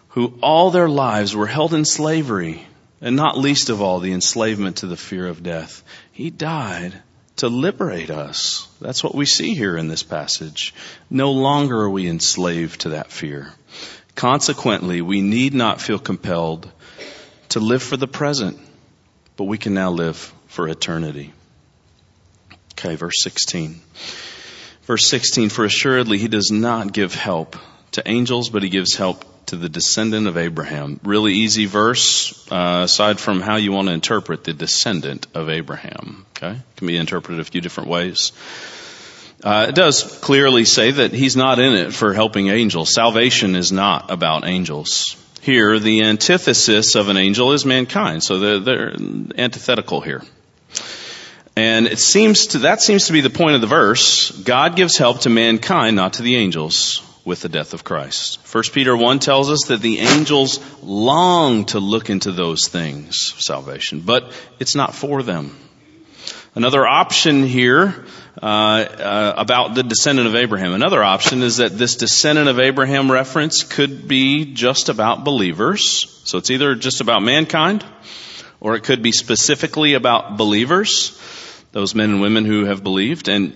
who 0.10 0.38
all 0.42 0.72
their 0.72 0.90
lives 0.90 1.36
were 1.36 1.48
held 1.48 1.74
in 1.74 1.86
slavery 1.86 2.66
and 3.02 3.16
not 3.16 3.38
least 3.38 3.70
of 3.70 3.82
all 3.82 4.00
the 4.00 4.14
enslavement 4.14 4.78
to 4.78 4.88
the 4.88 4.98
fear 4.98 5.28
of 5.28 5.44
death. 5.44 5.84
He 6.12 6.30
died 6.30 6.94
to 7.38 7.50
liberate 7.50 8.10
us. 8.10 8.68
That's 8.80 9.04
what 9.04 9.16
we 9.16 9.26
see 9.26 9.56
here 9.56 9.78
in 9.78 9.88
this 9.88 10.04
passage. 10.04 10.74
No 11.10 11.32
longer 11.32 11.82
are 11.82 11.90
we 11.90 12.08
enslaved 12.08 12.82
to 12.82 12.90
that 12.90 13.12
fear. 13.12 13.52
Consequently, 14.16 15.02
we 15.02 15.22
need 15.22 15.54
not 15.54 15.82
feel 15.82 16.00
compelled 16.00 16.72
to 17.50 17.60
live 17.60 17.84
for 17.84 17.98
the 17.98 18.08
present, 18.08 18.58
but 19.36 19.44
we 19.44 19.58
can 19.58 19.74
now 19.74 19.92
live 19.92 20.34
for 20.56 20.70
eternity. 20.70 21.34
Okay, 22.72 22.96
verse 22.96 23.22
16. 23.22 23.80
Verse 24.84 25.10
16, 25.10 25.50
for 25.50 25.66
assuredly 25.66 26.18
he 26.18 26.28
does 26.28 26.50
not 26.52 26.94
give 26.94 27.14
help 27.14 27.58
to 27.92 28.08
angels, 28.10 28.50
but 28.50 28.64
he 28.64 28.70
gives 28.70 28.96
help 28.96 29.26
to 29.48 29.58
the 29.58 29.70
descendant 29.70 30.28
of 30.28 30.38
Abraham. 30.38 31.00
Really 31.04 31.34
easy 31.34 31.66
verse, 31.66 32.50
uh, 32.52 32.82
aside 32.86 33.20
from 33.20 33.42
how 33.42 33.58
you 33.58 33.72
want 33.72 33.90
to 33.90 33.94
interpret 33.94 34.44
the 34.44 34.54
descendant 34.54 35.28
of 35.34 35.50
Abraham. 35.50 36.26
Okay? 36.38 36.58
Can 36.78 36.88
be 36.88 36.98
interpreted 36.98 37.40
a 37.40 37.44
few 37.44 37.62
different 37.62 37.90
ways. 37.90 38.32
Uh, 39.44 39.68
it 39.70 39.76
does 39.76 40.04
clearly 40.22 40.66
say 40.66 40.92
that 40.92 41.12
he's 41.12 41.36
not 41.36 41.60
in 41.60 41.74
it 41.74 41.94
for 41.94 42.14
helping 42.14 42.48
angels. 42.48 42.94
Salvation 42.94 43.56
is 43.56 43.72
not 43.72 44.10
about 44.10 44.46
angels. 44.46 45.18
Here, 45.42 45.78
the 45.80 46.04
antithesis 46.04 46.96
of 46.96 47.10
an 47.10 47.18
angel 47.18 47.52
is 47.52 47.66
mankind, 47.66 48.24
so 48.24 48.40
they're, 48.40 48.60
they're 48.60 48.96
antithetical 49.38 50.02
here. 50.02 50.24
And 51.58 51.88
it 51.88 52.00
seems 52.00 52.48
to, 52.48 52.60
that 52.60 52.82
seems 52.82 53.08
to 53.08 53.14
be 53.14 53.22
the 53.22 53.30
point 53.30 53.56
of 53.56 53.62
the 53.62 53.68
verse. 53.68 54.32
God 54.32 54.76
gives 54.76 54.98
help 54.98 55.22
to 55.22 55.30
mankind, 55.30 55.96
not 55.96 56.14
to 56.14 56.22
the 56.22 56.36
angels 56.36 57.02
with 57.24 57.42
the 57.42 57.50
death 57.50 57.74
of 57.74 57.84
Christ. 57.84 58.40
1 58.54 58.64
Peter 58.74 58.96
1 58.96 59.20
tells 59.20 59.50
us 59.50 59.66
that 59.68 59.82
the 59.82 60.00
angels 60.00 60.60
long 60.84 61.66
to 61.66 61.80
look 61.80 62.10
into 62.10 62.32
those 62.32 62.68
things, 62.68 63.34
salvation, 63.38 64.02
but 64.02 64.32
it's 64.60 64.76
not 64.76 64.94
for 64.94 65.24
them. 65.24 65.58
Another 66.56 66.86
option 66.86 67.44
here 67.44 68.06
uh, 68.42 68.46
uh, 68.46 69.34
about 69.38 69.76
the 69.76 69.84
descendant 69.84 70.28
of 70.28 70.36
Abraham. 70.36 70.74
Another 70.74 71.04
option 71.04 71.42
is 71.42 71.58
that 71.58 71.78
this 71.78 71.96
descendant 71.96 72.48
of 72.48 72.60
Abraham 72.60 73.12
reference 73.12 73.64
could 73.64 74.08
be 74.08 74.54
just 74.54 74.90
about 74.90 75.24
believers. 75.24 76.22
So 76.26 76.38
it's 76.38 76.52
either 76.52 76.76
just 76.76 77.02
about 77.02 77.24
mankind, 77.24 77.86
or 78.62 78.76
it 78.76 78.84
could 78.84 79.02
be 79.02 79.12
specifically 79.12 79.96
about 79.96 80.38
believers, 80.38 81.20
those 81.76 81.94
men 81.94 82.10
and 82.10 82.22
women 82.22 82.46
who 82.46 82.64
have 82.64 82.84
believed. 82.84 83.28
And 83.28 83.54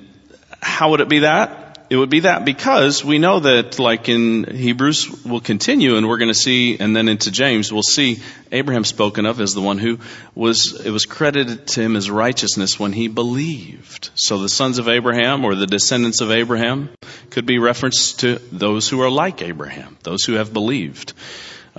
how 0.62 0.91
would 0.91 0.99
it 0.99 1.08
be 1.08 1.19
that? 1.19 1.69
it 1.89 1.95
would 1.95 2.10
be 2.10 2.19
that 2.19 2.45
because 2.45 3.03
we 3.03 3.17
know 3.17 3.39
that 3.39 3.79
like 3.79 4.10
in 4.10 4.43
Hebrews 4.43 5.25
we'll 5.25 5.39
continue 5.39 5.95
and 5.95 6.08
we're 6.08 6.19
going 6.19 6.29
to 6.29 6.36
see 6.36 6.77
and 6.79 6.95
then 6.95 7.08
into 7.08 7.32
James 7.32 7.73
we'll 7.73 7.82
see 7.82 8.19
Abraham 8.51 8.84
spoken 8.84 9.25
of 9.25 9.41
as 9.41 9.55
the 9.55 9.62
one 9.62 9.79
who 9.79 9.97
was 10.36 10.79
it 10.86 10.91
was 10.91 11.08
credited 11.08 11.65
to 11.69 11.82
him 11.82 11.95
as 11.95 12.10
righteousness 12.12 12.79
when 12.79 12.93
he 12.93 13.08
believed. 13.08 14.12
So 14.13 14.38
the 14.38 14.49
sons 14.49 14.77
of 14.77 14.88
Abraham 14.88 15.43
or 15.43 15.55
the 15.55 15.65
descendants 15.65 16.21
of 16.21 16.29
Abraham 16.29 16.91
could 17.32 17.47
be 17.47 17.58
referenced 17.58 18.19
to 18.19 18.36
those 18.51 18.88
who 18.88 19.01
are 19.01 19.10
like 19.10 19.41
Abraham, 19.41 19.97
those 20.03 20.23
who 20.25 20.34
have 20.34 20.53
believed. 20.53 21.13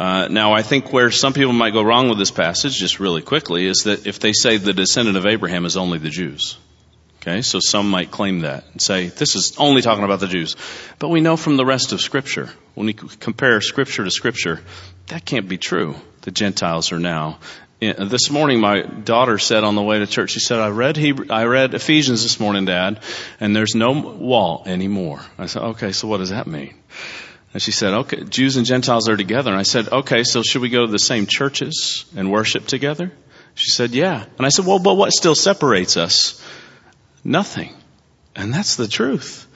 Uh, 0.00 0.28
now, 0.28 0.54
I 0.54 0.62
think 0.62 0.94
where 0.94 1.10
some 1.10 1.34
people 1.34 1.52
might 1.52 1.74
go 1.74 1.82
wrong 1.82 2.08
with 2.08 2.16
this 2.16 2.30
passage, 2.30 2.74
just 2.74 3.00
really 3.00 3.20
quickly, 3.20 3.66
is 3.66 3.84
that 3.84 4.06
if 4.06 4.18
they 4.18 4.32
say 4.32 4.56
the 4.56 4.72
descendant 4.72 5.18
of 5.18 5.26
Abraham 5.26 5.66
is 5.66 5.76
only 5.76 5.98
the 5.98 6.08
Jews. 6.08 6.56
Okay, 7.20 7.42
so 7.42 7.58
some 7.60 7.90
might 7.90 8.10
claim 8.10 8.40
that 8.40 8.64
and 8.72 8.80
say, 8.80 9.08
this 9.08 9.36
is 9.36 9.56
only 9.58 9.82
talking 9.82 10.02
about 10.02 10.20
the 10.20 10.26
Jews. 10.26 10.56
But 10.98 11.10
we 11.10 11.20
know 11.20 11.36
from 11.36 11.58
the 11.58 11.66
rest 11.66 11.92
of 11.92 12.00
Scripture, 12.00 12.48
when 12.72 12.86
we 12.86 12.94
compare 12.94 13.60
Scripture 13.60 14.02
to 14.02 14.10
Scripture, 14.10 14.62
that 15.08 15.26
can't 15.26 15.50
be 15.50 15.58
true. 15.58 15.96
The 16.22 16.30
Gentiles 16.30 16.92
are 16.92 16.98
now. 16.98 17.38
This 17.78 18.30
morning, 18.30 18.58
my 18.58 18.80
daughter 18.80 19.36
said 19.36 19.64
on 19.64 19.74
the 19.74 19.82
way 19.82 19.98
to 19.98 20.06
church, 20.06 20.30
she 20.30 20.40
said, 20.40 20.60
I 20.60 20.70
read 20.70 20.96
Hebrew, 20.96 21.26
I 21.28 21.44
read 21.44 21.74
Ephesians 21.74 22.22
this 22.22 22.40
morning, 22.40 22.64
Dad, 22.64 23.00
and 23.38 23.54
there's 23.54 23.74
no 23.74 23.92
wall 23.92 24.62
anymore. 24.64 25.20
I 25.38 25.44
said, 25.44 25.62
okay, 25.62 25.92
so 25.92 26.08
what 26.08 26.18
does 26.20 26.30
that 26.30 26.46
mean? 26.46 26.72
And 27.52 27.60
she 27.60 27.72
said, 27.72 27.94
okay, 27.94 28.22
Jews 28.24 28.56
and 28.56 28.64
Gentiles 28.64 29.08
are 29.08 29.16
together. 29.16 29.50
And 29.50 29.58
I 29.58 29.64
said, 29.64 29.88
okay, 29.88 30.22
so 30.22 30.42
should 30.42 30.62
we 30.62 30.68
go 30.68 30.86
to 30.86 30.92
the 30.92 30.98
same 30.98 31.26
churches 31.26 32.04
and 32.16 32.30
worship 32.30 32.66
together? 32.66 33.12
She 33.54 33.70
said, 33.70 33.90
yeah. 33.90 34.24
And 34.38 34.46
I 34.46 34.50
said, 34.50 34.66
well, 34.66 34.78
but 34.78 34.94
what 34.94 35.12
still 35.12 35.34
separates 35.34 35.96
us? 35.96 36.40
Nothing. 37.24 37.74
And 38.36 38.54
that's 38.54 38.76
the 38.76 38.86
truth. 38.86 39.46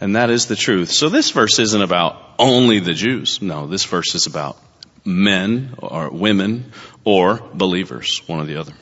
And 0.00 0.16
that 0.16 0.30
is 0.30 0.46
the 0.46 0.56
truth. 0.56 0.90
So 0.90 1.08
this 1.08 1.30
verse 1.30 1.58
isn't 1.58 1.82
about 1.82 2.22
only 2.38 2.78
the 2.78 2.94
Jews. 2.94 3.42
No, 3.42 3.66
this 3.66 3.84
verse 3.84 4.14
is 4.14 4.26
about 4.26 4.56
men 5.04 5.74
or 5.78 6.10
women 6.10 6.72
or 7.04 7.40
believers, 7.52 8.22
one 8.26 8.40
or 8.40 8.46
the 8.46 8.56
other. 8.56 8.72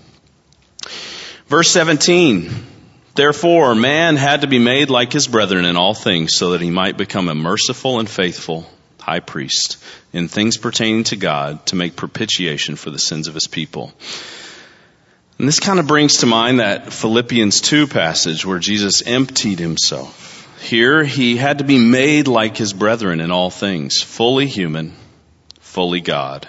Verse 1.48 1.70
17. 1.70 2.50
Therefore, 3.16 3.74
man 3.74 4.16
had 4.16 4.42
to 4.42 4.46
be 4.46 4.58
made 4.58 4.90
like 4.90 5.12
his 5.12 5.26
brethren 5.26 5.64
in 5.64 5.76
all 5.76 5.94
things 5.94 6.36
so 6.36 6.50
that 6.50 6.60
he 6.60 6.70
might 6.70 6.98
become 6.98 7.28
a 7.28 7.34
merciful 7.34 7.98
and 7.98 8.08
faithful 8.08 8.66
high 9.00 9.20
priest 9.20 9.78
in 10.12 10.28
things 10.28 10.56
pertaining 10.56 11.04
to 11.04 11.16
God 11.16 11.64
to 11.66 11.76
make 11.76 11.96
propitiation 11.96 12.76
for 12.76 12.90
the 12.90 12.98
sins 12.98 13.28
of 13.28 13.34
his 13.34 13.46
people. 13.46 13.94
And 15.38 15.46
this 15.46 15.60
kind 15.60 15.78
of 15.78 15.86
brings 15.86 16.18
to 16.18 16.26
mind 16.26 16.60
that 16.60 16.92
Philippians 16.92 17.60
2 17.60 17.86
passage 17.86 18.44
where 18.44 18.58
Jesus 18.58 19.06
emptied 19.06 19.60
himself. 19.60 20.34
Here, 20.60 21.04
he 21.04 21.36
had 21.36 21.58
to 21.58 21.64
be 21.64 21.78
made 21.78 22.28
like 22.28 22.56
his 22.56 22.72
brethren 22.72 23.20
in 23.20 23.30
all 23.30 23.50
things, 23.50 24.02
fully 24.02 24.46
human, 24.46 24.94
fully 25.60 26.00
God. 26.00 26.48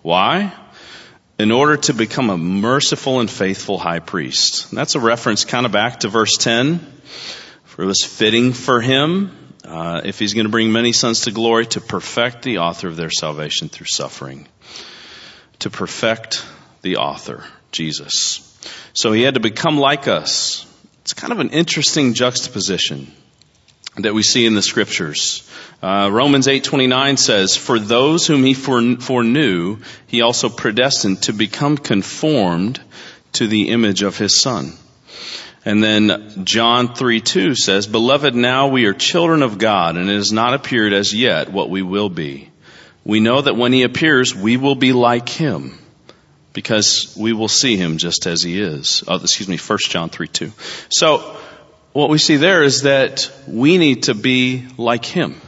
Why? 0.00 0.52
In 1.42 1.50
order 1.50 1.76
to 1.76 1.92
become 1.92 2.30
a 2.30 2.38
merciful 2.38 3.18
and 3.18 3.28
faithful 3.28 3.76
high 3.76 3.98
priest. 3.98 4.70
And 4.70 4.78
that's 4.78 4.94
a 4.94 5.00
reference 5.00 5.44
kind 5.44 5.66
of 5.66 5.72
back 5.72 5.98
to 6.00 6.08
verse 6.08 6.36
10. 6.38 6.78
For 7.64 7.82
it 7.82 7.86
was 7.86 8.04
fitting 8.04 8.52
for 8.52 8.80
him, 8.80 9.36
uh, 9.64 10.02
if 10.04 10.20
he's 10.20 10.34
going 10.34 10.46
to 10.46 10.52
bring 10.52 10.70
many 10.70 10.92
sons 10.92 11.22
to 11.22 11.32
glory, 11.32 11.66
to 11.66 11.80
perfect 11.80 12.42
the 12.44 12.58
author 12.58 12.86
of 12.86 12.96
their 12.96 13.10
salvation 13.10 13.68
through 13.68 13.86
suffering. 13.88 14.46
To 15.58 15.70
perfect 15.70 16.46
the 16.82 16.98
author. 16.98 17.42
Jesus. 17.72 18.56
So 18.92 19.10
he 19.10 19.22
had 19.22 19.34
to 19.34 19.40
become 19.40 19.78
like 19.78 20.06
us. 20.06 20.64
It's 21.00 21.12
kind 21.12 21.32
of 21.32 21.40
an 21.40 21.50
interesting 21.50 22.14
juxtaposition 22.14 23.10
that 23.96 24.14
we 24.14 24.22
see 24.22 24.46
in 24.46 24.54
the 24.54 24.62
scriptures. 24.62 25.48
Uh, 25.82 26.08
Romans 26.10 26.48
8:29 26.48 27.16
says, 27.16 27.56
"For 27.56 27.78
those 27.78 28.26
whom 28.26 28.44
he 28.44 28.54
foreknew, 28.54 29.78
he 30.06 30.22
also 30.22 30.48
predestined 30.48 31.22
to 31.22 31.32
become 31.32 31.76
conformed 31.76 32.80
to 33.34 33.46
the 33.46 33.68
image 33.68 34.02
of 34.02 34.16
his 34.16 34.40
son." 34.40 34.72
And 35.64 35.82
then 35.82 36.42
John 36.44 36.94
3:2 36.94 37.54
says, 37.54 37.86
"Beloved, 37.86 38.34
now 38.34 38.68
we 38.68 38.86
are 38.86 38.94
children 38.94 39.42
of 39.42 39.58
God, 39.58 39.96
and 39.96 40.08
it 40.08 40.14
has 40.14 40.32
not 40.32 40.54
appeared 40.54 40.92
as 40.92 41.12
yet 41.12 41.52
what 41.52 41.70
we 41.70 41.82
will 41.82 42.08
be. 42.08 42.48
We 43.04 43.20
know 43.20 43.40
that 43.40 43.56
when 43.56 43.72
he 43.72 43.82
appears, 43.82 44.34
we 44.34 44.56
will 44.56 44.76
be 44.76 44.92
like 44.92 45.28
him." 45.28 45.78
because 46.52 47.14
we 47.18 47.32
will 47.32 47.48
see 47.48 47.76
him 47.76 47.98
just 47.98 48.26
as 48.26 48.42
he 48.42 48.60
is. 48.60 49.02
Oh, 49.08 49.16
excuse 49.16 49.48
me, 49.48 49.56
1 49.56 49.78
John 49.88 50.10
3 50.10 50.28
2. 50.28 50.52
So, 50.90 51.36
what 51.92 52.10
we 52.10 52.18
see 52.18 52.36
there 52.36 52.62
is 52.62 52.82
that 52.82 53.30
we 53.46 53.78
need 53.78 54.04
to 54.04 54.14
be 54.14 54.66
like 54.76 55.04
him, 55.04 55.40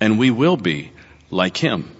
and 0.00 0.18
we 0.18 0.30
will 0.30 0.56
be 0.56 0.92
like 1.30 1.56
him. 1.56 1.90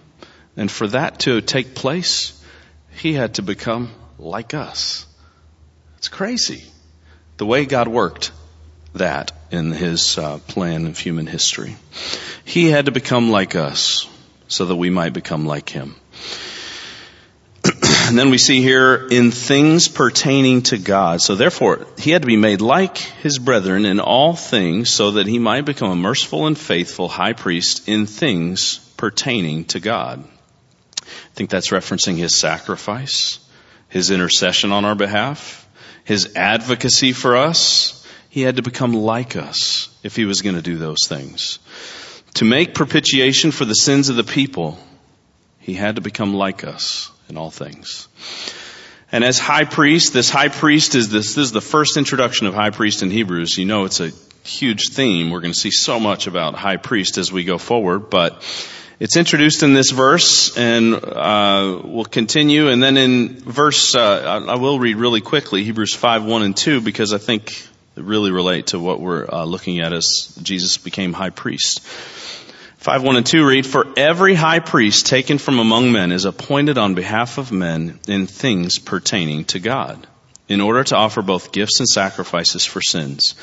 And 0.57 0.71
for 0.71 0.89
that 0.89 1.21
to 1.21 1.41
take 1.41 1.75
place, 1.75 2.45
he 2.91 3.13
had 3.13 3.35
to 3.35 3.43
become 3.43 3.91
like 4.19 4.55
us. 4.55 5.07
It's 5.99 6.09
crazy 6.09 6.65
the 7.37 7.47
way 7.47 7.65
God 7.65 7.89
worked 7.89 8.33
that 8.95 9.33
in 9.51 9.71
his 9.71 10.19
uh, 10.19 10.39
plan 10.39 10.87
of 10.87 10.99
human 10.99 11.27
history. 11.27 11.77
He 12.45 12.67
had 12.67 12.87
to 12.87 12.93
become 12.93 13.31
like 13.31 13.55
us 13.55 14.09
so 14.49 14.67
that 14.67 14.77
we 14.77 14.91
might 14.91 15.13
become 15.13 15.47
like 15.47 15.69
him. 15.71 15.95
And 18.09 18.19
then 18.19 18.31
we 18.31 18.39
see 18.39 18.63
here, 18.63 19.07
in 19.11 19.31
things 19.33 19.87
pertaining 19.87 20.63
to 20.63 20.79
God. 20.79 21.21
So 21.21 21.35
therefore, 21.35 21.87
he 21.99 22.11
had 22.11 22.23
to 22.23 22.27
be 22.27 22.39
made 22.39 22.63
like 22.63 22.97
his 22.97 23.39
brethren 23.39 23.85
in 23.85 24.01
all 24.01 24.35
things 24.35 24.89
so 24.89 25.11
that 25.13 25.27
he 25.27 25.39
might 25.39 25.67
become 25.67 25.91
a 25.91 25.95
merciful 25.95 26.47
and 26.47 26.57
faithful 26.57 27.09
high 27.09 27.35
priest 27.35 27.87
in 27.87 28.07
things 28.07 28.79
pertaining 28.97 29.67
to 29.67 29.81
God. 29.81 30.25
I 31.03 31.35
think 31.35 31.51
that's 31.51 31.69
referencing 31.69 32.17
his 32.17 32.41
sacrifice, 32.41 33.41
his 33.91 34.11
intercession 34.11 34.73
on 34.73 34.87
our 34.87 34.95
behalf, 34.95 35.69
his 36.03 36.35
advocacy 36.35 37.13
for 37.13 37.37
us. 37.37 38.07
He 38.31 38.41
had 38.41 38.57
to 38.57 38.63
become 38.63 38.95
like 38.95 39.37
us 39.37 39.95
if 40.03 40.17
he 40.17 40.25
was 40.25 40.41
going 40.41 40.57
to 40.57 40.63
do 40.63 40.79
those 40.79 41.07
things. 41.07 41.59
To 42.37 42.47
make 42.47 42.73
propitiation 42.73 43.51
for 43.51 43.67
the 43.67 43.75
sins 43.75 44.09
of 44.09 44.17
the 44.17 44.25
people, 44.25 44.79
he 45.59 45.75
had 45.75 45.97
to 45.97 46.01
become 46.01 46.33
like 46.33 46.65
us 46.65 47.11
in 47.29 47.37
all 47.37 47.51
things. 47.51 48.09
And 49.11 49.25
as 49.25 49.39
high 49.39 49.65
priest, 49.65 50.13
this 50.13 50.31
high 50.31 50.49
priest 50.49 50.95
is 50.95 51.09
this, 51.09 51.35
this 51.35 51.47
is 51.47 51.53
the 51.53 51.61
first 51.61 51.97
introduction 51.97 52.47
of 52.47 52.55
high 52.55 52.71
priest 52.71 53.03
in 53.03 53.11
Hebrews. 53.11 53.57
You 53.57 53.65
know 53.65 53.85
it's 53.85 54.01
a 54.01 54.11
huge 54.45 54.91
theme. 54.91 55.31
We're 55.31 55.41
going 55.41 55.55
to 55.55 55.59
see 55.59 55.71
so 55.71 55.99
much 55.99 56.27
about 56.27 56.55
high 56.55 56.77
priest 56.77 57.19
as 57.19 57.33
we 57.33 57.45
go 57.45 57.59
forward, 57.59 58.11
but 58.11 58.43
It's 59.01 59.17
introduced 59.17 59.63
in 59.63 59.75
this 59.75 59.93
verse, 59.93 60.57
and 60.57 60.93
uh, 60.93 61.83
we'll 61.85 62.05
continue. 62.05 62.67
And 62.67 62.83
then 62.83 62.97
in 62.97 63.29
verse, 63.37 63.95
uh, 63.95 64.45
I 64.49 64.57
will 64.57 64.81
read 64.81 64.97
really 64.97 65.21
quickly 65.21 65.63
Hebrews 65.63 65.95
five 65.95 66.25
one 66.25 66.43
and 66.43 66.57
two 66.57 66.81
because 66.81 67.13
I 67.13 67.19
think 67.19 67.53
it 67.97 68.03
really 68.03 68.33
relate 68.33 68.69
to 68.69 68.81
what 68.81 69.01
we're 69.01 69.25
uh, 69.31 69.45
looking 69.45 69.79
at 69.79 69.93
as 69.93 70.37
Jesus 70.43 70.79
became 70.79 71.13
high 71.13 71.31
priest. 71.31 71.81
Five 72.79 73.03
one 73.03 73.17
and 73.17 73.27
two 73.27 73.45
read, 73.45 73.67
"For 73.67 73.87
every 73.97 74.35
high 74.35 74.61
priest 74.61 75.07
taken 75.07 75.39
from 75.39 75.59
among 75.59 75.93
men 75.93 76.13
is 76.13 76.25
appointed 76.25 76.79
on 76.79 76.95
behalf 76.95 77.39
of 77.39 77.53
men 77.53 77.99
in 78.09 78.27
things 78.27 78.79
pertaining 78.79 79.45
to 79.47 79.59
God, 79.59 80.07
in 80.49 80.61
order 80.61 80.85
to 80.85 80.97
offer 80.97 81.21
both 81.21 81.53
gifts 81.53 81.81
and 81.81 81.89
sacrifices 81.89 82.65
for 82.65 82.81
sins. 82.81 83.35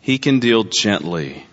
He 0.00 0.18
can 0.18 0.40
deal 0.40 0.64
gently." 0.64 1.46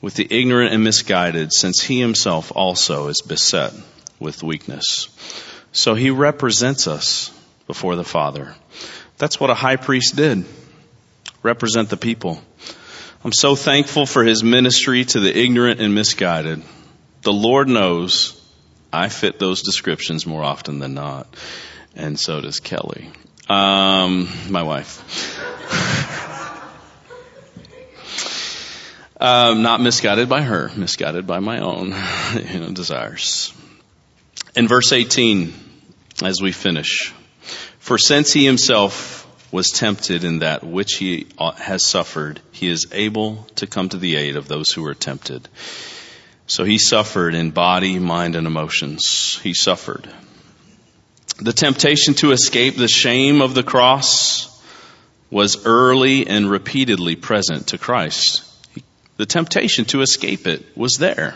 with 0.00 0.14
the 0.14 0.26
ignorant 0.30 0.72
and 0.72 0.82
misguided, 0.82 1.52
since 1.52 1.82
he 1.82 2.00
himself 2.00 2.52
also 2.54 3.08
is 3.08 3.20
beset 3.20 3.72
with 4.18 4.42
weakness. 4.42 5.08
So 5.72 5.94
he 5.94 6.10
represents 6.10 6.86
us 6.86 7.30
before 7.66 7.96
the 7.96 8.04
Father. 8.04 8.54
That's 9.18 9.38
what 9.38 9.50
a 9.50 9.54
high 9.54 9.76
priest 9.76 10.16
did. 10.16 10.44
Represent 11.42 11.90
the 11.90 11.96
people. 11.96 12.42
I'm 13.22 13.32
so 13.32 13.54
thankful 13.54 14.06
for 14.06 14.24
his 14.24 14.42
ministry 14.42 15.04
to 15.04 15.20
the 15.20 15.36
ignorant 15.36 15.78
and 15.78 15.94
misguided. 15.94 16.62
The 17.20 17.32
Lord 17.32 17.68
knows 17.68 18.40
I 18.90 19.10
fit 19.10 19.38
those 19.38 19.62
descriptions 19.62 20.26
more 20.26 20.42
often 20.42 20.78
than 20.78 20.94
not. 20.94 21.26
And 21.94 22.18
so 22.18 22.40
does 22.40 22.60
Kelly. 22.60 23.10
Um, 23.48 24.28
my 24.48 24.62
wife. 24.62 25.36
Um, 29.22 29.60
not 29.60 29.82
misguided 29.82 30.30
by 30.30 30.40
her, 30.40 30.70
misguided 30.74 31.26
by 31.26 31.40
my 31.40 31.60
own 31.60 31.88
you 32.52 32.60
know, 32.60 32.70
desires. 32.70 33.52
In 34.56 34.66
verse 34.66 34.92
18, 34.92 35.52
as 36.24 36.40
we 36.40 36.52
finish, 36.52 37.12
for 37.80 37.98
since 37.98 38.32
he 38.32 38.46
himself 38.46 39.19
was 39.52 39.68
tempted 39.68 40.24
in 40.24 40.40
that 40.40 40.64
which 40.64 40.94
he 40.94 41.26
has 41.38 41.84
suffered, 41.84 42.40
he 42.52 42.68
is 42.68 42.86
able 42.92 43.46
to 43.56 43.66
come 43.66 43.88
to 43.88 43.96
the 43.96 44.16
aid 44.16 44.36
of 44.36 44.48
those 44.48 44.70
who 44.70 44.86
are 44.86 44.94
tempted. 44.94 45.48
So 46.46 46.64
he 46.64 46.78
suffered 46.78 47.34
in 47.34 47.50
body, 47.50 47.98
mind, 47.98 48.36
and 48.36 48.46
emotions. 48.46 49.38
He 49.42 49.54
suffered. 49.54 50.08
The 51.38 51.52
temptation 51.52 52.14
to 52.14 52.32
escape 52.32 52.76
the 52.76 52.88
shame 52.88 53.40
of 53.40 53.54
the 53.54 53.62
cross 53.62 54.46
was 55.30 55.64
early 55.64 56.26
and 56.26 56.50
repeatedly 56.50 57.16
present 57.16 57.68
to 57.68 57.78
Christ. 57.78 58.44
The 59.16 59.26
temptation 59.26 59.84
to 59.86 60.02
escape 60.02 60.46
it 60.46 60.76
was 60.76 60.94
there. 60.98 61.34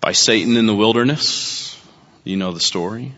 By 0.00 0.12
Satan 0.12 0.56
in 0.56 0.66
the 0.66 0.74
wilderness. 0.74 1.78
You 2.24 2.36
know 2.36 2.52
the 2.52 2.60
story. 2.60 3.12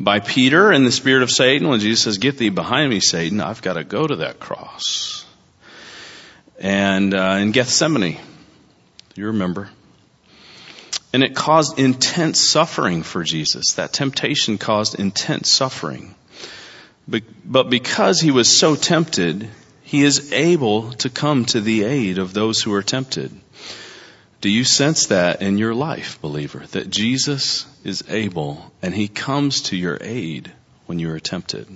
By 0.00 0.20
Peter 0.20 0.72
and 0.72 0.86
the 0.86 0.92
spirit 0.92 1.22
of 1.22 1.30
Satan 1.30 1.68
when 1.68 1.80
Jesus 1.80 2.02
says, 2.02 2.18
get 2.18 2.36
thee 2.36 2.48
behind 2.48 2.90
me, 2.90 3.00
Satan. 3.00 3.40
I've 3.40 3.62
got 3.62 3.74
to 3.74 3.84
go 3.84 4.06
to 4.06 4.16
that 4.16 4.40
cross. 4.40 5.24
And 6.58 7.14
uh, 7.14 7.38
in 7.40 7.52
Gethsemane. 7.52 8.18
You 9.14 9.26
remember. 9.26 9.70
And 11.12 11.22
it 11.22 11.36
caused 11.36 11.78
intense 11.78 12.40
suffering 12.40 13.04
for 13.04 13.22
Jesus. 13.22 13.74
That 13.74 13.92
temptation 13.92 14.58
caused 14.58 14.98
intense 14.98 15.52
suffering. 15.52 16.16
But 17.06 17.70
because 17.70 18.20
he 18.20 18.30
was 18.30 18.58
so 18.58 18.74
tempted, 18.74 19.48
he 19.82 20.02
is 20.02 20.32
able 20.32 20.92
to 20.94 21.10
come 21.10 21.44
to 21.46 21.60
the 21.60 21.84
aid 21.84 22.18
of 22.18 22.32
those 22.32 22.62
who 22.62 22.72
are 22.72 22.82
tempted. 22.82 23.30
Do 24.40 24.48
you 24.48 24.64
sense 24.64 25.06
that 25.06 25.40
in 25.40 25.58
your 25.58 25.74
life, 25.74 26.20
believer? 26.20 26.64
That 26.72 26.90
Jesus 26.90 27.66
is 27.84 28.02
able 28.08 28.72
and 28.82 28.94
he 28.94 29.08
comes 29.08 29.62
to 29.62 29.76
your 29.76 29.98
aid 30.00 30.50
when 30.86 30.98
you 30.98 31.10
are 31.12 31.20
tempted. 31.20 31.66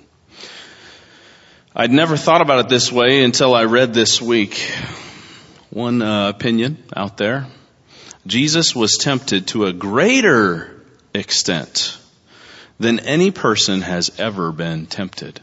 I'd 1.77 1.93
never 1.93 2.17
thought 2.17 2.41
about 2.41 2.61
it 2.61 2.69
this 2.69 2.91
way 2.91 3.23
until 3.23 3.55
I 3.55 3.65
read 3.65 3.95
this 3.95 4.21
week. 4.21 4.73
One 5.71 6.03
uh, 6.03 6.31
opinion 6.31 6.83
out 6.97 7.19
there. 7.19 7.47
Jesus 8.27 8.75
was 8.75 8.97
tempted 8.97 9.49
to 9.49 9.67
a 9.67 9.73
greater 9.73 10.83
extent 11.15 11.97
than 12.81 13.01
any 13.01 13.31
person 13.31 13.83
has 13.83 14.19
ever 14.19 14.51
been 14.51 14.87
tempted. 14.87 15.41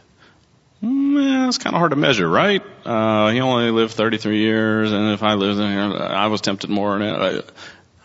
Mm, 0.84 1.48
it's 1.48 1.58
kind 1.58 1.76
of 1.76 1.80
hard 1.80 1.92
to 1.92 1.96
measure, 1.96 2.28
right? 2.28 2.62
Uh, 2.86 3.30
he 3.32 3.40
only 3.40 3.72
lived 3.72 3.94
33 3.94 4.40
years, 4.40 4.92
and 4.92 5.14
if 5.14 5.24
I 5.24 5.36
lived 5.36 5.60
in 5.60 5.72
here, 5.72 5.98
I 5.98 6.28
was 6.28 6.42
tempted 6.42 6.70
more. 6.70 7.02
I 7.02 7.42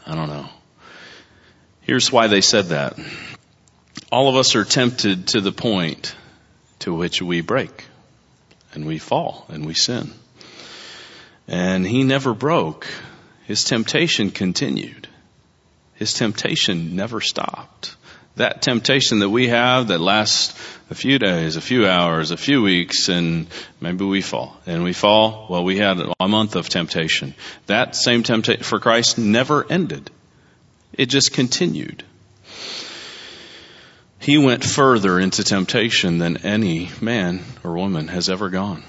don't 0.07 0.29
know. 0.29 0.49
Here's 1.83 2.13
why 2.13 2.27
they 2.27 2.41
said 2.41 2.67
that. 2.67 2.99
All 4.13 4.29
of 4.29 4.37
us 4.37 4.55
are 4.55 4.65
tempted 4.65 5.29
to 5.29 5.41
the 5.41 5.53
point 5.53 6.15
to 6.81 6.95
which 6.95 7.23
we 7.23 7.41
break, 7.41 7.85
and 8.73 8.87
we 8.87 8.99
fall, 8.99 9.47
and 9.49 9.67
we 9.67 9.75
sin. 9.75 10.13
And 11.49 11.87
he 11.87 12.03
never 12.03 12.35
broke. 12.35 12.87
His 13.47 13.65
temptation 13.65 14.31
continued. 14.31 15.09
His 15.95 16.15
temptation 16.15 16.97
never 16.97 17.21
stopped 17.21 17.97
that 18.41 18.63
temptation 18.63 19.19
that 19.21 19.29
we 19.29 19.49
have 19.49 19.89
that 19.89 20.01
lasts 20.01 20.55
a 20.91 20.95
few 20.95 21.19
days, 21.19 21.57
a 21.57 21.61
few 21.61 21.87
hours, 21.87 22.31
a 22.31 22.37
few 22.37 22.63
weeks, 22.63 23.09
and 23.09 23.47
maybe 23.81 24.05
we 24.05 24.23
fall. 24.23 24.57
And 24.67 24.83
we 24.83 24.93
fall, 24.93 25.47
well, 25.49 25.63
we 25.63 25.79
had 25.79 26.01
a 26.19 26.29
month 26.29 26.57
of 26.57 26.69
temptation. 26.69 27.35
That 27.67 27.95
same 27.95 28.23
temptation 28.23 28.63
for 28.63 28.81
Christ 28.81 29.19
never 29.19 29.71
ended. 29.71 30.11
It 31.01 31.09
just 31.09 31.33
continued. 31.33 32.05
He 34.19 34.37
went 34.37 34.63
further 34.63 35.19
into 35.19 35.43
temptation 35.43 36.19
than 36.19 36.45
any 36.45 36.91
man 37.01 37.43
or 37.65 37.73
woman 37.73 38.09
has 38.09 38.29
ever 38.29 38.51
gone. 38.51 38.83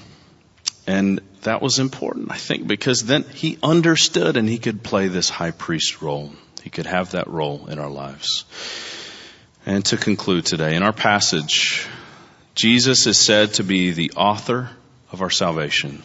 And 0.85 1.21
that 1.43 1.61
was 1.61 1.79
important, 1.79 2.29
I 2.29 2.35
think, 2.35 2.67
because 2.67 3.05
then 3.05 3.23
he 3.23 3.57
understood 3.63 4.35
and 4.35 4.49
he 4.49 4.57
could 4.57 4.83
play 4.83 5.07
this 5.07 5.29
high 5.29 5.51
priest 5.51 6.01
role. 6.01 6.33
He 6.61 6.69
could 6.69 6.85
have 6.85 7.11
that 7.11 7.29
role 7.29 7.67
in 7.67 7.79
our 7.79 7.89
lives. 7.89 8.43
And 9.65 9.85
to 9.85 9.95
conclude 9.95 10.45
today, 10.45 10.75
in 10.75 10.83
our 10.83 10.91
passage, 10.91 11.87
Jesus 12.55 13.07
is 13.07 13.17
said 13.17 13.53
to 13.53 13.63
be 13.63 13.91
the 13.91 14.11
author 14.17 14.69
of 15.13 15.21
our 15.21 15.29
salvation. 15.29 16.03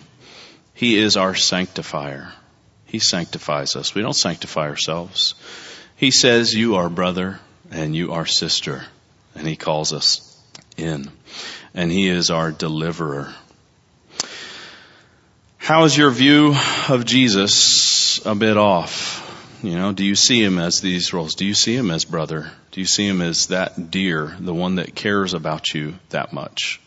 He 0.72 0.98
is 0.98 1.16
our 1.16 1.34
sanctifier. 1.34 2.32
He 2.84 3.00
sanctifies 3.00 3.74
us. 3.74 3.92
We 3.92 4.02
don't 4.02 4.14
sanctify 4.14 4.68
ourselves. 4.68 5.34
He 5.97 6.11
says, 6.11 6.53
you 6.53 6.76
are 6.76 6.90
brother 6.90 7.40
and 7.70 7.97
you 7.97 8.12
are 8.12 8.26
sister. 8.26 8.84
And 9.34 9.47
he 9.47 9.57
calls 9.57 9.92
us 9.92 10.40
in. 10.76 11.11
And 11.74 11.90
he 11.90 12.09
is 12.09 12.30
our 12.30 12.53
deliverer. 12.53 13.34
How 15.57 15.84
is 15.84 15.97
your 15.97 16.11
view 16.11 16.55
of 16.88 17.05
Jesus 17.05 18.24
a 18.24 18.34
bit 18.34 18.57
off? 18.57 19.22
You 19.62 19.74
know, 19.74 19.92
do 19.92 20.05
you 20.05 20.14
see 20.14 20.42
him 20.42 20.59
as 20.59 20.80
these 20.80 21.12
roles? 21.12 21.34
Do 21.34 21.44
you 21.44 21.55
see 21.55 21.74
him 21.74 21.90
as 21.90 22.05
brother? 22.05 22.53
Do 22.72 22.80
you 22.80 22.86
see 22.86 23.07
him 23.07 23.20
as 23.20 23.47
that 23.47 23.90
dear, 23.90 24.36
the 24.38 24.55
one 24.55 24.76
that 24.76 24.94
cares 24.94 25.34
about 25.34 25.74
you 25.74 25.94
that 26.11 26.32
much? 26.32 26.80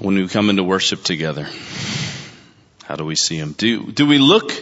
When 0.00 0.16
we 0.16 0.26
come 0.28 0.50
into 0.50 0.64
worship 0.64 1.02
together, 1.02 1.48
how 2.84 2.96
do 2.96 3.04
we 3.04 3.14
see 3.14 3.36
him? 3.36 3.52
Do, 3.52 3.92
do 3.92 4.06
we 4.06 4.18
look 4.18 4.52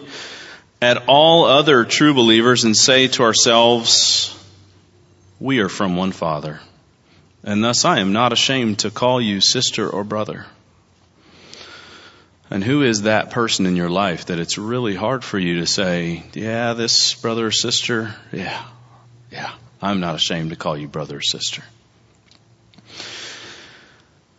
at 0.81 1.05
all 1.09 1.45
other 1.45 1.85
true 1.85 2.15
believers 2.15 2.65
and 2.65 2.77
say 2.77 3.09
to 3.09 3.23
ourselves, 3.23 4.35
we 5.41 5.61
are 5.61 5.69
from 5.69 5.97
one 5.97 6.13
Father, 6.13 6.61
and 7.43 7.63
thus 7.63 7.85
I 7.85 8.01
am 8.01 8.13
not 8.13 8.33
ashamed 8.33 8.81
to 8.81 8.91
call 8.91 9.21
you 9.21 9.41
sister 9.41 9.89
or 9.89 10.05
brother? 10.05 10.47
And 12.51 12.65
who 12.65 12.83
is 12.83 13.03
that 13.03 13.31
person 13.31 13.67
in 13.67 13.77
your 13.77 13.91
life 13.91 14.27
that 14.27 14.39
it's 14.39 14.57
really 14.57 14.95
hard 14.95 15.23
for 15.23 15.39
you 15.39 15.61
to 15.61 15.67
say, 15.67 16.23
yeah, 16.33 16.73
this 16.73 17.15
brother 17.15 17.47
or 17.47 17.51
sister, 17.51 18.15
yeah, 18.33 18.65
yeah, 19.31 19.53
I'm 19.83 20.01
not 20.01 20.15
ashamed 20.15 20.51
to 20.51 20.57
call 20.57 20.77
you 20.77 20.89
brother 20.89 21.19
or 21.19 21.23
sister. 21.23 21.63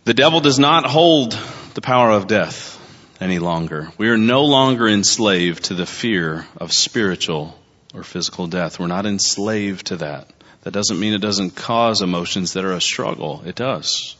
The 0.06 0.14
devil 0.16 0.40
does 0.40 0.58
not 0.58 0.86
hold 0.86 1.38
the 1.76 1.82
power 1.82 2.10
of 2.10 2.26
death 2.26 2.79
any 3.20 3.40
longer. 3.40 3.92
We 3.98 4.10
are 4.10 4.18
no 4.18 4.46
longer 4.46 4.88
enslaved 4.88 5.66
to 5.66 5.74
the 5.74 5.86
fear 5.86 6.46
of 6.58 6.72
spiritual 6.72 7.58
or 7.94 8.04
physical 8.04 8.48
death. 8.48 8.80
We're 8.80 8.88
not 8.88 9.06
enslaved 9.06 9.88
to 9.88 9.98
that. 9.98 10.30
That 10.64 10.74
doesn't 10.74 11.00
mean 11.00 11.14
it 11.14 11.22
doesn't 11.22 11.56
cause 11.56 12.02
emotions 12.02 12.54
that 12.54 12.66
are 12.66 12.74
a 12.74 12.82
struggle. 12.82 13.44
It 13.46 13.56
does. 13.56 14.16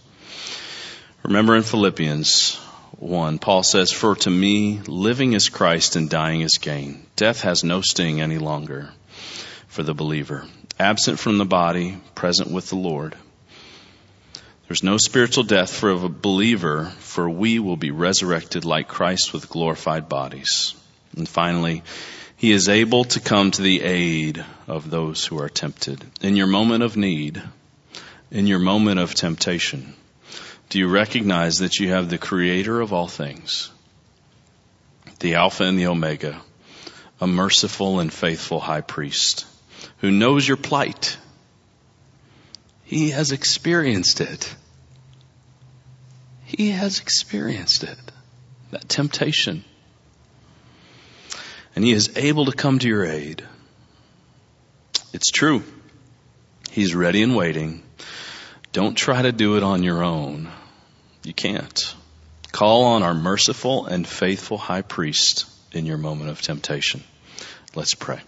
Remember 1.24 1.56
in 1.56 1.64
Philippians, 1.64 2.56
1, 2.98 3.40
Paul 3.40 3.64
says, 3.64 3.92
For 3.92 4.16
to 4.16 4.30
me, 4.30 4.80
living 4.88 5.34
is 5.34 5.50
Christ 5.50 5.96
and 5.96 6.10
dying 6.10 6.42
is 6.42 6.58
gain. 6.60 7.06
Death 7.16 7.42
has 7.42 7.64
no 7.64 7.82
sting 7.82 8.22
any 8.22 8.38
longer 8.38 8.90
for 9.68 9.84
the 9.84 9.94
believer. 9.94 10.46
Absent 10.80 11.20
from 11.20 11.38
the 11.38 11.46
body, 11.46 11.98
present 12.16 12.52
with 12.52 12.70
the 12.70 12.78
Lord. 12.78 13.16
There's 14.70 14.84
no 14.84 14.98
spiritual 14.98 15.46
death 15.46 15.74
for 15.74 15.90
a 15.90 16.10
believer, 16.10 16.94
for 17.00 17.28
we 17.28 17.58
will 17.58 17.76
be 17.76 17.90
resurrected 17.90 18.66
like 18.66 18.88
Christ 18.88 19.34
with 19.34 19.50
glorified 19.50 20.08
bodies. 20.08 20.76
And 21.18 21.28
finally, 21.28 21.82
He 22.38 22.52
is 22.52 22.70
able 22.70 23.04
to 23.06 23.20
come 23.20 23.50
to 23.50 23.64
the 23.64 23.82
aid 23.82 24.46
of 24.68 24.92
those 24.92 25.26
who 25.26 25.40
are 25.40 25.50
tempted. 25.50 26.06
In 26.22 26.36
your 26.36 26.46
moment 26.46 26.84
of 26.84 26.96
need, 26.96 27.42
in 28.30 28.46
your 28.46 28.60
moment 28.60 29.00
of 29.00 29.16
temptation, 29.16 29.96
do 30.70 30.78
you 30.78 30.88
recognize 30.88 31.58
that 31.58 31.80
you 31.80 31.90
have 31.90 32.12
the 32.12 32.20
creator 32.20 32.80
of 32.80 32.94
all 32.94 33.08
things, 33.08 33.72
the 35.20 35.34
Alpha 35.34 35.64
and 35.64 35.80
the 35.80 35.88
Omega, 35.88 36.40
a 37.20 37.26
merciful 37.26 38.02
and 38.02 38.14
faithful 38.14 38.60
high 38.60 38.82
priest 38.82 39.48
who 40.02 40.12
knows 40.12 40.48
your 40.48 40.58
plight? 40.58 41.18
He 42.90 43.12
has 43.12 43.32
experienced 43.32 44.20
it. 44.20 44.56
He 46.44 46.72
has 46.72 47.00
experienced 47.00 47.84
it. 47.84 48.00
That 48.72 48.90
temptation 48.90 49.64
and 51.76 51.86
He 51.86 51.92
is 51.92 52.18
able 52.18 52.46
to 52.46 52.52
come 52.52 52.80
to 52.80 52.88
your 52.88 53.06
aid. 53.06 53.44
It's 55.14 55.30
true. 55.30 55.62
He's 56.72 56.96
ready 56.96 57.22
and 57.22 57.36
waiting. 57.36 57.84
Don't 58.72 58.96
try 58.96 59.22
to 59.22 59.32
do 59.32 59.56
it 59.56 59.62
on 59.62 59.84
your 59.84 60.04
own. 60.04 60.50
You 61.24 61.36
can't. 61.36 61.96
Call 62.52 62.86
on 62.86 63.04
our 63.04 63.14
merciful 63.14 63.86
and 63.86 64.08
faithful 64.08 64.58
high 64.58 64.82
priest 64.82 65.46
in 65.74 65.86
your 65.86 66.00
moment 66.00 66.32
of 66.32 66.42
temptation. 66.42 67.04
Let's 67.76 67.94
pray. 67.94 68.22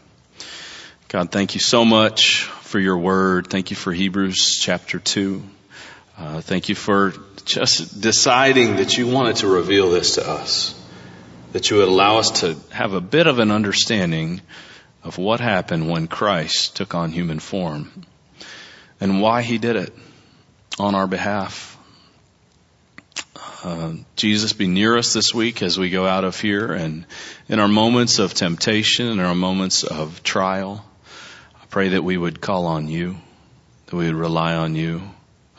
God, 1.08 1.32
thank 1.32 1.56
you 1.56 1.60
so 1.62 1.84
much 1.84 2.48
for 2.72 2.80
your 2.80 2.98
word. 2.98 3.48
Thank 3.48 3.70
you 3.70 3.76
for 3.76 3.92
Hebrews 3.92 4.58
chapter 4.58 4.98
2. 4.98 5.44
Uh, 6.18 6.40
thank 6.40 6.70
you 6.70 6.76
for 6.76 7.14
just 7.44 8.00
deciding 8.00 8.78
that 8.78 8.98
you 8.98 9.10
wanted 9.10 9.36
to 9.38 9.48
reveal 9.48 9.92
this 9.92 10.16
to 10.16 10.26
us 10.26 10.74
that 11.52 11.70
you 11.70 11.76
would 11.76 11.90
allow 11.90 12.20
us 12.20 12.40
to 12.40 12.56
have 12.72 12.94
a 12.94 13.02
bit 13.02 13.28
of 13.28 13.40
an 13.40 13.52
understanding 13.52 14.40
of 15.04 15.18
what 15.18 15.42
happened 15.42 15.90
when 15.90 16.08
Christ 16.08 16.78
took 16.78 16.96
on 16.96 17.12
human 17.12 17.40
form 17.40 18.06
and 19.02 19.22
why 19.22 19.42
he 19.42 19.58
did 19.58 19.76
it 19.76 19.94
on 20.80 20.96
our 20.96 21.08
behalf. 21.08 21.78
Uh, 23.66 23.96
Jesus, 24.16 24.54
be 24.54 24.68
near 24.68 24.98
us 24.98 25.12
this 25.12 25.34
week 25.34 25.62
as 25.62 25.78
we 25.78 25.90
go 25.90 26.06
out 26.06 26.24
of 26.24 26.40
here 26.40 26.72
and 26.72 27.06
in 27.50 27.60
our 27.60 27.68
moments 27.68 28.20
of 28.20 28.34
temptation 28.34 29.10
and 29.10 29.20
our 29.20 29.36
moments 29.36 29.84
of 29.84 30.24
trial. 30.24 30.86
Pray 31.72 31.90
that 31.90 32.04
we 32.04 32.18
would 32.18 32.42
call 32.42 32.68
on 32.68 32.88
you, 32.88 33.16
that 33.88 33.96
we 33.96 34.06
would 34.06 34.16
rely 34.16 34.54
on 34.54 34.76
you, 34.76 35.02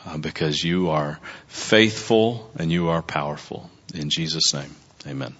uh, 0.05 0.17
because 0.17 0.63
you 0.63 0.91
are 0.91 1.19
faithful 1.47 2.51
and 2.55 2.71
you 2.71 2.89
are 2.89 3.01
powerful. 3.01 3.69
In 3.93 4.09
Jesus' 4.09 4.53
name, 4.53 4.75
amen. 5.07 5.35